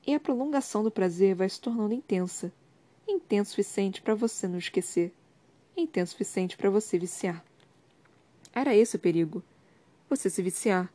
e 0.07 0.15
a 0.15 0.21
prolongação 0.21 0.83
do 0.83 0.91
prazer 0.91 1.35
vai 1.35 1.49
se 1.49 1.61
tornando 1.61 1.95
intensa. 1.95 2.53
Intenso 3.09 3.49
o 3.49 3.51
suficiente 3.51 4.03
para 4.03 4.15
você 4.15 4.47
não 4.47 4.59
esquecer. 4.59 5.13
Intenso 5.77 6.11
o 6.11 6.13
suficiente 6.13 6.57
para 6.57 6.71
você 6.71 6.99
viciar. 6.99 7.45
Era 8.53 8.75
esse 8.75 8.97
o 8.97 8.99
perigo. 8.99 9.43
Você 10.09 10.31
se 10.31 10.43
viciar. 10.43 10.93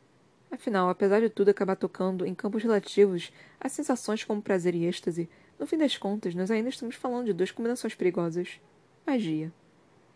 Afinal, 0.50 0.88
apesar 0.88 1.20
de 1.20 1.28
tudo 1.28 1.50
acabar 1.50 1.76
tocando 1.76 2.26
em 2.26 2.34
campos 2.34 2.62
relativos 2.62 3.32
a 3.60 3.68
sensações 3.68 4.24
como 4.24 4.42
prazer 4.42 4.74
e 4.74 4.84
êxtase, 4.84 5.28
no 5.58 5.66
fim 5.66 5.76
das 5.76 5.96
contas, 5.96 6.34
nós 6.34 6.50
ainda 6.50 6.68
estamos 6.68 6.96
falando 6.96 7.26
de 7.26 7.32
duas 7.32 7.50
combinações 7.50 7.94
perigosas: 7.94 8.60
magia 9.06 9.52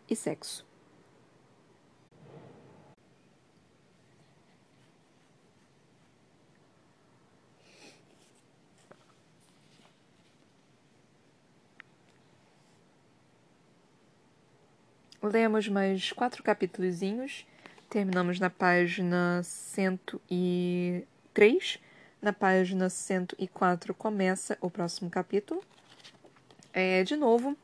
e 0.09 0.15
sexo. 0.15 0.65
Lemos 15.25 15.67
mais 15.67 16.11
quatro 16.11 16.43
capítulozinhos. 16.43 17.47
Terminamos 17.89 18.39
na 18.39 18.51
página 18.51 19.41
103. 19.43 21.79
Na 22.21 22.31
página 22.31 22.91
104 22.91 23.95
começa 23.95 24.55
o 24.61 24.69
próximo 24.69 25.09
capítulo. 25.09 25.63
É, 26.71 27.03
de 27.03 27.15
novo, 27.15 27.57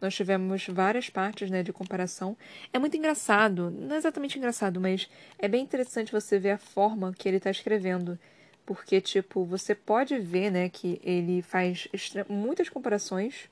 nós 0.00 0.14
tivemos 0.14 0.68
várias 0.68 1.10
partes 1.10 1.50
né, 1.50 1.64
de 1.64 1.72
comparação. 1.72 2.36
É 2.72 2.78
muito 2.78 2.96
engraçado, 2.96 3.72
não 3.72 3.96
é 3.96 3.98
exatamente 3.98 4.38
engraçado, 4.38 4.80
mas 4.80 5.10
é 5.36 5.48
bem 5.48 5.64
interessante 5.64 6.12
você 6.12 6.38
ver 6.38 6.52
a 6.52 6.58
forma 6.58 7.12
que 7.12 7.28
ele 7.28 7.38
está 7.38 7.50
escrevendo. 7.50 8.16
Porque, 8.64 9.00
tipo, 9.00 9.44
você 9.44 9.74
pode 9.74 10.16
ver 10.20 10.50
né, 10.50 10.68
que 10.68 11.00
ele 11.02 11.42
faz 11.42 11.88
muitas 12.28 12.68
comparações. 12.68 13.50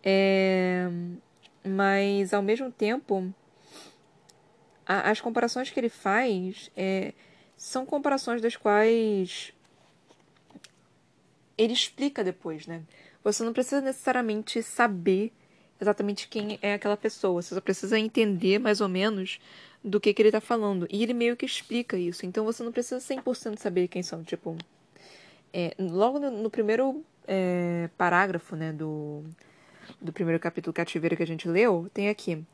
É 0.00 0.88
mas 1.66 2.32
ao 2.32 2.42
mesmo 2.42 2.70
tempo 2.70 3.34
a, 4.86 5.10
as 5.10 5.20
comparações 5.20 5.70
que 5.70 5.78
ele 5.80 5.88
faz 5.88 6.70
é, 6.76 7.12
são 7.56 7.84
comparações 7.84 8.40
das 8.40 8.56
quais 8.56 9.52
ele 11.58 11.72
explica 11.72 12.22
depois, 12.22 12.66
né? 12.66 12.82
Você 13.24 13.42
não 13.42 13.52
precisa 13.52 13.80
necessariamente 13.80 14.62
saber 14.62 15.32
exatamente 15.80 16.28
quem 16.28 16.58
é 16.62 16.74
aquela 16.74 16.96
pessoa, 16.96 17.42
você 17.42 17.54
só 17.54 17.60
precisa 17.60 17.98
entender 17.98 18.58
mais 18.58 18.80
ou 18.80 18.88
menos 18.88 19.38
do 19.82 20.00
que, 20.00 20.12
que 20.14 20.22
ele 20.22 20.28
está 20.28 20.40
falando. 20.40 20.86
E 20.90 21.02
ele 21.02 21.14
meio 21.14 21.36
que 21.36 21.44
explica 21.44 21.96
isso, 21.96 22.24
então 22.24 22.44
você 22.44 22.62
não 22.62 22.72
precisa 22.72 22.98
100% 22.98 23.58
saber 23.58 23.88
quem 23.88 24.02
são. 24.02 24.22
Tipo, 24.22 24.56
é, 25.52 25.74
logo 25.78 26.18
no, 26.18 26.30
no 26.30 26.50
primeiro 26.50 27.04
é, 27.26 27.88
parágrafo 27.96 28.56
né, 28.56 28.72
do, 28.72 29.24
do 30.00 30.12
primeiro 30.12 30.40
capítulo 30.40 30.72
Cativeiro 30.72 31.16
que 31.16 31.22
a 31.22 31.26
gente 31.26 31.48
leu, 31.48 31.90
tem 31.92 32.08
aqui 32.08 32.44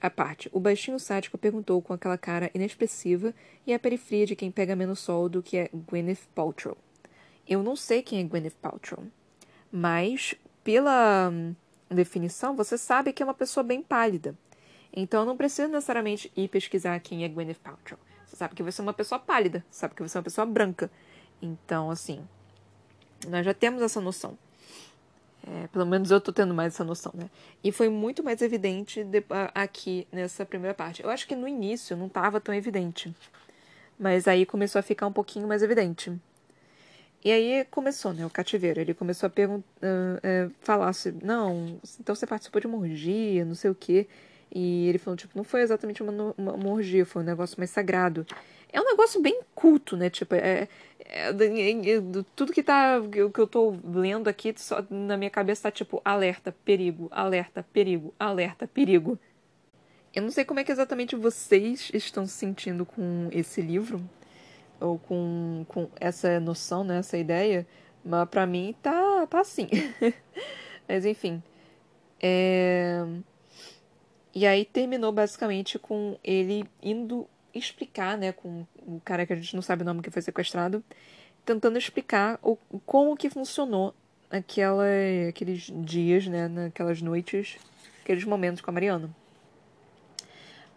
a 0.00 0.08
parte. 0.08 0.48
O 0.52 0.58
baixinho 0.58 0.98
sádico 0.98 1.36
perguntou 1.36 1.80
com 1.82 1.92
aquela 1.92 2.16
cara 2.16 2.50
inexpressiva 2.54 3.34
e 3.66 3.74
a 3.74 3.78
periferia 3.78 4.26
de 4.26 4.36
quem 4.36 4.50
pega 4.50 4.74
menos 4.74 5.00
sol 5.00 5.28
do 5.28 5.42
que 5.42 5.56
é 5.58 5.70
Gwyneth 5.72 6.26
Paltrow. 6.34 6.76
Eu 7.46 7.62
não 7.62 7.76
sei 7.76 8.02
quem 8.02 8.20
é 8.20 8.24
Gwyneth 8.24 8.56
Paltrow, 8.62 9.04
mas 9.70 10.34
pela 10.64 11.30
hum, 11.30 11.54
definição 11.90 12.56
você 12.56 12.78
sabe 12.78 13.12
que 13.12 13.22
é 13.22 13.26
uma 13.26 13.34
pessoa 13.34 13.62
bem 13.62 13.82
pálida. 13.82 14.34
Então 14.92 15.24
não 15.24 15.36
precisa 15.36 15.68
necessariamente 15.68 16.32
ir 16.36 16.48
pesquisar 16.48 16.98
quem 17.00 17.24
é 17.24 17.28
Gwyneth 17.28 17.60
Paltrow. 17.62 17.98
Você 18.26 18.36
sabe 18.36 18.54
que 18.54 18.62
você 18.62 18.80
é 18.80 18.84
uma 18.84 18.92
pessoa 18.92 19.18
pálida, 19.18 19.64
sabe 19.70 19.94
que 19.94 20.02
você 20.02 20.16
é 20.16 20.18
uma 20.18 20.24
pessoa 20.24 20.46
branca. 20.46 20.90
Então, 21.42 21.90
assim, 21.90 22.20
nós 23.28 23.44
já 23.44 23.52
temos 23.52 23.82
essa 23.82 24.00
noção. 24.00 24.38
É, 25.46 25.66
pelo 25.68 25.86
menos 25.86 26.10
eu 26.10 26.18
estou 26.18 26.34
tendo 26.34 26.52
mais 26.52 26.74
essa 26.74 26.84
noção, 26.84 27.12
né? 27.14 27.30
E 27.64 27.72
foi 27.72 27.88
muito 27.88 28.22
mais 28.22 28.42
evidente 28.42 29.02
de, 29.02 29.22
aqui 29.54 30.06
nessa 30.12 30.44
primeira 30.44 30.74
parte. 30.74 31.02
Eu 31.02 31.10
acho 31.10 31.26
que 31.26 31.34
no 31.34 31.48
início 31.48 31.96
não 31.96 32.06
estava 32.06 32.40
tão 32.40 32.54
evidente. 32.54 33.14
Mas 33.98 34.28
aí 34.28 34.44
começou 34.44 34.78
a 34.78 34.82
ficar 34.82 35.06
um 35.06 35.12
pouquinho 35.12 35.48
mais 35.48 35.62
evidente. 35.62 36.12
E 37.22 37.30
aí 37.30 37.66
começou, 37.70 38.12
né, 38.12 38.24
o 38.24 38.30
cativeiro. 38.30 38.80
Ele 38.80 38.94
começou 38.94 39.26
a 39.26 39.30
perguntar, 39.30 39.68
uh, 39.82 40.48
uh, 40.48 40.52
falar 40.60 40.92
se, 40.94 41.12
não, 41.22 41.78
então 42.00 42.14
você 42.14 42.26
participou 42.26 42.60
de 42.60 42.66
uma 42.66 42.78
orgia, 42.78 43.44
não 43.44 43.54
sei 43.54 43.70
o 43.70 43.74
quê. 43.74 44.06
E 44.52 44.88
ele 44.88 44.98
falou, 44.98 45.16
tipo, 45.16 45.36
não 45.36 45.44
foi 45.44 45.60
exatamente 45.62 46.02
uma, 46.02 46.34
uma, 46.36 46.52
uma 46.54 46.70
orgia, 46.70 47.04
foi 47.06 47.22
um 47.22 47.24
negócio 47.24 47.56
mais 47.58 47.70
sagrado. 47.70 48.26
É 48.72 48.80
um 48.80 48.84
negócio 48.84 49.20
bem 49.20 49.40
culto, 49.54 49.96
né? 49.96 50.10
Tipo, 50.10 50.34
é, 50.34 50.68
é, 51.04 51.28
é, 51.28 51.70
é 51.70 52.00
tudo 52.36 52.52
que 52.52 52.62
tá. 52.62 53.00
Que 53.10 53.40
eu 53.40 53.46
tô 53.46 53.76
lendo 53.84 54.28
aqui 54.28 54.54
só, 54.56 54.84
na 54.88 55.16
minha 55.16 55.30
cabeça 55.30 55.64
tá 55.64 55.70
tipo 55.70 56.00
alerta, 56.04 56.54
perigo, 56.64 57.08
alerta, 57.10 57.64
perigo, 57.72 58.14
alerta, 58.18 58.66
perigo. 58.66 59.18
Eu 60.14 60.22
não 60.22 60.30
sei 60.30 60.44
como 60.44 60.58
é 60.60 60.64
que 60.64 60.72
exatamente 60.72 61.14
vocês 61.14 61.90
estão 61.94 62.26
se 62.26 62.32
sentindo 62.32 62.84
com 62.84 63.28
esse 63.30 63.60
livro, 63.62 64.02
ou 64.80 64.98
com, 64.98 65.64
com 65.68 65.88
essa 66.00 66.40
noção, 66.40 66.82
né, 66.82 66.98
essa 66.98 67.16
ideia, 67.16 67.66
mas 68.04 68.28
pra 68.28 68.44
mim 68.46 68.74
tá, 68.82 69.26
tá 69.28 69.40
assim. 69.40 69.68
mas 70.88 71.04
enfim. 71.04 71.42
É... 72.20 73.04
E 74.34 74.46
aí 74.46 74.64
terminou 74.64 75.12
basicamente 75.12 75.78
com 75.78 76.18
ele 76.24 76.64
indo 76.82 77.28
explicar, 77.54 78.16
né, 78.16 78.32
com 78.32 78.66
o 78.78 79.00
cara 79.04 79.26
que 79.26 79.32
a 79.32 79.36
gente 79.36 79.54
não 79.54 79.62
sabe 79.62 79.82
o 79.82 79.84
nome 79.84 80.02
que 80.02 80.10
foi 80.10 80.22
sequestrado, 80.22 80.82
tentando 81.44 81.78
explicar 81.78 82.38
o, 82.42 82.56
como 82.86 83.16
que 83.16 83.30
funcionou 83.30 83.94
aquela, 84.30 84.84
aqueles 85.28 85.70
dias, 85.84 86.26
né, 86.26 86.48
naquelas 86.48 87.02
noites, 87.02 87.58
aqueles 88.02 88.24
momentos 88.24 88.60
com 88.60 88.70
a 88.70 88.74
Mariana. 88.74 89.10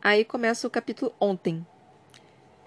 Aí 0.02 0.26
começa 0.26 0.68
o 0.68 0.70
capítulo 0.70 1.14
ontem. 1.20 1.66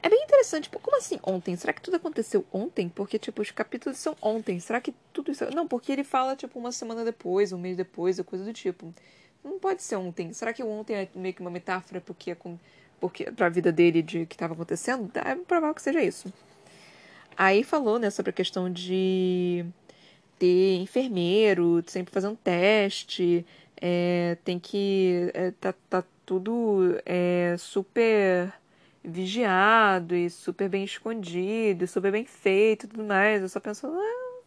É 0.03 0.09
bem 0.09 0.23
interessante, 0.23 0.65
tipo, 0.65 0.79
como 0.79 0.97
assim 0.97 1.19
ontem? 1.23 1.57
Será 1.57 1.73
que 1.73 1.83
tudo 1.83 1.97
aconteceu 1.97 2.47
ontem? 2.53 2.89
Porque, 2.89 3.19
tipo, 3.19 3.43
os 3.43 3.51
capítulos 3.51 3.99
são 3.99 4.17
ontem. 4.23 4.61
Será 4.61 4.81
que 4.81 4.95
tudo 5.13 5.33
isso. 5.33 5.45
Não, 5.53 5.67
porque 5.67 5.91
ele 5.91 6.05
fala, 6.05 6.37
tipo, 6.37 6.59
uma 6.59 6.71
semana 6.71 7.05
depois, 7.05 7.53
um 7.53 7.59
mês 7.59 7.77
depois, 7.77 8.19
ou 8.19 8.25
coisa 8.25 8.45
do 8.45 8.53
tipo. 8.53 8.95
Não 9.43 9.59
pode 9.59 9.83
ser 9.83 9.97
ontem. 9.97 10.33
Será 10.33 10.53
que 10.53 10.63
ontem 10.63 10.95
é 10.95 11.09
meio 11.15 11.35
que 11.35 11.41
uma 11.41 11.51
metáfora 11.51 12.01
porque 12.01 12.31
porque 13.01 13.31
para 13.31 13.47
a 13.47 13.51
vida 13.51 13.73
dele 13.73 14.03
de 14.03 14.27
que 14.27 14.35
estava 14.35 14.55
acontecendo, 14.55 15.11
é 15.15 15.35
provável 15.35 15.75
que 15.75 15.83
seja 15.83 16.03
isso. 16.03 16.33
Aí 17.37 17.63
falou, 17.63 17.99
né, 17.99 18.11
sobre 18.11 18.31
a 18.31 18.33
questão 18.33 18.71
de 18.73 19.65
ter 20.39 20.77
enfermeiro, 20.77 21.83
sempre 21.87 22.13
fazendo 22.13 22.37
teste, 22.37 23.45
é, 23.81 24.39
tem 24.45 24.59
que 24.59 25.31
é, 25.35 25.51
tá, 25.53 25.75
tá 25.89 26.05
tudo 26.25 27.01
é, 27.05 27.57
super 27.59 28.53
vigiado 29.05 30.15
e 30.17 30.29
super 30.29 30.69
bem 30.69 30.85
escondido, 30.85 31.87
super 31.87 32.11
bem 32.11 32.25
feito 32.25 32.85
e 32.85 32.89
tudo 32.89 33.05
mais. 33.05 33.43
Eu 33.43 33.49
só 33.49 33.61
penso, 33.61 33.87
ah, 33.87 34.43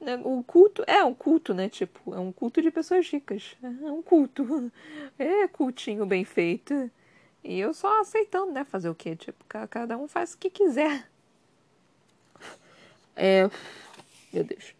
né, 0.00 0.20
o 0.24 0.42
culto 0.42 0.84
é 0.86 1.04
um 1.04 1.14
culto, 1.14 1.52
né? 1.52 1.68
Tipo, 1.68 2.14
é 2.14 2.18
um 2.18 2.32
culto 2.32 2.62
de 2.62 2.70
pessoas 2.70 3.08
ricas. 3.08 3.56
É 3.62 3.90
um 3.90 4.02
culto. 4.02 4.70
É 5.18 5.46
cultinho 5.48 6.06
bem 6.06 6.24
feito. 6.24 6.90
E 7.42 7.58
eu 7.58 7.72
só 7.72 8.00
aceitando, 8.00 8.52
né? 8.52 8.64
Fazer 8.64 8.88
o 8.88 8.94
quê? 8.94 9.16
Tipo, 9.16 9.44
cada 9.68 9.96
um 9.96 10.06
faz 10.06 10.34
o 10.34 10.38
que 10.38 10.50
quiser. 10.50 11.08
É. 13.16 13.50
Meu 14.32 14.44
Deus. 14.44 14.74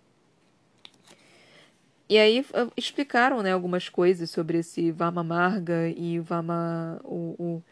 E 2.09 2.19
aí 2.19 2.45
explicaram, 2.77 3.41
né, 3.43 3.53
algumas 3.53 3.89
coisas 3.89 4.31
sobre 4.31 4.59
esse 4.59 4.91
Vama 4.91 5.23
Marga 5.23 5.89
e 5.89 6.19
Vama. 6.19 7.01
O, 7.05 7.37
o, 7.39 7.63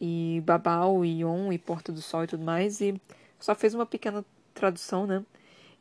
e 0.00 0.42
Babal, 0.44 1.04
e 1.04 1.20
Yon, 1.20 1.52
e 1.52 1.58
Porta 1.58 1.92
do 1.92 2.00
Sol 2.00 2.24
e 2.24 2.26
tudo 2.26 2.44
mais. 2.44 2.80
E 2.80 3.00
só 3.38 3.54
fez 3.54 3.74
uma 3.74 3.86
pequena 3.86 4.24
tradução, 4.54 5.06
né? 5.06 5.24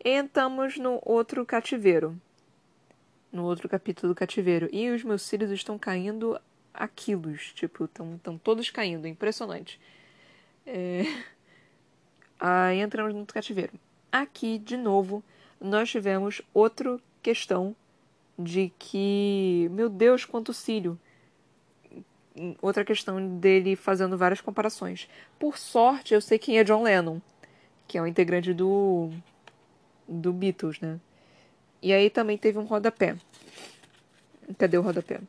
E 0.04 0.12
entramos 0.12 0.78
no 0.78 1.02
outro 1.04 1.46
cativeiro. 1.46 2.16
No 3.32 3.44
outro 3.46 3.68
capítulo 3.68 4.14
do 4.14 4.18
cativeiro. 4.18 4.70
E 4.72 4.90
os 4.90 5.04
meus 5.04 5.22
cílios 5.22 5.52
estão 5.52 5.78
caindo 5.78 6.40
a 6.80 6.88
quilos, 6.88 7.52
tipo, 7.54 7.84
estão 7.84 8.38
todos 8.42 8.70
caindo, 8.70 9.06
impressionante. 9.06 9.78
É... 10.66 11.04
Aí 12.40 12.80
entramos 12.82 13.14
no 13.14 13.26
cativeiro. 13.26 13.74
Aqui, 14.10 14.58
de 14.58 14.78
novo, 14.78 15.22
nós 15.60 15.90
tivemos 15.90 16.42
outra 16.54 16.98
questão 17.22 17.76
de 18.38 18.72
que, 18.80 19.68
meu 19.72 19.90
Deus, 19.90 20.24
quanto 20.24 20.54
cílio. 20.54 20.98
Outra 22.62 22.86
questão 22.86 23.38
dele 23.38 23.76
fazendo 23.76 24.18
várias 24.18 24.40
comparações. 24.40 25.10
Por 25.38 25.58
sorte, 25.58 26.14
eu 26.14 26.22
sei 26.22 26.40
quem 26.40 26.58
é 26.58 26.64
John 26.64 26.84
Lennon, 26.84 27.20
que 27.86 27.98
é 27.98 28.02
o 28.02 28.08
integrante 28.08 28.54
do, 28.54 29.12
do 30.08 30.32
Beatles, 30.32 30.80
né? 30.80 30.98
E 31.82 31.92
aí 31.92 32.10
também 32.10 32.38
teve 32.38 32.58
um 32.58 32.64
rodapé. 32.64 33.18
Cadê 34.58 34.78
o 34.78 34.82
rodapé? 34.82 35.20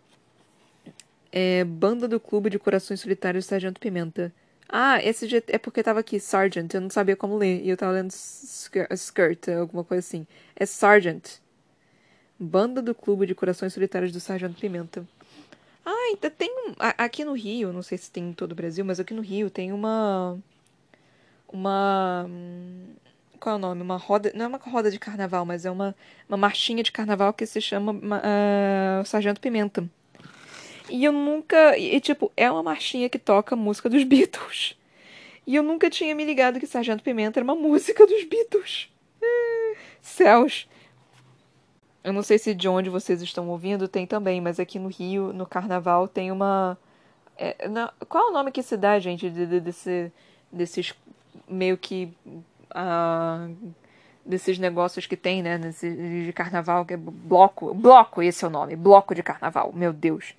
É, 1.32 1.64
Banda 1.64 2.08
do 2.08 2.18
Clube 2.18 2.50
de 2.50 2.58
Corações 2.58 3.00
Solitários 3.00 3.46
Sargento 3.46 3.80
Pimenta. 3.80 4.32
Ah, 4.68 5.02
esse 5.02 5.28
é 5.48 5.58
porque 5.58 5.82
tava 5.82 5.98
aqui, 6.00 6.20
Sergeant, 6.20 6.72
eu 6.72 6.80
não 6.80 6.90
sabia 6.90 7.16
como 7.16 7.36
ler. 7.36 7.60
E 7.64 7.70
eu 7.70 7.76
tava 7.76 7.92
lendo 7.92 8.10
Skirt, 8.10 9.48
alguma 9.48 9.82
coisa 9.82 9.98
assim. 9.98 10.26
É 10.54 10.64
Sergeant. 10.64 11.40
Banda 12.38 12.80
do 12.80 12.94
Clube 12.94 13.26
de 13.26 13.34
Corações 13.34 13.72
Solitários 13.74 14.12
do 14.12 14.20
Sargento 14.20 14.60
Pimenta. 14.60 15.06
Ah, 15.84 15.90
ainda 16.10 16.30
tem 16.30 16.50
um. 16.50 16.74
Aqui 16.78 17.24
no 17.24 17.32
Rio, 17.32 17.72
não 17.72 17.82
sei 17.82 17.98
se 17.98 18.10
tem 18.10 18.30
em 18.30 18.32
todo 18.32 18.52
o 18.52 18.54
Brasil, 18.54 18.84
mas 18.84 19.00
aqui 19.00 19.12
no 19.12 19.22
Rio 19.22 19.50
tem 19.50 19.72
uma. 19.72 20.38
Uma. 21.52 22.30
Qual 23.40 23.54
é 23.54 23.58
o 23.58 23.60
nome? 23.60 23.82
Uma 23.82 23.96
roda. 23.96 24.30
Não 24.34 24.44
é 24.44 24.48
uma 24.48 24.58
roda 24.58 24.90
de 24.90 24.98
carnaval, 24.98 25.44
mas 25.44 25.64
é 25.66 25.70
uma, 25.70 25.96
uma 26.28 26.36
marchinha 26.36 26.82
de 26.82 26.92
carnaval 26.92 27.32
que 27.32 27.44
se 27.44 27.60
chama 27.60 27.92
uh, 27.92 29.04
Sargento 29.04 29.40
Pimenta. 29.40 29.88
E 30.90 31.04
eu 31.04 31.12
nunca. 31.12 31.76
E, 31.78 32.00
tipo, 32.00 32.32
é 32.36 32.50
uma 32.50 32.62
marchinha 32.62 33.08
que 33.08 33.18
toca 33.18 33.56
música 33.56 33.88
dos 33.88 34.04
Beatles. 34.04 34.76
E 35.46 35.54
eu 35.54 35.62
nunca 35.62 35.88
tinha 35.88 36.14
me 36.14 36.24
ligado 36.24 36.60
que 36.60 36.66
Sargento 36.66 37.02
Pimenta 37.02 37.38
era 37.38 37.44
uma 37.44 37.54
música 37.54 38.06
dos 38.06 38.24
Beatles. 38.24 38.88
Céus. 40.02 40.68
Eu 42.02 42.12
não 42.12 42.22
sei 42.22 42.38
se 42.38 42.54
de 42.54 42.68
onde 42.68 42.88
vocês 42.88 43.20
estão 43.20 43.48
ouvindo 43.48 43.86
tem 43.86 44.06
também, 44.06 44.40
mas 44.40 44.58
aqui 44.58 44.78
no 44.78 44.88
Rio, 44.88 45.32
no 45.32 45.46
Carnaval, 45.46 46.08
tem 46.08 46.32
uma. 46.32 46.78
É, 47.36 47.68
na, 47.68 47.92
qual 48.08 48.28
é 48.28 48.30
o 48.30 48.32
nome 48.32 48.50
que 48.50 48.62
se 48.62 48.76
dá, 48.76 48.98
gente, 48.98 49.30
de, 49.30 49.46
de, 49.46 49.60
desse, 49.60 50.12
desses 50.50 50.94
meio 51.48 51.76
que. 51.76 52.12
Uh, 52.70 53.72
desses 54.24 54.58
negócios 54.58 55.06
que 55.06 55.16
tem, 55.16 55.42
né? 55.42 55.58
Nesse, 55.58 55.90
de 56.26 56.32
carnaval, 56.32 56.84
que 56.84 56.94
é 56.94 56.96
bloco. 56.96 57.74
Bloco, 57.74 58.22
esse 58.22 58.44
é 58.44 58.48
o 58.48 58.50
nome. 58.50 58.76
Bloco 58.76 59.14
de 59.14 59.22
carnaval, 59.22 59.72
meu 59.74 59.92
Deus. 59.92 60.34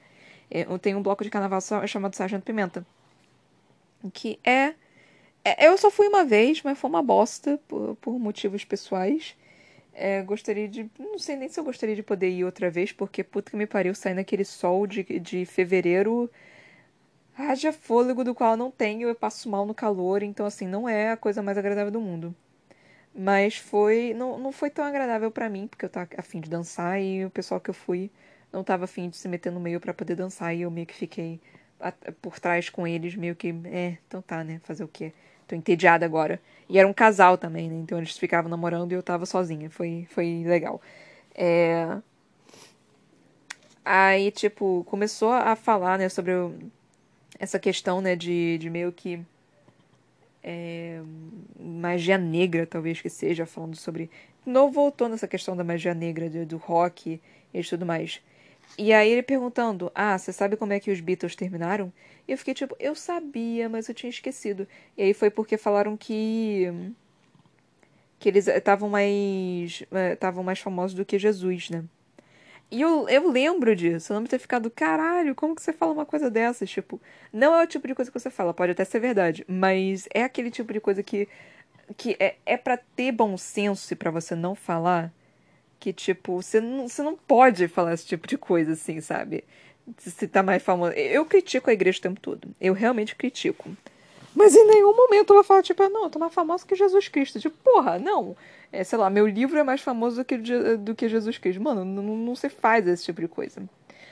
É, 0.52 0.66
tem 0.80 0.94
um 0.96 1.02
bloco 1.02 1.24
de 1.24 1.30
carnaval 1.30 1.62
chamado 1.88 2.16
Sargento 2.16 2.44
Pimenta. 2.44 2.86
Que 4.14 4.38
é, 4.44 4.74
é. 5.46 5.68
Eu 5.68 5.78
só 5.78 5.90
fui 5.90 6.08
uma 6.08 6.26
vez, 6.26 6.62
mas 6.62 6.78
foi 6.78 6.90
uma 6.90 7.02
bosta 7.02 7.60
por, 7.68 7.96
por 7.98 8.20
motivos 8.20 8.66
pessoais. 8.66 9.36
É, 9.94 10.22
gostaria 10.24 10.68
de. 10.68 10.90
Não 11.00 11.20
sei 11.20 11.36
nem 11.38 11.50
se 11.50 11.60
eu 11.60 11.64
gostaria 11.64 11.96
de 11.96 12.04
poder 12.04 12.30
ir 12.30 12.44
outra 12.46 12.70
vez, 12.70 12.92
porque 12.92 13.24
puta 13.24 13.52
que 13.52 13.58
me 13.58 13.68
pariu 13.68 13.96
sair 13.96 14.14
naquele 14.14 14.44
sol 14.46 14.86
de, 14.88 15.04
de 15.04 15.46
fevereiro. 15.46 16.30
Haja 17.38 17.72
fôlego 17.74 18.24
do 18.24 18.36
qual 18.36 18.52
eu 18.52 18.58
não 18.58 18.72
tenho, 18.72 19.08
eu 19.10 19.16
passo 19.16 19.50
mal 19.50 19.66
no 19.66 19.74
calor, 19.74 20.22
então 20.24 20.46
assim, 20.46 20.68
não 20.68 20.88
é 20.88 21.12
a 21.12 21.18
coisa 21.18 21.42
mais 21.42 21.58
agradável 21.58 21.92
do 21.92 22.02
mundo. 22.02 22.36
Mas 23.16 23.58
foi. 23.58 24.14
Não, 24.16 24.38
não 24.40 24.52
foi 24.52 24.70
tão 24.70 24.86
agradável 24.86 25.32
para 25.32 25.50
mim, 25.50 25.68
porque 25.68 25.86
eu 25.86 25.90
tava 25.90 26.10
afim 26.18 26.42
de 26.42 26.50
dançar 26.50 27.02
e 27.02 27.26
o 27.26 27.30
pessoal 27.30 27.60
que 27.62 27.70
eu 27.70 27.74
fui 27.74 28.12
não 28.52 28.64
tava 28.64 28.86
afim 28.86 29.10
de 29.10 29.18
se 29.18 29.28
meter 29.28 29.52
no 29.52 29.60
meio 29.60 29.80
para 29.80 29.94
poder 29.94 30.16
dançar 30.16 30.56
e 30.56 30.62
eu 30.62 30.72
meio 30.72 30.86
que 30.86 30.94
fiquei 30.94 31.40
por 32.22 32.40
trás 32.40 32.70
com 32.70 32.86
eles, 32.86 33.16
meio 33.16 33.36
que. 33.36 33.50
É, 33.66 33.98
então 34.08 34.22
tá, 34.22 34.44
né? 34.44 34.60
Fazer 34.64 34.84
o 34.84 34.88
quê? 34.88 35.14
Tô 35.48 35.56
entediada 35.56 36.06
agora. 36.06 36.40
E 36.70 36.78
era 36.78 36.88
um 36.88 36.94
casal 36.94 37.38
também, 37.38 37.70
né? 37.70 37.76
Então 37.78 37.98
eles 37.98 38.18
ficavam 38.18 38.50
namorando 38.50 38.92
e 38.92 38.96
eu 38.96 39.04
tava 39.04 39.26
sozinha. 39.26 39.70
Foi, 39.70 40.08
foi 40.10 40.44
legal. 40.46 40.82
É... 41.36 41.98
Aí, 43.84 44.32
tipo, 44.32 44.86
começou 44.88 45.32
a 45.34 45.56
falar, 45.56 45.98
né, 45.98 46.08
sobre 46.08 46.34
o... 46.34 46.54
essa 47.40 47.58
questão, 47.60 48.00
né, 48.00 48.16
de, 48.16 48.58
de 48.60 48.70
meio 48.70 48.92
que. 48.92 49.20
É... 50.44 51.02
magia 51.60 52.18
negra, 52.18 52.66
talvez 52.66 53.02
que 53.02 53.10
seja, 53.10 53.46
falando 53.46 53.76
sobre. 53.76 54.10
Não 54.46 54.72
voltou 54.72 55.10
nessa 55.10 55.28
questão 55.28 55.56
da 55.56 55.64
magia 55.64 55.94
negra, 55.94 56.30
do, 56.30 56.46
do 56.46 56.58
rock 56.58 57.20
e 57.54 57.64
tudo 57.64 57.86
mais. 57.86 58.22
E 58.78 58.94
aí 58.94 59.12
ele 59.12 59.24
perguntando: 59.24 59.92
Ah, 59.94 60.18
você 60.18 60.32
sabe 60.34 60.56
como 60.58 60.74
é 60.74 60.80
que 60.80 60.92
os 60.92 61.00
Beatles 61.00 61.36
terminaram? 61.36 61.92
E 62.28 62.32
eu 62.32 62.38
fiquei 62.38 62.54
tipo, 62.54 62.76
eu 62.80 62.96
sabia, 62.96 63.70
mas 63.70 63.88
eu 63.90 63.96
tinha 63.96 64.10
esquecido. 64.10 64.68
E 64.98 65.04
aí 65.04 65.14
foi 65.14 65.30
porque 65.30 65.58
falaram 65.58 65.98
que. 65.98 66.68
que 68.20 68.30
eles 68.30 68.48
estavam 68.48 68.90
mais. 68.90 69.84
estavam 70.14 70.44
mais 70.44 70.60
famosos 70.60 70.96
do 70.96 71.06
que 71.06 71.20
Jesus, 71.20 71.70
né? 71.70 71.84
E 72.72 72.82
eu, 72.82 73.08
eu 73.10 73.30
lembro 73.30 73.76
disso. 73.76 74.14
Eu 74.14 74.18
lembro 74.18 74.30
de 74.30 74.32
ter 74.32 74.40
ficado, 74.40 74.70
caralho, 74.72 75.36
como 75.36 75.56
que 75.56 75.62
você 75.62 75.74
fala 75.74 75.92
uma 75.92 76.06
coisa 76.06 76.30
dessas? 76.32 76.70
Tipo, 76.70 77.02
não 77.34 77.54
é 77.54 77.64
o 77.64 77.68
tipo 77.68 77.86
de 77.88 77.94
coisa 77.94 78.10
que 78.10 78.18
você 78.20 78.30
fala, 78.30 78.54
pode 78.54 78.72
até 78.72 78.86
ser 78.86 79.00
verdade, 79.00 79.46
mas 79.48 80.08
é 80.14 80.24
aquele 80.24 80.50
tipo 80.52 80.72
de 80.74 80.80
coisa 80.80 81.04
que. 81.04 81.28
que 81.98 82.16
é, 82.20 82.36
é 82.46 82.58
para 82.58 82.78
ter 82.78 83.12
bom 83.12 83.38
senso 83.38 83.94
e 83.94 83.96
pra 83.96 84.12
você 84.12 84.36
não 84.36 84.56
falar 84.56 85.12
que, 85.82 85.92
tipo, 85.92 86.40
você 86.40 86.62
não, 86.62 86.88
você 86.88 87.02
não 87.02 87.18
pode 87.18 87.68
falar 87.68 87.96
esse 87.96 88.06
tipo 88.06 88.28
de 88.28 88.38
coisa 88.38 88.74
assim, 88.74 89.02
sabe? 89.02 89.44
Se 89.98 90.28
tá 90.28 90.44
mais 90.44 90.62
famoso. 90.62 90.94
Eu 90.94 91.26
critico 91.26 91.72
a 91.72 91.74
igreja 91.74 91.98
o 91.98 92.02
tempo 92.04 92.20
todo. 92.22 92.48
Eu 92.62 92.72
realmente 92.74 93.16
critico. 93.16 93.68
Mas 94.36 94.56
em 94.56 94.64
nenhum 94.68 94.96
momento 94.96 95.32
eu 95.32 95.38
vou 95.38 95.44
falar, 95.44 95.64
tipo, 95.64 95.82
não, 95.90 96.04
eu 96.04 96.10
tô 96.12 96.20
mais 96.20 96.32
famosa 96.32 96.66
que 96.68 96.76
Jesus 96.76 97.08
Cristo. 97.08 97.40
Tipo, 97.40 97.58
porra, 97.64 97.98
não. 97.98 98.38
É, 98.72 98.84
sei 98.84 99.00
lá, 99.00 99.10
meu 99.10 99.26
livro 99.28 99.58
é 99.58 99.64
mais 99.64 99.82
famoso 99.82 100.18
do 100.18 100.26
que, 100.26 100.38
do 100.78 100.94
que 100.94 101.10
Jesus 101.10 101.40
Cristo. 101.40 101.62
Mano, 101.62 101.84
não, 101.84 102.04
não 102.16 102.36
se 102.36 102.48
faz 102.48 102.88
esse 102.88 103.04
tipo 103.04 103.20
de 103.20 103.28
coisa. 103.28 103.64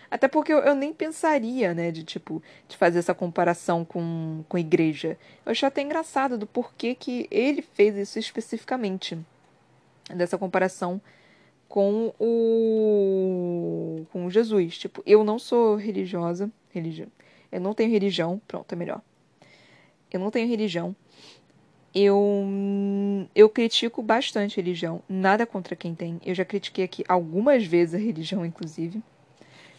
Até 0.09 0.27
porque 0.27 0.51
eu, 0.51 0.57
eu, 0.57 0.73
nem 0.73 0.91
pensaria, 0.91 1.71
né, 1.75 1.91
de 1.91 2.03
tipo, 2.03 2.41
de 2.67 2.75
fazer 2.77 2.97
essa 2.97 3.13
comparação 3.13 3.85
com, 3.85 4.43
com 4.49 4.57
igreja. 4.57 5.19
Eu 5.45 5.51
achei 5.51 5.67
até 5.67 5.83
engraçado 5.83 6.35
do 6.35 6.47
porquê 6.47 6.95
que 6.95 7.27
ele 7.29 7.61
fez 7.61 7.95
isso 7.95 8.17
especificamente. 8.17 9.15
Dessa 10.09 10.35
comparação 10.35 10.99
com 11.69 12.11
o 12.19 14.05
com 14.11 14.29
Jesus. 14.29 14.77
Tipo, 14.77 15.03
eu 15.05 15.23
não 15.23 15.37
sou 15.37 15.75
religiosa, 15.75 16.51
religião. 16.71 17.07
Eu 17.51 17.61
não 17.61 17.73
tenho 17.73 17.91
religião, 17.91 18.41
pronto, 18.47 18.73
é 18.73 18.75
melhor. 18.75 19.01
Eu 20.11 20.19
não 20.19 20.31
tenho 20.31 20.49
religião. 20.49 20.95
Eu 21.93 22.17
eu 23.35 23.49
critico 23.49 24.01
bastante 24.01 24.57
religião, 24.57 25.01
nada 25.07 25.45
contra 25.45 25.75
quem 25.75 25.95
tem. 25.95 26.19
Eu 26.25 26.33
já 26.35 26.43
critiquei 26.43 26.83
aqui 26.83 27.03
algumas 27.07 27.63
vezes 27.65 27.95
a 27.95 27.97
religião, 27.97 28.45
inclusive. 28.45 29.01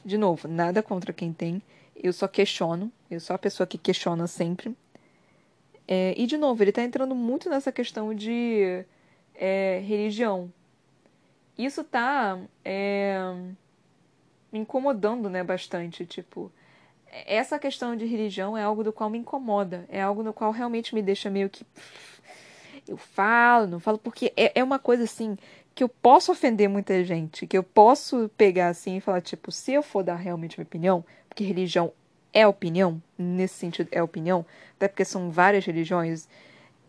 De 0.05 0.17
novo, 0.17 0.49
nada 0.49 0.83
contra 0.83 1.13
quem 1.13 1.33
tem. 1.33 1.61
Eu 1.95 2.13
só 2.13 2.27
questiono. 2.29 2.91
Eu 3.11 3.21
sou 3.21 3.35
a 3.35 3.39
pessoa 3.39 3.67
que 3.67 3.77
questiona 3.77 4.27
sempre. 4.27 4.75
É, 5.87 6.15
e 6.17 6.27
de 6.27 6.37
novo, 6.37 6.63
ele 6.63 6.71
está 6.71 6.83
entrando 6.83 7.15
muito 7.17 7.51
nessa 7.51 7.73
questão 7.73 8.15
de 8.15 8.85
é, 9.35 9.83
religião 9.85 10.53
isso 11.65 11.85
tá 11.85 12.39
é, 12.65 13.19
me 14.53 14.59
incomodando, 14.59 15.29
né, 15.29 15.43
bastante, 15.43 16.07
tipo, 16.07 16.51
essa 17.27 17.59
questão 17.59 17.97
de 17.97 18.07
religião 18.07 18.57
é 18.57 18.63
algo 18.63 18.85
do 18.85 18.93
qual 18.93 19.11
me 19.11 19.19
incomoda, 19.19 19.85
é 19.89 20.01
algo 20.01 20.23
no 20.23 20.33
qual 20.33 20.53
realmente 20.53 20.95
me 20.95 21.03
deixa 21.03 21.29
meio 21.31 21.51
que 21.51 21.67
eu 22.89 22.97
falo, 22.97 23.67
não 23.67 23.81
falo 23.81 23.99
porque 23.99 24.33
é, 24.37 24.61
é 24.61 24.65
uma 24.65 24.79
coisa 24.79 25.05
assim 25.05 25.37
que 25.75 25.85
eu 25.85 25.89
posso 25.89 26.33
ofender 26.33 26.69
muita 26.69 27.05
gente, 27.05 27.47
que 27.47 27.57
eu 27.57 27.63
posso 27.63 28.31
pegar 28.37 28.69
assim 28.69 28.97
e 28.97 29.01
falar 29.01 29.21
tipo, 29.21 29.53
se 29.53 29.73
eu 29.73 29.83
for 29.83 30.03
dar 30.03 30.17
realmente 30.17 30.59
minha 30.59 30.67
opinião, 30.67 31.05
porque 31.29 31.45
religião 31.45 31.93
é 32.33 32.47
opinião, 32.47 33.01
nesse 33.17 33.55
sentido 33.55 33.89
é 33.93 34.03
opinião, 34.03 34.45
até 34.77 34.89
porque 34.89 35.05
são 35.05 35.31
várias 35.31 35.65
religiões, 35.65 36.29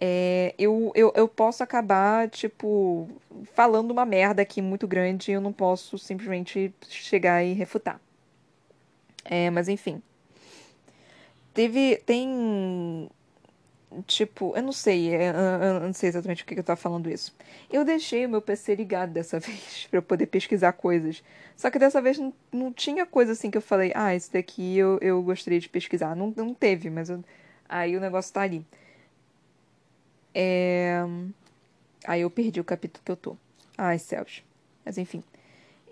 é, 0.03 0.55
eu, 0.57 0.91
eu, 0.95 1.13
eu 1.15 1.27
posso 1.27 1.61
acabar, 1.61 2.27
tipo, 2.27 3.07
falando 3.53 3.91
uma 3.91 4.03
merda 4.03 4.41
aqui 4.41 4.59
muito 4.59 4.87
grande 4.87 5.29
e 5.29 5.35
eu 5.35 5.41
não 5.41 5.53
posso 5.53 5.95
simplesmente 5.99 6.73
chegar 6.89 7.43
e 7.43 7.53
refutar. 7.53 8.01
É, 9.23 9.51
mas 9.51 9.69
enfim. 9.69 10.01
Teve. 11.53 11.97
Tem. 11.97 13.09
Tipo, 14.07 14.53
eu 14.55 14.63
não 14.63 14.71
sei, 14.71 15.13
é, 15.13 15.29
eu 15.29 15.81
não 15.81 15.93
sei 15.93 16.09
exatamente 16.09 16.43
o 16.43 16.45
que 16.45 16.57
eu 16.57 16.63
tava 16.63 16.77
falando 16.77 17.09
isso. 17.09 17.35
Eu 17.69 17.83
deixei 17.85 18.25
o 18.25 18.29
meu 18.29 18.41
PC 18.41 18.73
ligado 18.73 19.11
dessa 19.11 19.37
vez 19.39 19.85
para 19.89 19.99
eu 19.99 20.01
poder 20.01 20.27
pesquisar 20.27 20.71
coisas. 20.73 21.21
Só 21.55 21.69
que 21.69 21.77
dessa 21.77 22.01
vez 22.01 22.17
não, 22.17 22.33
não 22.51 22.73
tinha 22.73 23.05
coisa 23.05 23.33
assim 23.33 23.51
que 23.51 23.57
eu 23.57 23.61
falei, 23.61 23.91
ah, 23.93 24.15
esse 24.15 24.31
daqui 24.31 24.77
eu, 24.77 24.97
eu 25.01 25.21
gostaria 25.21 25.59
de 25.59 25.69
pesquisar. 25.69 26.15
Não, 26.15 26.33
não 26.35 26.53
teve, 26.55 26.89
mas 26.89 27.09
eu, 27.09 27.23
aí 27.69 27.95
o 27.95 27.99
negócio 27.99 28.33
tá 28.33 28.41
ali. 28.41 28.65
É... 30.33 31.01
Aí 32.05 32.21
eu 32.21 32.29
perdi 32.29 32.59
o 32.59 32.63
capítulo 32.63 33.03
que 33.03 33.11
eu 33.11 33.15
tô. 33.15 33.37
Ai, 33.77 33.99
céus. 33.99 34.43
Mas 34.85 34.97
enfim. 34.97 35.23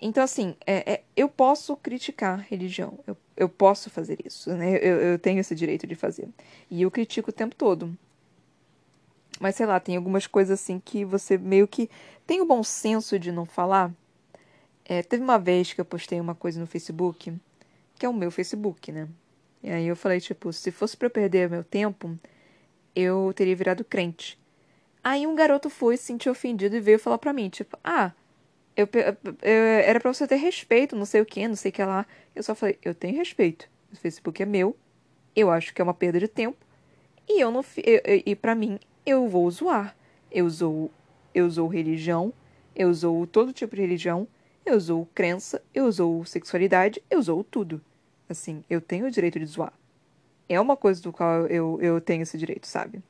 Então, 0.01 0.23
assim, 0.23 0.55
é, 0.65 0.93
é, 0.93 1.03
eu 1.15 1.27
posso 1.27 1.75
criticar 1.75 2.45
religião. 2.49 2.97
Eu, 3.05 3.17
eu 3.35 3.49
posso 3.49 3.89
fazer 3.89 4.17
isso, 4.25 4.53
né? 4.55 4.77
Eu, 4.77 4.97
eu 5.01 5.19
tenho 5.19 5.39
esse 5.39 5.53
direito 5.53 5.85
de 5.85 5.95
fazer. 5.95 6.29
E 6.71 6.81
eu 6.81 6.89
critico 6.89 7.29
o 7.29 7.33
tempo 7.33 7.55
todo. 7.55 7.95
Mas, 9.39 9.55
sei 9.55 9.65
lá, 9.65 9.79
tem 9.79 9.95
algumas 9.95 10.25
coisas 10.25 10.59
assim 10.59 10.81
que 10.83 11.03
você 11.03 11.37
meio 11.37 11.67
que 11.67 11.89
tem 12.25 12.41
o 12.41 12.45
bom 12.45 12.63
senso 12.63 13.19
de 13.19 13.31
não 13.31 13.45
falar. 13.45 13.91
É, 14.85 15.03
teve 15.03 15.23
uma 15.23 15.37
vez 15.37 15.73
que 15.73 15.81
eu 15.81 15.85
postei 15.85 16.19
uma 16.19 16.35
coisa 16.35 16.59
no 16.59 16.67
Facebook, 16.67 17.33
que 17.97 18.05
é 18.05 18.09
o 18.09 18.13
meu 18.13 18.31
Facebook, 18.31 18.91
né? 18.91 19.07
E 19.61 19.69
aí 19.69 19.87
eu 19.87 19.95
falei, 19.95 20.19
tipo, 20.19 20.51
se 20.53 20.71
fosse 20.71 20.95
para 20.95 21.07
eu 21.07 21.11
perder 21.11 21.49
meu 21.49 21.63
tempo, 21.63 22.17
eu 22.95 23.31
teria 23.35 23.55
virado 23.55 23.83
crente. 23.83 24.39
Aí 25.03 25.25
um 25.25 25.35
garoto 25.35 25.69
foi 25.69 25.97
se 25.97 26.03
sentir 26.03 26.29
ofendido 26.29 26.75
e 26.75 26.79
veio 26.79 26.99
falar 26.99 27.17
pra 27.17 27.33
mim, 27.33 27.49
tipo, 27.49 27.77
ah, 27.83 28.11
eu, 28.75 28.87
eu, 29.41 29.53
era 29.83 29.99
pra 29.99 30.13
você 30.13 30.27
ter 30.27 30.37
respeito, 30.37 30.95
não 30.95 31.05
sei 31.05 31.21
o 31.21 31.25
que, 31.25 31.47
não 31.47 31.55
sei 31.55 31.69
o 31.69 31.73
que 31.73 31.83
lá. 31.83 32.05
Eu 32.35 32.43
só 32.43 32.55
falei, 32.55 32.77
eu 32.83 32.93
tenho 32.95 33.17
respeito. 33.17 33.69
O 33.91 33.95
Facebook 33.95 34.41
é 34.41 34.45
meu, 34.45 34.77
eu 35.35 35.51
acho 35.51 35.73
que 35.73 35.81
é 35.81 35.83
uma 35.83 35.93
perda 35.93 36.19
de 36.19 36.27
tempo. 36.27 36.57
E 37.27 37.41
eu 37.41 37.51
não. 37.51 37.63
Eu, 37.77 38.01
eu, 38.05 38.23
e 38.25 38.35
para 38.35 38.55
mim, 38.55 38.79
eu 39.05 39.27
vou 39.27 39.49
zoar. 39.51 39.95
Eu 40.31 40.45
usou, 40.45 40.91
eu 41.33 41.45
usou 41.45 41.67
religião, 41.67 42.33
eu 42.75 42.89
usou 42.89 43.25
todo 43.27 43.51
tipo 43.51 43.75
de 43.75 43.81
religião, 43.81 44.27
eu 44.65 44.77
usou 44.77 45.07
crença, 45.13 45.61
eu 45.73 45.85
usou 45.85 46.23
sexualidade, 46.23 47.01
eu 47.09 47.19
usou 47.19 47.43
tudo. 47.43 47.81
Assim, 48.29 48.63
eu 48.69 48.79
tenho 48.79 49.07
o 49.07 49.11
direito 49.11 49.39
de 49.39 49.45
zoar. 49.45 49.73
É 50.50 50.60
uma 50.60 50.76
coisa 50.76 51.00
do 51.02 51.14
qual 51.14 51.45
eu, 51.45 51.80
eu 51.80 52.02
tenho 52.02 52.24
esse 52.24 52.38
direito, 52.38 52.66
sabe? 52.66 53.04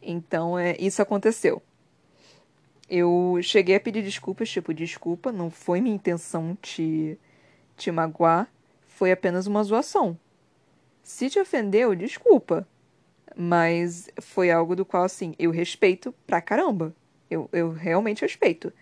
Então, 0.00 0.58
é, 0.58 0.76
isso 0.78 1.02
aconteceu. 1.02 1.60
Eu 2.88 3.38
cheguei 3.42 3.74
a 3.74 3.80
pedir 3.80 4.02
desculpas, 4.02 4.48
tipo, 4.48 4.72
desculpa, 4.72 5.32
não 5.32 5.50
foi 5.50 5.80
minha 5.80 5.94
intenção 5.94 6.56
te, 6.62 7.18
te 7.76 7.90
magoar, 7.90 8.48
foi 8.86 9.10
apenas 9.10 9.46
uma 9.46 9.64
zoação. 9.64 10.16
Se 11.02 11.28
te 11.28 11.40
ofendeu, 11.40 11.94
desculpa. 11.94 12.66
Mas 13.36 14.10
foi 14.20 14.50
algo 14.50 14.76
do 14.76 14.84
qual, 14.84 15.04
assim, 15.04 15.34
eu 15.38 15.50
respeito 15.50 16.14
pra 16.26 16.40
caramba. 16.40 16.94
Eu, 17.30 17.48
eu 17.52 17.72
realmente 17.72 18.22
respeito. 18.22 18.72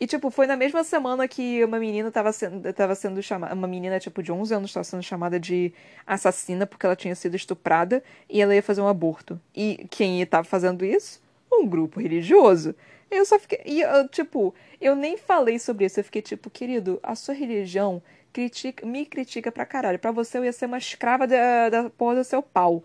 E, 0.00 0.06
tipo, 0.06 0.30
foi 0.30 0.46
na 0.46 0.56
mesma 0.56 0.84
semana 0.84 1.26
que 1.26 1.64
uma 1.64 1.78
menina 1.78 2.10
tava 2.10 2.30
sendo, 2.32 2.72
tava 2.72 2.94
sendo 2.94 3.20
chamada. 3.20 3.52
Uma 3.54 3.66
menina, 3.66 3.98
tipo, 3.98 4.22
de 4.22 4.30
11 4.30 4.54
anos, 4.54 4.70
estava 4.70 4.84
sendo 4.84 5.02
chamada 5.02 5.40
de 5.40 5.72
assassina 6.06 6.66
porque 6.66 6.86
ela 6.86 6.94
tinha 6.94 7.14
sido 7.16 7.34
estuprada 7.34 8.02
e 8.28 8.40
ela 8.40 8.54
ia 8.54 8.62
fazer 8.62 8.80
um 8.80 8.86
aborto. 8.86 9.40
E 9.54 9.86
quem 9.90 10.22
estava 10.22 10.44
fazendo 10.44 10.84
isso? 10.84 11.20
Um 11.52 11.66
grupo 11.66 12.00
religioso. 12.00 12.74
Eu 13.10 13.24
só 13.24 13.38
fiquei. 13.40 13.60
E, 13.66 13.80
eu, 13.80 14.08
tipo, 14.08 14.54
eu 14.80 14.94
nem 14.94 15.16
falei 15.16 15.58
sobre 15.58 15.86
isso. 15.86 15.98
Eu 15.98 16.04
fiquei, 16.04 16.22
tipo, 16.22 16.48
querido, 16.48 17.00
a 17.02 17.16
sua 17.16 17.34
religião 17.34 18.00
critica, 18.32 18.86
me 18.86 19.04
critica 19.04 19.50
pra 19.50 19.66
caralho. 19.66 19.98
Pra 19.98 20.12
você 20.12 20.38
eu 20.38 20.44
ia 20.44 20.52
ser 20.52 20.66
uma 20.66 20.78
escrava 20.78 21.26
da, 21.26 21.68
da 21.70 21.90
porra 21.90 22.16
do 22.16 22.24
seu 22.24 22.40
pau. 22.40 22.84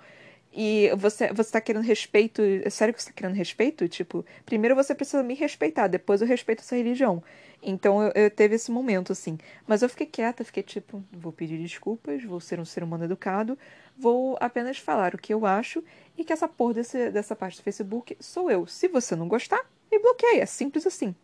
E 0.55 0.91
você, 0.95 1.33
você 1.33 1.51
tá 1.51 1.59
querendo 1.59 1.83
respeito. 1.83 2.41
É 2.41 2.69
sério 2.69 2.93
que 2.93 3.01
você 3.01 3.09
tá 3.09 3.13
querendo 3.15 3.35
respeito? 3.35 3.87
Tipo, 3.87 4.23
primeiro 4.45 4.75
você 4.75 4.93
precisa 4.93 5.23
me 5.23 5.33
respeitar, 5.33 5.87
depois 5.87 6.21
eu 6.21 6.27
respeito 6.27 6.59
a 6.59 6.63
sua 6.63 6.77
religião. 6.77 7.23
Então 7.61 8.03
eu, 8.03 8.11
eu 8.13 8.29
teve 8.29 8.53
esse 8.55 8.71
momento, 8.71 9.11
assim. 9.11 9.37
Mas 9.65 9.81
eu 9.81 9.89
fiquei 9.89 10.05
quieta, 10.05 10.43
fiquei 10.43 10.61
tipo, 10.61 11.03
vou 11.11 11.31
pedir 11.31 11.57
desculpas, 11.57 12.23
vou 12.23 12.39
ser 12.39 12.59
um 12.59 12.65
ser 12.65 12.83
humano 12.83 13.05
educado, 13.05 13.57
vou 13.97 14.37
apenas 14.39 14.77
falar 14.77 15.15
o 15.15 15.17
que 15.17 15.33
eu 15.33 15.43
acho 15.43 15.83
e 16.15 16.23
que 16.23 16.31
essa 16.31 16.47
porra 16.47 16.75
desse, 16.75 17.09
dessa 17.09 17.35
parte 17.35 17.57
do 17.57 17.63
Facebook 17.63 18.15
sou 18.19 18.51
eu. 18.51 18.67
Se 18.67 18.87
você 18.87 19.15
não 19.15 19.27
gostar, 19.27 19.65
me 19.91 19.97
bloqueia. 19.97 20.43
É 20.43 20.45
simples 20.45 20.85
assim. 20.85 21.15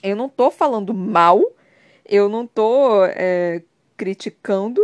Eu 0.00 0.14
não 0.14 0.28
tô 0.28 0.52
falando 0.52 0.94
mal, 0.94 1.42
eu 2.04 2.28
não 2.28 2.46
tô 2.46 3.04
é, 3.06 3.60
criticando, 3.96 4.80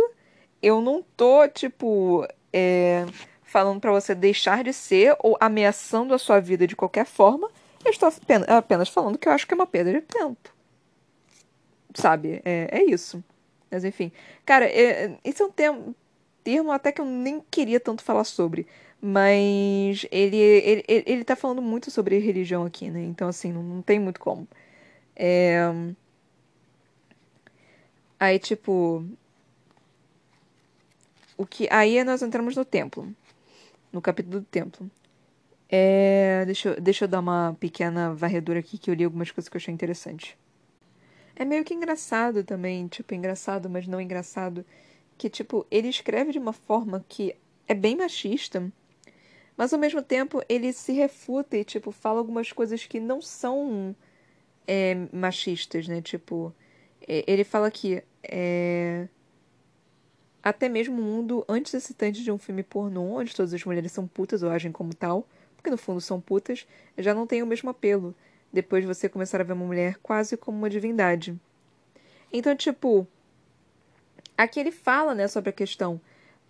eu 0.61 0.81
não 0.81 1.01
tô, 1.15 1.47
tipo. 1.47 2.27
É, 2.51 3.05
falando 3.53 3.79
para 3.79 3.91
você 3.91 4.15
deixar 4.15 4.63
de 4.63 4.73
ser 4.73 5.15
ou 5.19 5.37
ameaçando 5.39 6.11
a 6.15 6.17
sua 6.17 6.39
vida 6.39 6.65
de 6.65 6.75
qualquer 6.75 7.05
forma. 7.05 7.47
Eu 7.85 7.91
estou 7.91 8.11
apenas 8.47 8.89
falando 8.89 9.15
que 9.15 9.29
eu 9.29 9.31
acho 9.31 9.45
que 9.45 9.53
é 9.53 9.55
uma 9.55 9.67
perda 9.67 9.93
de 9.93 10.01
tempo. 10.01 10.49
Sabe? 11.93 12.41
É, 12.43 12.79
é 12.79 12.83
isso. 12.83 13.23
Mas 13.69 13.83
enfim. 13.85 14.11
Cara, 14.43 14.65
é, 14.65 15.19
esse 15.23 15.39
é 15.39 15.45
um 15.45 15.51
termo, 15.51 15.95
termo 16.43 16.71
até 16.71 16.91
que 16.91 16.99
eu 16.99 17.05
nem 17.05 17.43
queria 17.51 17.79
tanto 17.79 18.03
falar 18.03 18.23
sobre. 18.23 18.65
Mas 18.99 20.03
ele, 20.09 20.37
ele, 20.37 20.83
ele, 20.87 21.03
ele 21.05 21.23
tá 21.23 21.35
falando 21.35 21.61
muito 21.61 21.91
sobre 21.91 22.17
religião 22.17 22.65
aqui, 22.65 22.89
né? 22.89 23.03
Então, 23.03 23.27
assim, 23.27 23.51
não, 23.53 23.61
não 23.61 23.81
tem 23.83 23.99
muito 23.99 24.19
como. 24.19 24.47
É... 25.15 25.61
Aí, 28.19 28.39
tipo. 28.39 29.05
O 31.37 31.45
que... 31.45 31.67
Aí 31.69 32.03
nós 32.03 32.23
entramos 32.23 32.55
no 32.55 32.65
templo 32.65 33.13
no 33.93 34.01
capítulo 34.01 34.41
do 34.41 34.45
templo. 34.45 34.89
É, 35.69 36.43
deixa, 36.45 36.69
eu, 36.69 36.81
deixa 36.81 37.05
eu 37.05 37.07
dar 37.07 37.19
uma 37.19 37.55
pequena 37.59 38.13
varredura 38.13 38.59
aqui 38.59 38.77
que 38.77 38.89
eu 38.89 38.93
li 38.93 39.03
algumas 39.03 39.31
coisas 39.31 39.47
que 39.47 39.55
eu 39.55 39.59
achei 39.59 39.73
interessante. 39.73 40.37
É 41.35 41.45
meio 41.45 41.63
que 41.63 41.73
engraçado 41.73 42.43
também, 42.43 42.87
tipo, 42.87 43.13
engraçado, 43.13 43.69
mas 43.69 43.87
não 43.87 44.01
engraçado, 44.01 44.65
que, 45.17 45.29
tipo, 45.29 45.65
ele 45.71 45.87
escreve 45.87 46.31
de 46.31 46.39
uma 46.39 46.53
forma 46.53 47.03
que 47.07 47.35
é 47.67 47.73
bem 47.73 47.95
machista, 47.95 48.71
mas 49.55 49.73
ao 49.73 49.79
mesmo 49.79 50.01
tempo 50.01 50.43
ele 50.49 50.73
se 50.73 50.91
refuta 50.91 51.57
e, 51.57 51.63
tipo, 51.63 51.91
fala 51.91 52.19
algumas 52.19 52.51
coisas 52.51 52.85
que 52.85 52.99
não 52.99 53.21
são 53.21 53.95
é, 54.67 54.95
machistas, 55.11 55.87
né? 55.87 56.01
Tipo, 56.01 56.53
é, 57.07 57.23
ele 57.27 57.43
fala 57.43 57.71
que 57.71 58.03
é, 58.23 59.07
até 60.43 60.67
mesmo 60.67 60.99
um 60.99 61.01
mundo 61.01 61.45
antes 61.47 61.73
excitante 61.73 62.21
de 62.21 62.31
um 62.31 62.37
filme 62.37 62.63
pornô, 62.63 63.19
onde 63.19 63.33
todas 63.33 63.53
as 63.53 63.63
mulheres 63.63 63.91
são 63.91 64.05
putas 64.05 64.43
ou 64.43 64.49
agem 64.49 64.71
como 64.71 64.93
tal, 64.93 65.25
porque 65.55 65.69
no 65.69 65.77
fundo 65.77 66.01
são 66.01 66.19
putas, 66.19 66.67
já 66.97 67.13
não 67.13 67.25
tem 67.25 67.41
o 67.41 67.47
mesmo 67.47 67.69
apelo, 67.69 68.13
depois 68.51 68.83
de 68.83 68.87
você 68.87 69.07
começar 69.07 69.39
a 69.39 69.43
ver 69.43 69.53
uma 69.53 69.65
mulher 69.65 69.97
quase 70.03 70.35
como 70.35 70.57
uma 70.57 70.69
divindade. 70.69 71.39
Então, 72.31 72.55
tipo, 72.55 73.07
aqui 74.37 74.59
ele 74.59 74.71
fala, 74.71 75.15
né, 75.15 75.27
sobre 75.27 75.49
a 75.49 75.53
questão. 75.53 76.01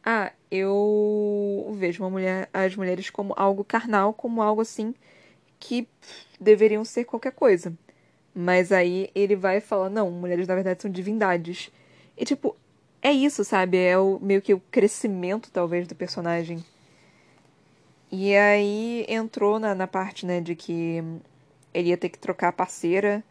Ah, 0.04 0.32
eu 0.50 1.72
vejo 1.76 2.04
uma 2.04 2.10
mulher, 2.10 2.50
as 2.54 2.76
mulheres 2.76 3.10
como 3.10 3.34
algo 3.38 3.64
carnal, 3.64 4.14
como 4.14 4.41
algo 4.41 4.62
assim 4.62 4.94
que 5.60 5.88
deveriam 6.39 6.84
ser 6.84 7.06
qualquer 7.06 7.32
coisa. 7.32 7.72
Mas 8.36 8.72
aí 8.72 9.10
ele 9.14 9.36
vai 9.36 9.62
falar, 9.62 9.89
não, 9.89 10.12
mulheres 10.12 10.48
na 10.48 10.56
verdade 10.56 10.82
são 10.82 10.91
divindades. 10.91 11.72
E 12.18 12.26
tipo, 12.26 12.56
é 13.04 13.12
isso, 13.12 13.43
sabe? 13.43 13.78
É 13.78 13.97
o, 13.97 14.18
meio 14.22 14.41
que 14.41 14.54
o 14.54 14.60
crescimento, 14.72 15.51
talvez, 15.51 15.86
do 15.88 15.93
personagem. 15.93 16.64
E 18.10 18.34
aí 18.36 19.06
entrou 19.10 19.60
na, 19.60 19.76
na 19.76 19.88
parte, 19.88 20.26
né, 20.26 20.39
de 20.39 20.56
que 20.56 21.04
ele 21.74 21.89
ia 21.89 21.97
ter 21.97 22.10
que 22.10 22.18
trocar 22.18 22.47
a 22.49 22.54
parceira, 22.54 23.24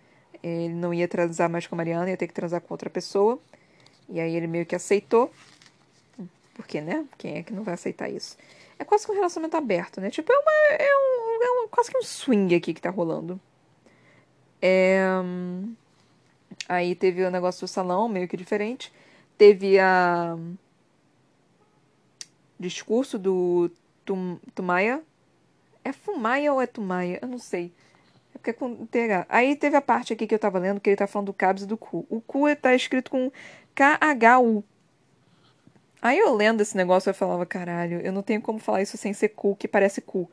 ele 0.43 0.75
não 0.75 0.93
ia 0.93 1.09
transar 1.09 1.49
mais 1.49 1.67
com 1.67 1.75
a 1.75 1.79
Mariana, 1.79 2.11
ia 2.11 2.17
ter 2.17 2.27
que 2.27 2.35
transar 2.35 2.61
com 2.61 2.75
outra 2.75 2.91
pessoa. 2.91 3.39
E 4.09 4.21
aí 4.21 4.37
ele 4.37 4.47
meio 4.47 4.67
que 4.67 4.75
aceitou. 4.75 5.33
Porque, 6.55 6.81
né? 6.81 7.07
Quem 7.17 7.39
é 7.39 7.43
que 7.43 7.53
não 7.53 7.63
vai 7.63 7.75
aceitar 7.75 8.11
isso? 8.11 8.37
É 8.79 8.85
quase 8.85 9.07
que 9.07 9.13
um 9.13 9.15
relacionamento 9.15 9.57
aberto, 9.57 10.01
né? 10.01 10.11
Tipo, 10.11 10.33
é, 10.33 10.37
uma, 10.37 10.53
é, 10.79 10.97
um, 10.97 11.43
é 11.43 11.65
um, 11.65 11.69
quase 11.69 11.91
que 11.91 11.97
um 11.97 12.03
swing 12.03 12.55
aqui 12.55 12.75
que 12.75 12.81
tá 12.81 12.91
rolando. 12.91 13.41
É... 14.61 15.01
Aí 16.69 16.95
teve 16.95 17.25
o 17.25 17.31
negócio 17.31 17.63
do 17.63 17.69
salão, 17.69 18.09
meio 18.09 18.29
que 18.29 18.37
diferente. 18.37 18.93
Teve 19.37 19.79
a 19.79 20.37
discurso 22.59 23.19
do 23.19 23.71
Tum. 24.05 24.39
É 25.85 25.93
Fumaia 25.93 26.53
ou 26.53 26.61
é 26.61 26.67
Tumaya? 26.67 27.19
Eu 27.21 27.29
não 27.29 27.39
sei. 27.39 27.73
É 28.35 28.39
porque 28.39 28.51
é 28.51 28.53
com 28.53 28.87
TH. 28.87 29.27
Aí 29.29 29.57
teve 29.57 29.77
a 29.77 29.83
parte 29.83 30.13
aqui 30.13 30.27
que 30.27 30.35
eu 30.35 30.39
tava 30.39 30.59
lendo 30.59 30.81
que 30.81 30.91
ele 30.91 30.97
tá 30.97 31.07
falando 31.07 31.27
do 31.27 31.33
Cabs 31.33 31.65
e 31.65 31.67
do 31.67 31.77
Cu. 31.77 32.07
O 32.09 32.21
Cu 32.21 32.55
tá 32.57 32.75
escrito 32.75 33.11
com 33.11 33.31
K-H-U. 33.75 34.65
Aí 36.01 36.19
eu 36.19 36.35
lendo 36.35 36.61
esse 36.61 36.77
negócio 36.77 37.11
eu 37.11 37.15
falava, 37.15 37.47
caralho, 37.47 38.01
eu 38.01 38.13
não 38.13 38.23
tenho 38.23 38.41
como 38.43 38.59
falar 38.59 38.83
isso 38.83 38.97
sem 38.97 39.13
ser 39.13 39.29
cu, 39.31 39.55
que 39.55 39.69
parece 39.69 40.01
cu. 40.01 40.29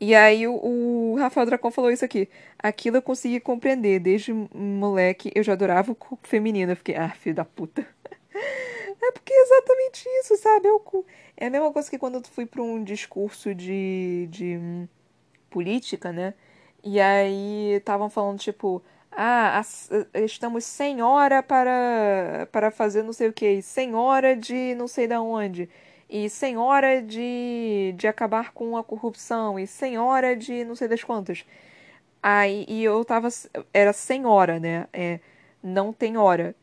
E 0.00 0.14
aí 0.14 0.48
o, 0.48 0.54
o 0.54 1.16
Rafael 1.18 1.44
Dracon 1.44 1.70
falou 1.70 1.90
isso 1.90 2.04
aqui. 2.04 2.28
Aquilo 2.58 2.96
eu 2.96 3.02
consegui 3.02 3.38
compreender. 3.38 4.00
Desde 4.00 4.32
moleque 4.32 5.30
eu 5.34 5.42
já 5.42 5.52
adorava 5.52 5.92
o 5.92 5.94
cu 5.94 6.18
feminino. 6.22 6.72
Eu 6.72 6.76
fiquei, 6.76 6.96
ah, 6.96 7.10
filho 7.10 7.34
da 7.34 7.44
puta. 7.44 7.86
É 9.02 9.12
porque 9.12 9.32
é 9.32 9.42
exatamente 9.42 10.04
isso, 10.20 10.36
sabe? 10.36 10.68
É, 10.68 11.44
é 11.44 11.46
a 11.46 11.50
mesma 11.50 11.72
coisa 11.72 11.90
que 11.90 11.98
quando 11.98 12.16
eu 12.16 12.22
fui 12.24 12.46
para 12.46 12.62
um 12.62 12.82
discurso 12.82 13.54
de, 13.54 14.26
de 14.30 14.56
hum, 14.58 14.88
política, 15.50 16.12
né? 16.12 16.34
E 16.84 17.00
aí 17.00 17.74
estavam 17.74 18.10
falando, 18.10 18.38
tipo, 18.38 18.82
ah, 19.12 19.60
estamos 20.14 20.64
sem 20.64 21.02
hora 21.02 21.42
para, 21.42 22.48
para 22.52 22.70
fazer 22.70 23.02
não 23.02 23.12
sei 23.12 23.28
o 23.28 23.32
que, 23.32 23.62
sem 23.62 23.94
hora 23.94 24.36
de 24.36 24.74
não 24.76 24.88
sei 24.88 25.06
da 25.08 25.20
onde, 25.22 25.68
e 26.08 26.28
sem 26.30 26.56
hora 26.58 27.02
de, 27.02 27.94
de 27.96 28.06
acabar 28.08 28.52
com 28.52 28.76
a 28.76 28.84
corrupção, 28.84 29.58
e 29.58 29.66
sem 29.66 29.98
hora 29.98 30.36
de 30.36 30.64
não 30.64 30.74
sei 30.76 30.88
das 30.88 31.04
quantas. 31.04 31.44
Aí 32.22 32.64
e 32.68 32.84
eu 32.84 33.04
tava. 33.04 33.28
Era 33.72 33.92
sem 33.92 34.26
hora, 34.26 34.60
né? 34.60 34.86
É, 34.92 35.20
não 35.62 35.92
tem 35.92 36.16
hora. 36.16 36.54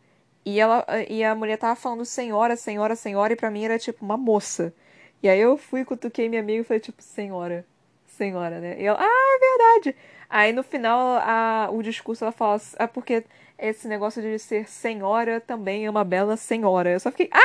E, 0.48 0.62
ela, 0.62 0.86
e 1.10 1.26
a 1.26 1.36
mulher 1.36 1.58
tava 1.58 1.76
falando 1.76 2.06
senhora, 2.06 2.56
senhora, 2.56 2.96
senhora, 2.96 3.34
e 3.34 3.36
pra 3.36 3.52
mim 3.52 3.66
era 3.66 3.78
tipo 3.78 4.06
uma 4.06 4.16
moça. 4.16 4.74
E 5.22 5.28
aí 5.28 5.42
eu 5.42 5.58
fui, 5.58 5.84
cutuquei 5.84 6.30
minha 6.30 6.42
amiga 6.42 6.62
e 6.62 6.64
falei, 6.64 6.80
tipo, 6.80 7.04
senhora, 7.04 7.66
senhora, 8.06 8.62
né? 8.62 8.82
E 8.82 8.86
ela, 8.86 8.98
ah, 8.98 9.06
é 9.06 9.40
verdade. 9.40 9.94
Aí 10.30 10.54
no 10.54 10.64
final 10.64 11.18
a, 11.22 11.68
o 11.70 11.84
discurso 11.84 12.24
ela 12.24 12.32
fala, 12.32 12.62
ah, 12.80 12.88
porque 12.88 13.26
esse 13.60 13.90
negócio 13.90 14.22
de 14.22 14.40
ser 14.40 14.70
senhora 14.70 15.42
também 15.42 15.86
é 15.86 15.90
uma 15.90 16.06
bela 16.06 16.38
senhora. 16.38 16.92
Eu 16.92 17.00
só 17.02 17.12
fiquei, 17.12 17.30
ah, 17.34 17.40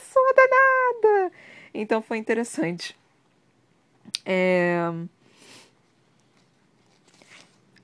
sou 0.00 0.24
danada. 0.34 1.32
Então 1.74 2.00
foi 2.00 2.16
interessante. 2.16 2.96
É... 4.24 4.90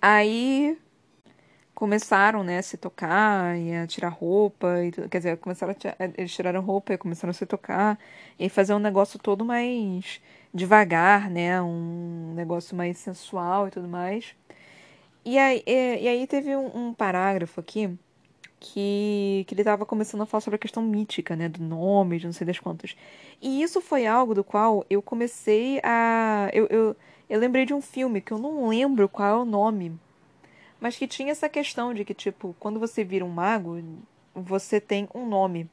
Aí 0.00 0.78
começaram, 1.81 2.45
né, 2.45 2.59
a 2.59 2.62
se 2.62 2.76
tocar 2.76 3.59
e 3.59 3.74
a 3.74 3.87
tirar 3.87 4.11
roupa, 4.11 4.85
e, 4.85 4.93
quer 5.09 5.16
dizer, 5.16 5.39
começaram 5.39 5.72
tirar, 5.72 5.97
eles 6.18 6.31
tiraram 6.31 6.61
roupa 6.61 6.93
e 6.93 6.99
começaram 6.99 7.31
a 7.31 7.33
se 7.33 7.47
tocar 7.47 7.99
e 8.39 8.51
fazer 8.51 8.74
um 8.74 8.78
negócio 8.78 9.18
todo 9.18 9.47
mais 9.47 10.20
devagar, 10.53 11.31
né, 11.31 11.61
um 11.62 12.35
negócio 12.35 12.76
mais 12.76 12.99
sensual 12.99 13.66
e 13.66 13.70
tudo 13.70 13.89
mais. 13.89 14.35
E 15.24 15.39
aí, 15.39 15.62
e, 15.66 16.03
e 16.03 16.09
aí 16.09 16.26
teve 16.26 16.55
um, 16.55 16.89
um, 16.89 16.95
parágrafo 16.95 17.61
aqui 17.61 17.99
que, 18.59 19.45
que 19.49 19.55
ele 19.55 19.62
estava 19.62 19.87
começando 19.87 20.20
a 20.20 20.26
falar 20.26 20.43
sobre 20.43 20.57
a 20.57 20.59
questão 20.59 20.83
mítica, 20.83 21.35
né, 21.35 21.49
do 21.49 21.62
nome, 21.62 22.18
de 22.18 22.26
não 22.26 22.33
sei 22.35 22.47
das 22.47 22.59
quantas. 22.59 22.95
E 23.41 23.62
isso 23.62 23.81
foi 23.81 24.07
algo 24.07 24.35
do 24.35 24.45
qual 24.45 24.85
eu 24.91 25.01
comecei 25.01 25.81
a... 25.83 26.51
Eu, 26.53 26.66
eu, 26.66 26.97
eu 27.28 27.41
lembrei 27.41 27.64
de 27.64 27.72
um 27.72 27.81
filme 27.81 28.20
que 28.20 28.33
eu 28.33 28.39
não 28.39 28.68
lembro 28.68 29.09
qual 29.09 29.28
é 29.28 29.43
o 29.43 29.47
nome, 29.47 29.99
mas 30.81 30.97
que 30.97 31.07
tinha 31.07 31.33
essa 31.33 31.49
questão 31.49 31.93
de 31.93 32.05
que, 32.05 32.14
tipo, 32.14 32.57
quando 32.59 32.81
você 32.81 33.05
vira 33.05 33.24
um 33.24 33.28
mago, 33.28 33.83
você 34.35 34.81
tem 34.81 35.09
um 35.14 35.26
nome. 35.26 35.68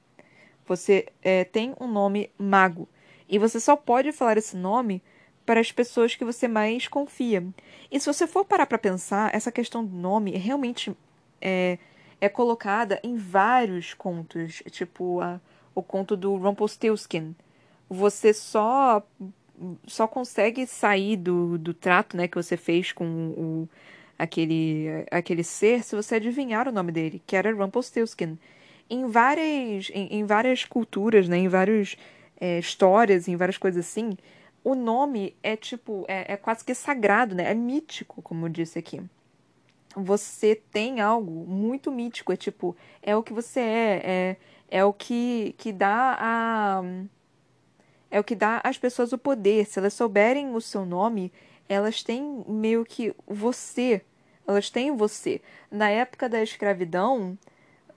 Você 0.67 1.07
é, 1.23 1.45
tem 1.45 1.73
um 1.79 1.87
nome 1.87 2.29
mago. 2.37 2.87
E 3.29 3.39
você 3.39 3.59
só 3.59 3.75
pode 3.75 4.11
falar 4.11 4.37
esse 4.37 4.55
nome 4.55 5.01
para 5.45 5.61
as 5.61 5.71
pessoas 5.71 6.13
que 6.13 6.25
você 6.25 6.47
mais 6.47 6.89
confia. 6.89 7.45
E 7.89 7.99
se 7.99 8.05
você 8.05 8.27
for 8.27 8.43
parar 8.43 8.65
para 8.65 8.77
pensar, 8.77 9.33
essa 9.33 9.51
questão 9.51 9.83
do 9.83 9.95
nome 9.95 10.31
realmente 10.31 10.95
é, 11.41 11.77
é 12.19 12.27
colocada 12.27 12.99
em 13.01 13.15
vários 13.15 13.93
contos, 13.93 14.61
tipo 14.69 15.21
a, 15.21 15.39
o 15.73 15.81
conto 15.81 16.17
do 16.17 16.35
Rumpelstiltskin. 16.35 17.33
Você 17.89 18.33
só 18.33 19.01
só 19.87 20.07
consegue 20.07 20.67
sair 20.67 21.17
do, 21.17 21.57
do 21.57 21.73
trato 21.73 22.15
né, 22.15 22.27
que 22.27 22.35
você 22.35 22.55
fez 22.55 22.91
com 22.91 23.05
o, 23.05 23.69
aquele, 24.17 24.87
aquele 25.11 25.43
ser 25.43 25.83
se 25.83 25.95
você 25.95 26.15
adivinhar 26.15 26.67
o 26.67 26.71
nome 26.71 26.91
dele, 26.91 27.21
que 27.25 27.35
era 27.35 27.53
Rumpelstiltskin. 27.53 28.37
Em 28.89 29.05
várias, 29.05 29.89
em, 29.93 30.19
em 30.19 30.25
várias 30.25 30.63
culturas, 30.63 31.27
né, 31.27 31.37
em 31.37 31.47
várias 31.47 31.97
é, 32.39 32.59
histórias, 32.59 33.27
em 33.27 33.35
várias 33.35 33.57
coisas 33.57 33.85
assim, 33.85 34.17
o 34.63 34.75
nome 34.75 35.35
é 35.41 35.55
tipo, 35.55 36.05
é, 36.07 36.33
é 36.33 36.37
quase 36.37 36.63
que 36.63 36.73
sagrado, 36.73 37.33
né? 37.33 37.49
É 37.49 37.53
mítico, 37.53 38.21
como 38.21 38.45
eu 38.45 38.49
disse 38.49 38.77
aqui. 38.77 39.01
Você 39.95 40.61
tem 40.71 40.99
algo 40.99 41.45
muito 41.47 41.91
mítico, 41.91 42.33
é 42.33 42.35
tipo, 42.35 42.75
é 43.01 43.15
o 43.15 43.23
que 43.23 43.33
você 43.33 43.59
é, 43.61 44.01
é, 44.03 44.37
é 44.79 44.85
o 44.85 44.93
que, 44.93 45.55
que 45.57 45.71
dá 45.71 46.17
a. 46.19 46.83
É 48.11 48.19
o 48.19 48.23
que 48.23 48.35
dá 48.35 48.61
às 48.63 48.77
pessoas 48.77 49.11
o 49.13 49.17
poder. 49.17 49.65
Se 49.65 49.79
elas 49.79 49.93
souberem 49.93 50.53
o 50.53 50.61
seu 50.61 50.85
nome, 50.85 51.31
elas 51.69 52.03
têm 52.03 52.43
meio 52.47 52.85
que 52.85 53.13
você. 53.25 54.01
Elas 54.47 54.69
têm 54.69 54.95
você. 54.95 55.41
Na 55.69 55.89
época 55.89 56.29
da 56.29 56.41
escravidão, 56.41 57.37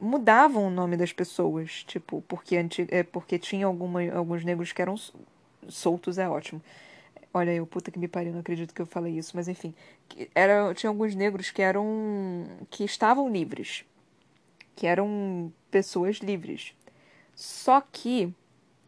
mudavam 0.01 0.67
o 0.67 0.71
nome 0.71 0.97
das 0.97 1.13
pessoas, 1.13 1.85
tipo, 1.85 2.23
porque, 2.27 2.57
é, 2.89 3.03
porque 3.03 3.39
tinha 3.39 3.67
alguma, 3.67 4.11
alguns 4.13 4.45
negros 4.45 4.73
que 4.73 4.83
eram 4.83 4.97
soltos, 5.69 6.19
é 6.19 6.29
ótimo. 6.29 6.63
Olha 7.33 7.53
eu, 7.53 7.67
puta 7.67 7.91
que 7.91 7.99
me 7.99 8.09
pariu, 8.09 8.33
não 8.33 8.41
acredito 8.41 8.75
que 8.75 8.83
eu 8.83 8.87
falei 8.87 9.17
isso, 9.17 9.37
mas 9.37 9.47
enfim. 9.47 9.73
Era, 10.35 10.75
tinha 10.75 10.91
alguns 10.91 11.15
negros 11.15 11.51
que 11.51 11.63
eram. 11.63 12.45
que 12.69 12.83
estavam 12.83 13.31
livres. 13.31 13.85
Que 14.75 14.87
eram 14.87 15.53
pessoas 15.71 16.17
livres. 16.17 16.75
Só 17.35 17.81
que 17.81 18.35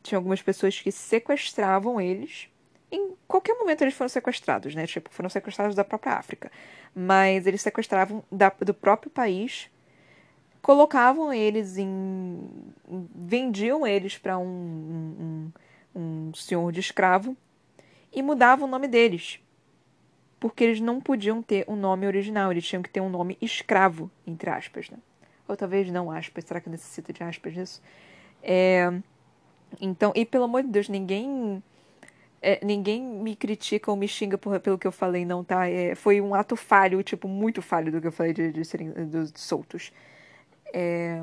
tinha 0.02 0.18
algumas 0.18 0.42
pessoas 0.42 0.80
que 0.80 0.90
sequestravam 0.90 2.00
eles 2.00 2.48
em 2.92 3.14
qualquer 3.26 3.54
momento 3.54 3.82
eles 3.82 3.94
foram 3.94 4.10
sequestrados, 4.10 4.74
né? 4.74 4.86
Tipo, 4.86 5.10
foram 5.10 5.30
sequestrados 5.30 5.74
da 5.74 5.82
própria 5.82 6.12
África. 6.12 6.52
Mas 6.94 7.46
eles 7.46 7.62
sequestravam 7.62 8.22
da, 8.30 8.52
do 8.60 8.74
próprio 8.74 9.10
país, 9.10 9.70
colocavam 10.60 11.32
eles 11.32 11.78
em. 11.78 12.38
vendiam 13.14 13.86
eles 13.86 14.18
para 14.18 14.38
um, 14.38 14.44
um, 14.44 15.52
um 15.94 16.34
senhor 16.34 16.70
de 16.70 16.80
escravo 16.80 17.34
e 18.12 18.22
mudavam 18.22 18.68
o 18.68 18.70
nome 18.70 18.86
deles. 18.86 19.40
Porque 20.38 20.62
eles 20.62 20.80
não 20.80 21.00
podiam 21.00 21.42
ter 21.42 21.64
um 21.66 21.76
nome 21.76 22.06
original, 22.06 22.50
eles 22.50 22.66
tinham 22.66 22.82
que 22.82 22.90
ter 22.90 23.00
um 23.00 23.08
nome 23.08 23.38
escravo, 23.40 24.10
entre 24.26 24.50
aspas, 24.50 24.90
né? 24.90 24.98
Ou 25.48 25.56
talvez 25.56 25.90
não 25.90 26.10
aspas, 26.10 26.44
será 26.44 26.60
que 26.60 26.68
necessita 26.68 27.12
de 27.12 27.22
aspas 27.22 27.56
nisso? 27.56 27.82
É... 28.42 28.92
Então, 29.80 30.12
e 30.14 30.26
pelo 30.26 30.44
amor 30.44 30.62
de 30.62 30.68
Deus, 30.68 30.88
ninguém 30.88 31.62
é, 32.42 32.58
ninguém 32.64 33.00
me 33.00 33.36
critica 33.36 33.90
ou 33.90 33.96
me 33.96 34.08
xinga 34.08 34.36
por, 34.36 34.58
pelo 34.60 34.76
que 34.76 34.86
eu 34.86 34.92
falei, 34.92 35.24
não, 35.24 35.44
tá? 35.44 35.68
É, 35.68 35.94
foi 35.94 36.20
um 36.20 36.34
ato 36.34 36.56
falho, 36.56 37.02
tipo, 37.02 37.28
muito 37.28 37.62
falho 37.62 37.92
do 37.92 38.00
que 38.00 38.08
eu 38.08 38.12
falei 38.12 38.32
de, 38.32 38.50
de 38.50 38.64
serem 38.64 38.90
de 38.90 39.38
soltos. 39.38 39.92
É, 40.74 41.20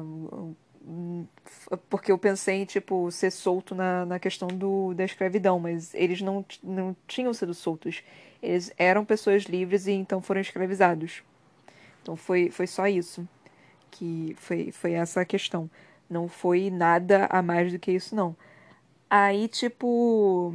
porque 1.90 2.12
eu 2.12 2.18
pensei 2.18 2.62
em, 2.62 2.66
tipo, 2.66 3.12
ser 3.12 3.32
solto 3.32 3.76
na, 3.76 4.06
na 4.06 4.18
questão 4.18 4.48
do, 4.48 4.94
da 4.94 5.04
escravidão, 5.04 5.60
mas 5.60 5.94
eles 5.94 6.22
não, 6.22 6.46
não 6.64 6.96
tinham 7.06 7.34
sido 7.34 7.54
soltos. 7.54 8.02
Eles 8.42 8.72
eram 8.78 9.04
pessoas 9.04 9.44
livres 9.44 9.88
e 9.88 9.92
então 9.92 10.22
foram 10.22 10.40
escravizados. 10.40 11.22
Então 12.02 12.16
foi, 12.16 12.50
foi 12.50 12.66
só 12.66 12.88
isso. 12.88 13.28
Que 13.92 14.36
foi, 14.38 14.72
foi 14.72 14.94
essa 14.94 15.22
a 15.22 15.26
questão. 15.26 15.70
Não 16.10 16.30
foi 16.30 16.70
nada 16.70 17.28
a 17.30 17.42
mais 17.42 17.72
do 17.74 17.80
que 17.80 17.92
isso, 17.92 18.16
não. 18.16 18.36
Aí, 19.10 19.48
tipo, 19.48 20.54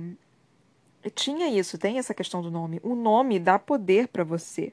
tinha 1.11 1.49
isso, 1.49 1.79
tem 1.79 1.99
essa 1.99 2.15
questão 2.15 2.43
do 2.43 2.51
nome. 2.51 2.81
O 2.83 2.95
nome 2.95 3.39
dá 3.39 3.59
poder 3.59 4.09
para 4.09 4.25
você, 4.25 4.73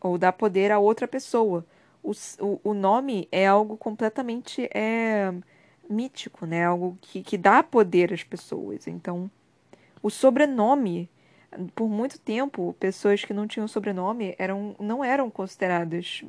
ou 0.00 0.18
dá 0.18 0.32
poder 0.32 0.72
a 0.72 0.78
outra 0.78 1.06
pessoa. 1.06 1.64
O, 2.02 2.12
o, 2.40 2.60
o 2.64 2.74
nome 2.74 3.28
é 3.32 3.46
algo 3.46 3.76
completamente 3.76 4.68
é, 4.74 5.32
mítico, 5.88 6.46
né? 6.46 6.64
Algo 6.64 6.98
que, 7.00 7.22
que 7.22 7.38
dá 7.38 7.62
poder 7.62 8.12
às 8.12 8.22
pessoas. 8.22 8.86
Então, 8.86 9.30
o 10.02 10.10
sobrenome, 10.10 11.08
por 11.74 11.88
muito 11.88 12.18
tempo, 12.18 12.74
pessoas 12.78 13.24
que 13.24 13.32
não 13.32 13.46
tinham 13.46 13.66
sobrenome 13.68 14.34
eram, 14.38 14.76
não 14.78 15.02
eram 15.02 15.30
consideradas, 15.30 16.22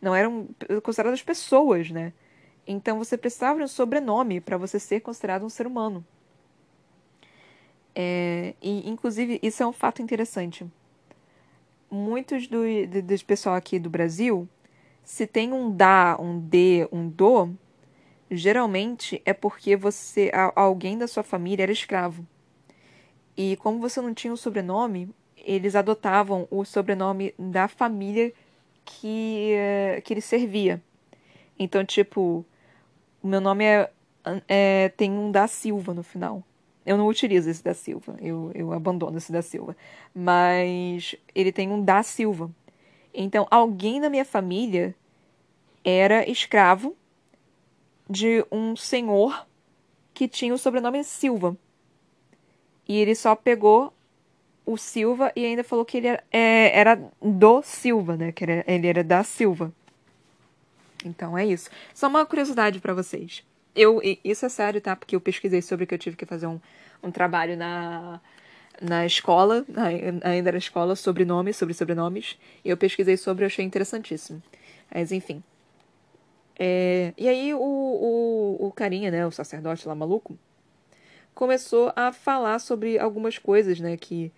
não 0.00 0.14
eram 0.14 0.48
consideradas 0.82 1.22
pessoas, 1.22 1.90
né? 1.90 2.12
Então, 2.66 2.98
você 2.98 3.16
precisava 3.16 3.58
de 3.58 3.64
um 3.64 3.68
sobrenome 3.68 4.40
para 4.40 4.56
você 4.56 4.78
ser 4.78 5.00
considerado 5.00 5.44
um 5.44 5.48
ser 5.48 5.66
humano. 5.66 6.04
É, 7.98 8.54
e, 8.60 8.90
inclusive, 8.90 9.40
isso 9.42 9.62
é 9.62 9.66
um 9.66 9.72
fato 9.72 10.02
interessante. 10.02 10.66
Muitos 11.90 12.46
do, 12.46 12.60
do, 12.86 13.02
do 13.02 13.24
pessoal 13.24 13.54
aqui 13.54 13.78
do 13.78 13.88
Brasil, 13.88 14.46
se 15.02 15.26
tem 15.26 15.50
um 15.50 15.74
da, 15.74 16.18
um 16.20 16.38
de, 16.38 16.86
um 16.92 17.08
do, 17.08 17.54
geralmente 18.30 19.22
é 19.24 19.32
porque 19.32 19.76
você 19.76 20.30
alguém 20.54 20.98
da 20.98 21.08
sua 21.08 21.22
família 21.22 21.62
era 21.62 21.72
escravo. 21.72 22.26
E 23.34 23.56
como 23.56 23.80
você 23.80 23.98
não 24.02 24.12
tinha 24.12 24.32
o 24.32 24.36
sobrenome, 24.36 25.08
eles 25.36 25.74
adotavam 25.74 26.46
o 26.50 26.66
sobrenome 26.66 27.34
da 27.38 27.66
família 27.66 28.30
que, 28.84 29.52
que 30.04 30.12
ele 30.12 30.20
servia. 30.20 30.82
Então, 31.58 31.82
tipo, 31.82 32.44
o 33.22 33.26
meu 33.26 33.40
nome 33.40 33.64
é, 33.64 33.90
é 34.48 34.88
tem 34.96 35.12
um 35.12 35.30
da 35.30 35.46
Silva 35.46 35.94
no 35.94 36.02
final. 36.02 36.42
Eu 36.86 36.96
não 36.96 37.08
utilizo 37.08 37.50
esse 37.50 37.64
da 37.64 37.74
Silva, 37.74 38.16
eu, 38.20 38.52
eu 38.54 38.72
abandono 38.72 39.18
esse 39.18 39.32
da 39.32 39.42
Silva. 39.42 39.76
Mas 40.14 41.16
ele 41.34 41.50
tem 41.50 41.68
um 41.68 41.82
da 41.82 42.00
Silva. 42.04 42.48
Então, 43.12 43.46
alguém 43.50 44.00
da 44.00 44.08
minha 44.08 44.24
família 44.24 44.94
era 45.84 46.28
escravo 46.30 46.96
de 48.08 48.44
um 48.52 48.76
senhor 48.76 49.46
que 50.14 50.28
tinha 50.28 50.54
o 50.54 50.58
sobrenome 50.58 51.02
Silva. 51.02 51.56
E 52.86 52.96
ele 52.96 53.16
só 53.16 53.34
pegou 53.34 53.92
o 54.64 54.76
Silva 54.76 55.32
e 55.34 55.44
ainda 55.44 55.64
falou 55.64 55.84
que 55.84 55.96
ele 55.96 56.06
era, 56.06 56.24
é, 56.30 56.78
era 56.78 57.00
do 57.20 57.62
Silva, 57.62 58.16
né? 58.16 58.30
Que 58.30 58.44
ele 58.44 58.86
era 58.86 59.02
da 59.02 59.24
Silva. 59.24 59.72
Então 61.04 61.36
é 61.36 61.44
isso. 61.44 61.68
Só 61.94 62.06
uma 62.08 62.24
curiosidade 62.24 62.80
para 62.80 62.94
vocês. 62.94 63.44
Eu, 63.76 64.00
isso 64.24 64.46
é 64.46 64.48
sério, 64.48 64.80
tá? 64.80 64.96
Porque 64.96 65.14
eu 65.14 65.20
pesquisei 65.20 65.60
sobre 65.60 65.86
que 65.86 65.94
eu 65.94 65.98
tive 65.98 66.16
que 66.16 66.24
fazer 66.24 66.46
um, 66.46 66.58
um 67.02 67.10
trabalho 67.10 67.56
na, 67.56 68.20
na 68.80 69.04
escola, 69.04 69.64
ainda 70.24 70.52
na 70.52 70.58
escola, 70.58 70.96
sobre 70.96 71.24
nomes, 71.24 71.56
sobre 71.56 71.74
sobrenomes. 71.74 72.38
E 72.64 72.70
eu 72.70 72.76
pesquisei 72.76 73.16
sobre 73.16 73.44
e 73.44 73.46
achei 73.46 73.64
interessantíssimo. 73.64 74.42
Mas 74.92 75.12
enfim. 75.12 75.42
É, 76.58 77.12
e 77.18 77.28
aí 77.28 77.52
o, 77.52 77.58
o, 77.58 78.66
o 78.66 78.72
carinha, 78.72 79.10
né, 79.10 79.26
o 79.26 79.30
sacerdote 79.30 79.86
lá 79.86 79.94
maluco, 79.94 80.38
começou 81.34 81.92
a 81.94 82.12
falar 82.12 82.58
sobre 82.58 82.98
algumas 82.98 83.36
coisas, 83.36 83.78
né, 83.78 83.96
que 83.98 84.32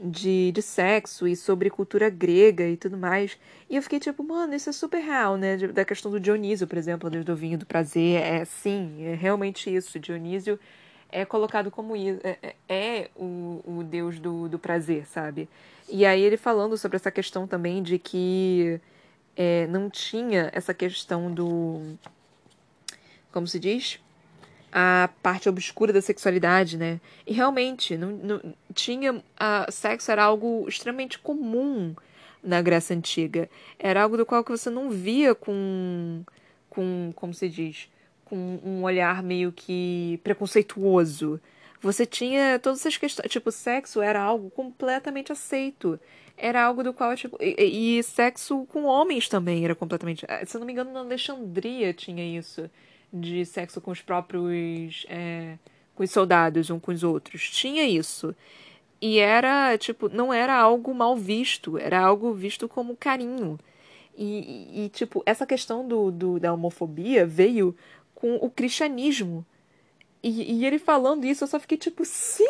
de, 0.00 0.52
de 0.52 0.62
sexo 0.62 1.26
e 1.26 1.36
sobre 1.36 1.70
cultura 1.70 2.08
grega 2.08 2.68
e 2.68 2.76
tudo 2.76 2.96
mais. 2.96 3.38
E 3.68 3.76
eu 3.76 3.82
fiquei 3.82 4.00
tipo, 4.00 4.22
mano, 4.22 4.54
isso 4.54 4.70
é 4.70 4.72
super 4.72 5.00
real, 5.00 5.36
né? 5.36 5.56
Da 5.56 5.84
questão 5.84 6.10
do 6.10 6.20
Dionísio, 6.20 6.66
por 6.66 6.78
exemplo, 6.78 7.10
do 7.10 7.36
vinho 7.36 7.58
do 7.58 7.66
prazer. 7.66 8.20
É 8.22 8.44
sim, 8.44 9.04
é 9.04 9.14
realmente 9.14 9.74
isso. 9.74 9.98
Dionísio 9.98 10.58
é 11.10 11.24
colocado 11.24 11.70
como 11.70 11.94
é, 11.94 12.38
é, 12.42 12.54
é 12.68 13.10
o, 13.14 13.60
o 13.64 13.84
deus 13.84 14.18
do, 14.18 14.48
do 14.48 14.58
prazer, 14.58 15.06
sabe? 15.06 15.48
E 15.88 16.06
aí 16.06 16.22
ele 16.22 16.36
falando 16.36 16.76
sobre 16.78 16.96
essa 16.96 17.10
questão 17.10 17.46
também 17.46 17.82
de 17.82 17.98
que 17.98 18.80
é, 19.36 19.66
não 19.66 19.90
tinha 19.90 20.50
essa 20.52 20.72
questão 20.72 21.32
do. 21.32 21.96
Como 23.30 23.46
se 23.46 23.58
diz? 23.58 24.00
A 24.72 25.10
parte 25.22 25.48
obscura 25.48 25.92
da 25.92 26.00
sexualidade, 26.00 26.78
né? 26.78 27.00
E 27.26 27.32
realmente, 27.32 27.96
não, 27.96 28.10
não 28.10 28.54
tinha. 28.74 29.22
A, 29.38 29.70
sexo 29.70 30.10
era 30.10 30.24
algo 30.24 30.64
extremamente 30.66 31.18
comum 31.18 31.94
na 32.42 32.62
Grécia 32.62 32.96
Antiga. 32.96 33.50
Era 33.78 34.02
algo 34.02 34.16
do 34.16 34.24
qual 34.24 34.42
você 34.42 34.70
não 34.70 34.90
via 34.90 35.34
com. 35.34 36.22
com 36.70 37.12
como 37.14 37.34
se 37.34 37.48
diz? 37.48 37.88
Com 38.24 38.58
um 38.64 38.82
olhar 38.82 39.22
meio 39.22 39.52
que 39.52 40.18
preconceituoso. 40.24 41.38
Você 41.82 42.06
tinha 42.06 42.58
todas 42.58 42.80
essas 42.80 42.96
questões. 42.96 43.30
Tipo, 43.30 43.52
sexo 43.52 44.00
era 44.00 44.22
algo 44.22 44.50
completamente 44.50 45.32
aceito 45.32 46.00
era 46.36 46.62
algo 46.62 46.82
do 46.82 46.92
qual, 46.92 47.14
tipo. 47.14 47.36
E, 47.40 47.98
e, 47.98 48.02
sexo 48.02 48.66
com 48.66 48.84
homens 48.84 49.28
também 49.28 49.64
era 49.64 49.74
completamente. 49.74 50.26
Se 50.44 50.56
eu 50.56 50.58
não 50.58 50.66
me 50.66 50.72
engano, 50.72 50.92
na 50.92 51.00
Alexandria 51.00 51.92
tinha 51.94 52.38
isso. 52.38 52.68
De 53.12 53.44
sexo 53.44 53.80
com 53.80 53.90
os 53.90 54.00
próprios. 54.00 55.04
É, 55.08 55.58
com 55.94 56.02
os 56.02 56.10
soldados, 56.10 56.70
um 56.70 56.80
com 56.80 56.92
os 56.92 57.04
outros. 57.04 57.50
Tinha 57.50 57.84
isso. 57.84 58.34
E 59.00 59.18
era, 59.18 59.76
tipo, 59.78 60.08
não 60.08 60.32
era 60.32 60.56
algo 60.56 60.94
mal 60.94 61.16
visto, 61.16 61.76
era 61.76 62.00
algo 62.00 62.32
visto 62.32 62.68
como 62.68 62.96
carinho. 62.96 63.58
E, 64.16 64.84
e, 64.84 64.88
tipo, 64.90 65.22
essa 65.26 65.46
questão 65.46 65.86
do, 65.86 66.10
do, 66.10 66.38
da 66.38 66.52
homofobia 66.52 67.26
veio 67.26 67.74
com 68.14 68.36
o 68.36 68.48
cristianismo. 68.50 69.44
E, 70.22 70.52
e 70.52 70.64
ele 70.64 70.78
falando 70.78 71.24
isso, 71.24 71.42
eu 71.42 71.48
só 71.48 71.58
fiquei 71.58 71.76
tipo, 71.76 72.04
sim, 72.04 72.44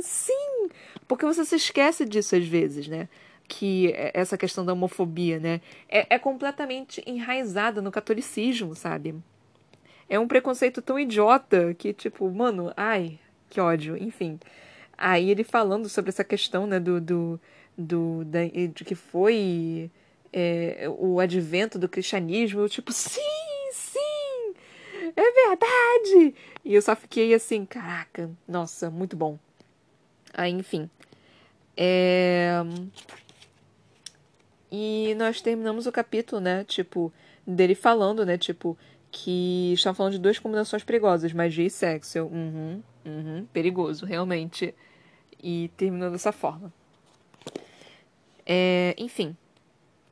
sim! 0.00 0.68
Porque 1.06 1.26
você 1.26 1.44
se 1.44 1.56
esquece 1.56 2.06
disso 2.06 2.34
às 2.36 2.46
vezes, 2.46 2.88
né? 2.88 3.08
Que 3.46 3.92
essa 4.14 4.38
questão 4.38 4.64
da 4.64 4.72
homofobia, 4.72 5.38
né? 5.38 5.60
É, 5.88 6.14
é 6.14 6.18
completamente 6.18 7.02
enraizada 7.06 7.82
no 7.82 7.90
catolicismo, 7.92 8.74
sabe? 8.74 9.14
É 10.12 10.18
um 10.18 10.28
preconceito 10.28 10.82
tão 10.82 11.00
idiota 11.00 11.72
que, 11.72 11.90
tipo, 11.94 12.30
mano, 12.30 12.70
ai, 12.76 13.18
que 13.48 13.58
ódio, 13.58 13.96
enfim. 13.96 14.38
Aí 14.98 15.30
ele 15.30 15.42
falando 15.42 15.88
sobre 15.88 16.10
essa 16.10 16.22
questão, 16.22 16.66
né, 16.66 16.78
do. 16.78 17.00
do, 17.00 17.40
do 17.78 18.22
da, 18.26 18.40
de 18.44 18.84
que 18.84 18.94
foi 18.94 19.90
é, 20.30 20.86
o 20.98 21.18
advento 21.18 21.78
do 21.78 21.88
cristianismo, 21.88 22.60
eu, 22.60 22.68
tipo, 22.68 22.92
sim, 22.92 23.22
sim! 23.72 24.54
É 25.16 25.48
verdade! 25.48 26.34
E 26.62 26.74
eu 26.74 26.82
só 26.82 26.94
fiquei 26.94 27.32
assim, 27.32 27.64
caraca, 27.64 28.30
nossa, 28.46 28.90
muito 28.90 29.16
bom. 29.16 29.38
Aí, 30.34 30.52
enfim. 30.52 30.90
É... 31.74 32.60
E 34.70 35.14
nós 35.16 35.40
terminamos 35.40 35.86
o 35.86 35.92
capítulo, 35.92 36.38
né? 36.38 36.64
Tipo, 36.64 37.10
dele 37.46 37.74
falando, 37.74 38.26
né? 38.26 38.36
Tipo, 38.36 38.76
que 39.12 39.74
estão 39.74 39.94
falando 39.94 40.14
de 40.14 40.18
duas 40.18 40.38
combinações 40.38 40.82
perigosas, 40.82 41.32
magia 41.34 41.66
e 41.66 41.70
sexo. 41.70 42.16
Eu, 42.18 42.26
uhum, 42.26 42.82
uhum, 43.04 43.46
perigoso, 43.52 44.06
realmente. 44.06 44.74
E 45.40 45.70
terminou 45.76 46.10
dessa 46.10 46.32
forma. 46.32 46.72
É, 48.46 48.94
enfim, 48.96 49.36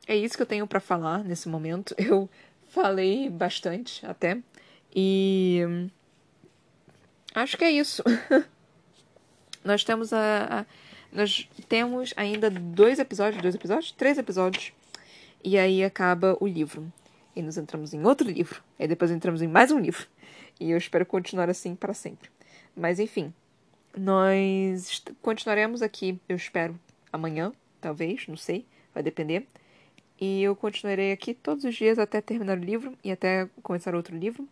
é 0.07 0.15
isso 0.15 0.35
que 0.35 0.41
eu 0.41 0.45
tenho 0.45 0.67
para 0.67 0.79
falar 0.79 1.23
nesse 1.23 1.49
momento. 1.49 1.95
Eu 1.99 2.29
falei 2.69 3.29
bastante 3.29 4.05
até. 4.05 4.37
E 4.95 5.61
acho 7.33 7.57
que 7.57 7.63
é 7.63 7.71
isso. 7.71 8.03
nós 9.63 9.83
temos 9.83 10.13
a, 10.13 10.61
a, 10.61 10.65
nós 11.11 11.49
temos 11.67 12.13
ainda 12.15 12.49
dois 12.49 12.99
episódios, 12.99 13.41
dois 13.41 13.55
episódios, 13.55 13.91
três 13.91 14.17
episódios, 14.17 14.73
e 15.43 15.57
aí 15.57 15.83
acaba 15.83 16.37
o 16.39 16.47
livro. 16.47 16.91
E 17.35 17.41
nos 17.41 17.57
entramos 17.57 17.93
em 17.93 18.03
outro 18.05 18.29
livro, 18.29 18.61
e 18.77 18.87
depois 18.87 19.11
entramos 19.11 19.41
em 19.41 19.47
mais 19.47 19.71
um 19.71 19.79
livro. 19.79 20.05
E 20.59 20.71
eu 20.71 20.77
espero 20.77 21.05
continuar 21.05 21.49
assim 21.49 21.75
para 21.75 21.93
sempre. 21.93 22.29
Mas 22.75 22.99
enfim, 22.99 23.33
nós 23.95 25.03
continuaremos 25.21 25.81
aqui, 25.81 26.19
eu 26.27 26.35
espero, 26.35 26.79
amanhã, 27.11 27.53
talvez, 27.79 28.27
não 28.27 28.37
sei, 28.37 28.65
vai 28.93 29.03
depender. 29.03 29.47
E 30.19 30.43
eu 30.43 30.55
continuarei 30.55 31.11
aqui 31.11 31.33
todos 31.33 31.63
os 31.63 31.75
dias 31.75 31.97
até 31.97 32.21
terminar 32.21 32.57
o 32.57 32.61
livro 32.61 32.95
e 33.03 33.11
até 33.11 33.49
começar 33.63 33.95
outro 33.95 34.15
livro. 34.15 34.47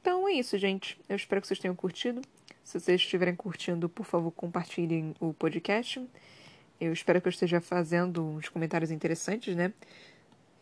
Então 0.00 0.28
é 0.28 0.32
isso, 0.32 0.58
gente. 0.58 0.98
Eu 1.08 1.16
espero 1.16 1.40
que 1.40 1.46
vocês 1.46 1.60
tenham 1.60 1.76
curtido. 1.76 2.20
Se 2.64 2.78
vocês 2.80 3.00
estiverem 3.00 3.36
curtindo, 3.36 3.88
por 3.88 4.04
favor, 4.04 4.32
compartilhem 4.32 5.14
o 5.20 5.32
podcast. 5.32 6.04
Eu 6.80 6.92
espero 6.92 7.20
que 7.20 7.28
eu 7.28 7.30
esteja 7.30 7.60
fazendo 7.60 8.24
uns 8.24 8.48
comentários 8.48 8.90
interessantes, 8.90 9.54
né? 9.54 9.72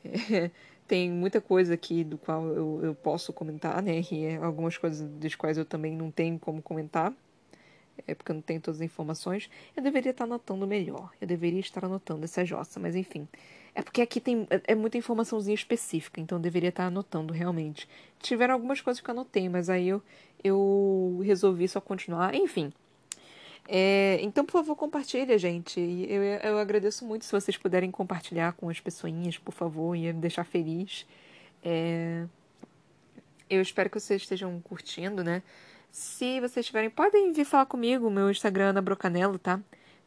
tem 0.87 1.11
muita 1.11 1.41
coisa 1.41 1.75
aqui 1.75 2.05
do 2.05 2.19
qual 2.19 2.47
eu, 2.49 2.81
eu 2.83 2.95
posso 2.95 3.33
comentar, 3.33 3.83
né? 3.83 4.03
E 4.11 4.25
é 4.25 4.37
algumas 4.37 4.77
coisas 4.77 5.09
das 5.19 5.35
quais 5.35 5.57
eu 5.57 5.65
também 5.65 5.97
não 5.97 6.11
tenho 6.11 6.39
como 6.39 6.63
comentar. 6.63 7.13
É 8.07 8.15
porque 8.15 8.33
eu 8.33 8.35
não 8.35 8.43
tenho 8.43 8.61
todas 8.61 8.81
as 8.81 8.85
informações. 8.85 9.49
Eu 9.77 9.83
deveria 9.83 10.11
estar 10.11 10.25
anotando 10.25 10.67
melhor. 10.67 11.11
Eu 11.21 11.27
deveria 11.27 11.61
estar 11.61 11.85
anotando 11.85 12.25
essa 12.25 12.45
jossa, 12.45 12.81
mas 12.81 12.97
enfim. 12.97 13.29
É 13.75 13.83
porque 13.83 14.03
aqui 14.03 14.21
tem 14.21 14.47
é, 14.51 14.61
é 14.69 14.75
muita 14.75 14.99
informaçãozinha 14.99 15.55
específica, 15.55 16.21
então 16.21 16.39
eu 16.39 16.43
deveria 16.43 16.69
estar 16.69 16.87
anotando 16.87 17.33
realmente. 17.33 17.89
Tiveram 18.21 18.55
algumas 18.55 18.81
coisas 18.81 19.01
que 19.01 19.09
eu 19.09 19.13
anotei, 19.13 19.49
mas 19.49 19.69
aí 19.71 19.89
eu, 19.89 20.03
eu 20.43 21.21
resolvi 21.25 21.67
só 21.69 21.81
continuar. 21.81 22.35
Enfim. 22.35 22.73
É, 23.67 24.19
então, 24.21 24.45
por 24.45 24.53
favor, 24.53 24.77
compartilha, 24.77 25.39
gente. 25.39 25.81
Eu, 25.81 26.23
eu 26.23 26.59
agradeço 26.59 27.05
muito 27.05 27.25
se 27.25 27.33
vocês 27.33 27.57
puderem 27.57 27.91
compartilhar 27.91 28.53
com 28.53 28.69
as 28.69 28.81
pessoinhas, 28.81 29.39
por 29.39 29.53
favor, 29.53 29.95
ia 29.95 30.13
me 30.13 30.21
deixar 30.21 30.45
feliz. 30.45 31.07
É, 31.63 32.27
eu 33.49 33.63
espero 33.63 33.89
que 33.91 33.99
vocês 33.99 34.23
estejam 34.23 34.61
curtindo, 34.61 35.25
né? 35.25 35.43
Se 35.91 36.41
vocês 36.41 36.67
tiverem, 36.67 36.91
podem 36.91 37.33
vir 37.33 37.45
falar 37.45 37.67
comigo. 37.67 38.11
Meu 38.11 38.31
Instagram 38.31 38.67
é 38.67 38.69
Ana 38.69 38.83
Brocanelo, 38.83 39.39
tá? 39.39 39.61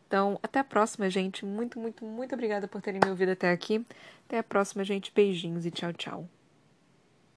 Então, 0.07 0.39
até 0.43 0.59
a 0.59 0.63
próxima, 0.63 1.09
gente. 1.09 1.45
Muito, 1.45 1.79
muito, 1.79 2.05
muito 2.05 2.33
obrigada 2.33 2.67
por 2.67 2.81
terem 2.81 2.99
me 3.03 3.09
ouvido 3.09 3.31
até 3.31 3.51
aqui. 3.51 3.85
Até 4.25 4.39
a 4.39 4.43
próxima, 4.43 4.83
gente. 4.83 5.11
Beijinhos 5.13 5.65
e 5.65 5.71
tchau, 5.71 5.93
tchau. 5.93 6.36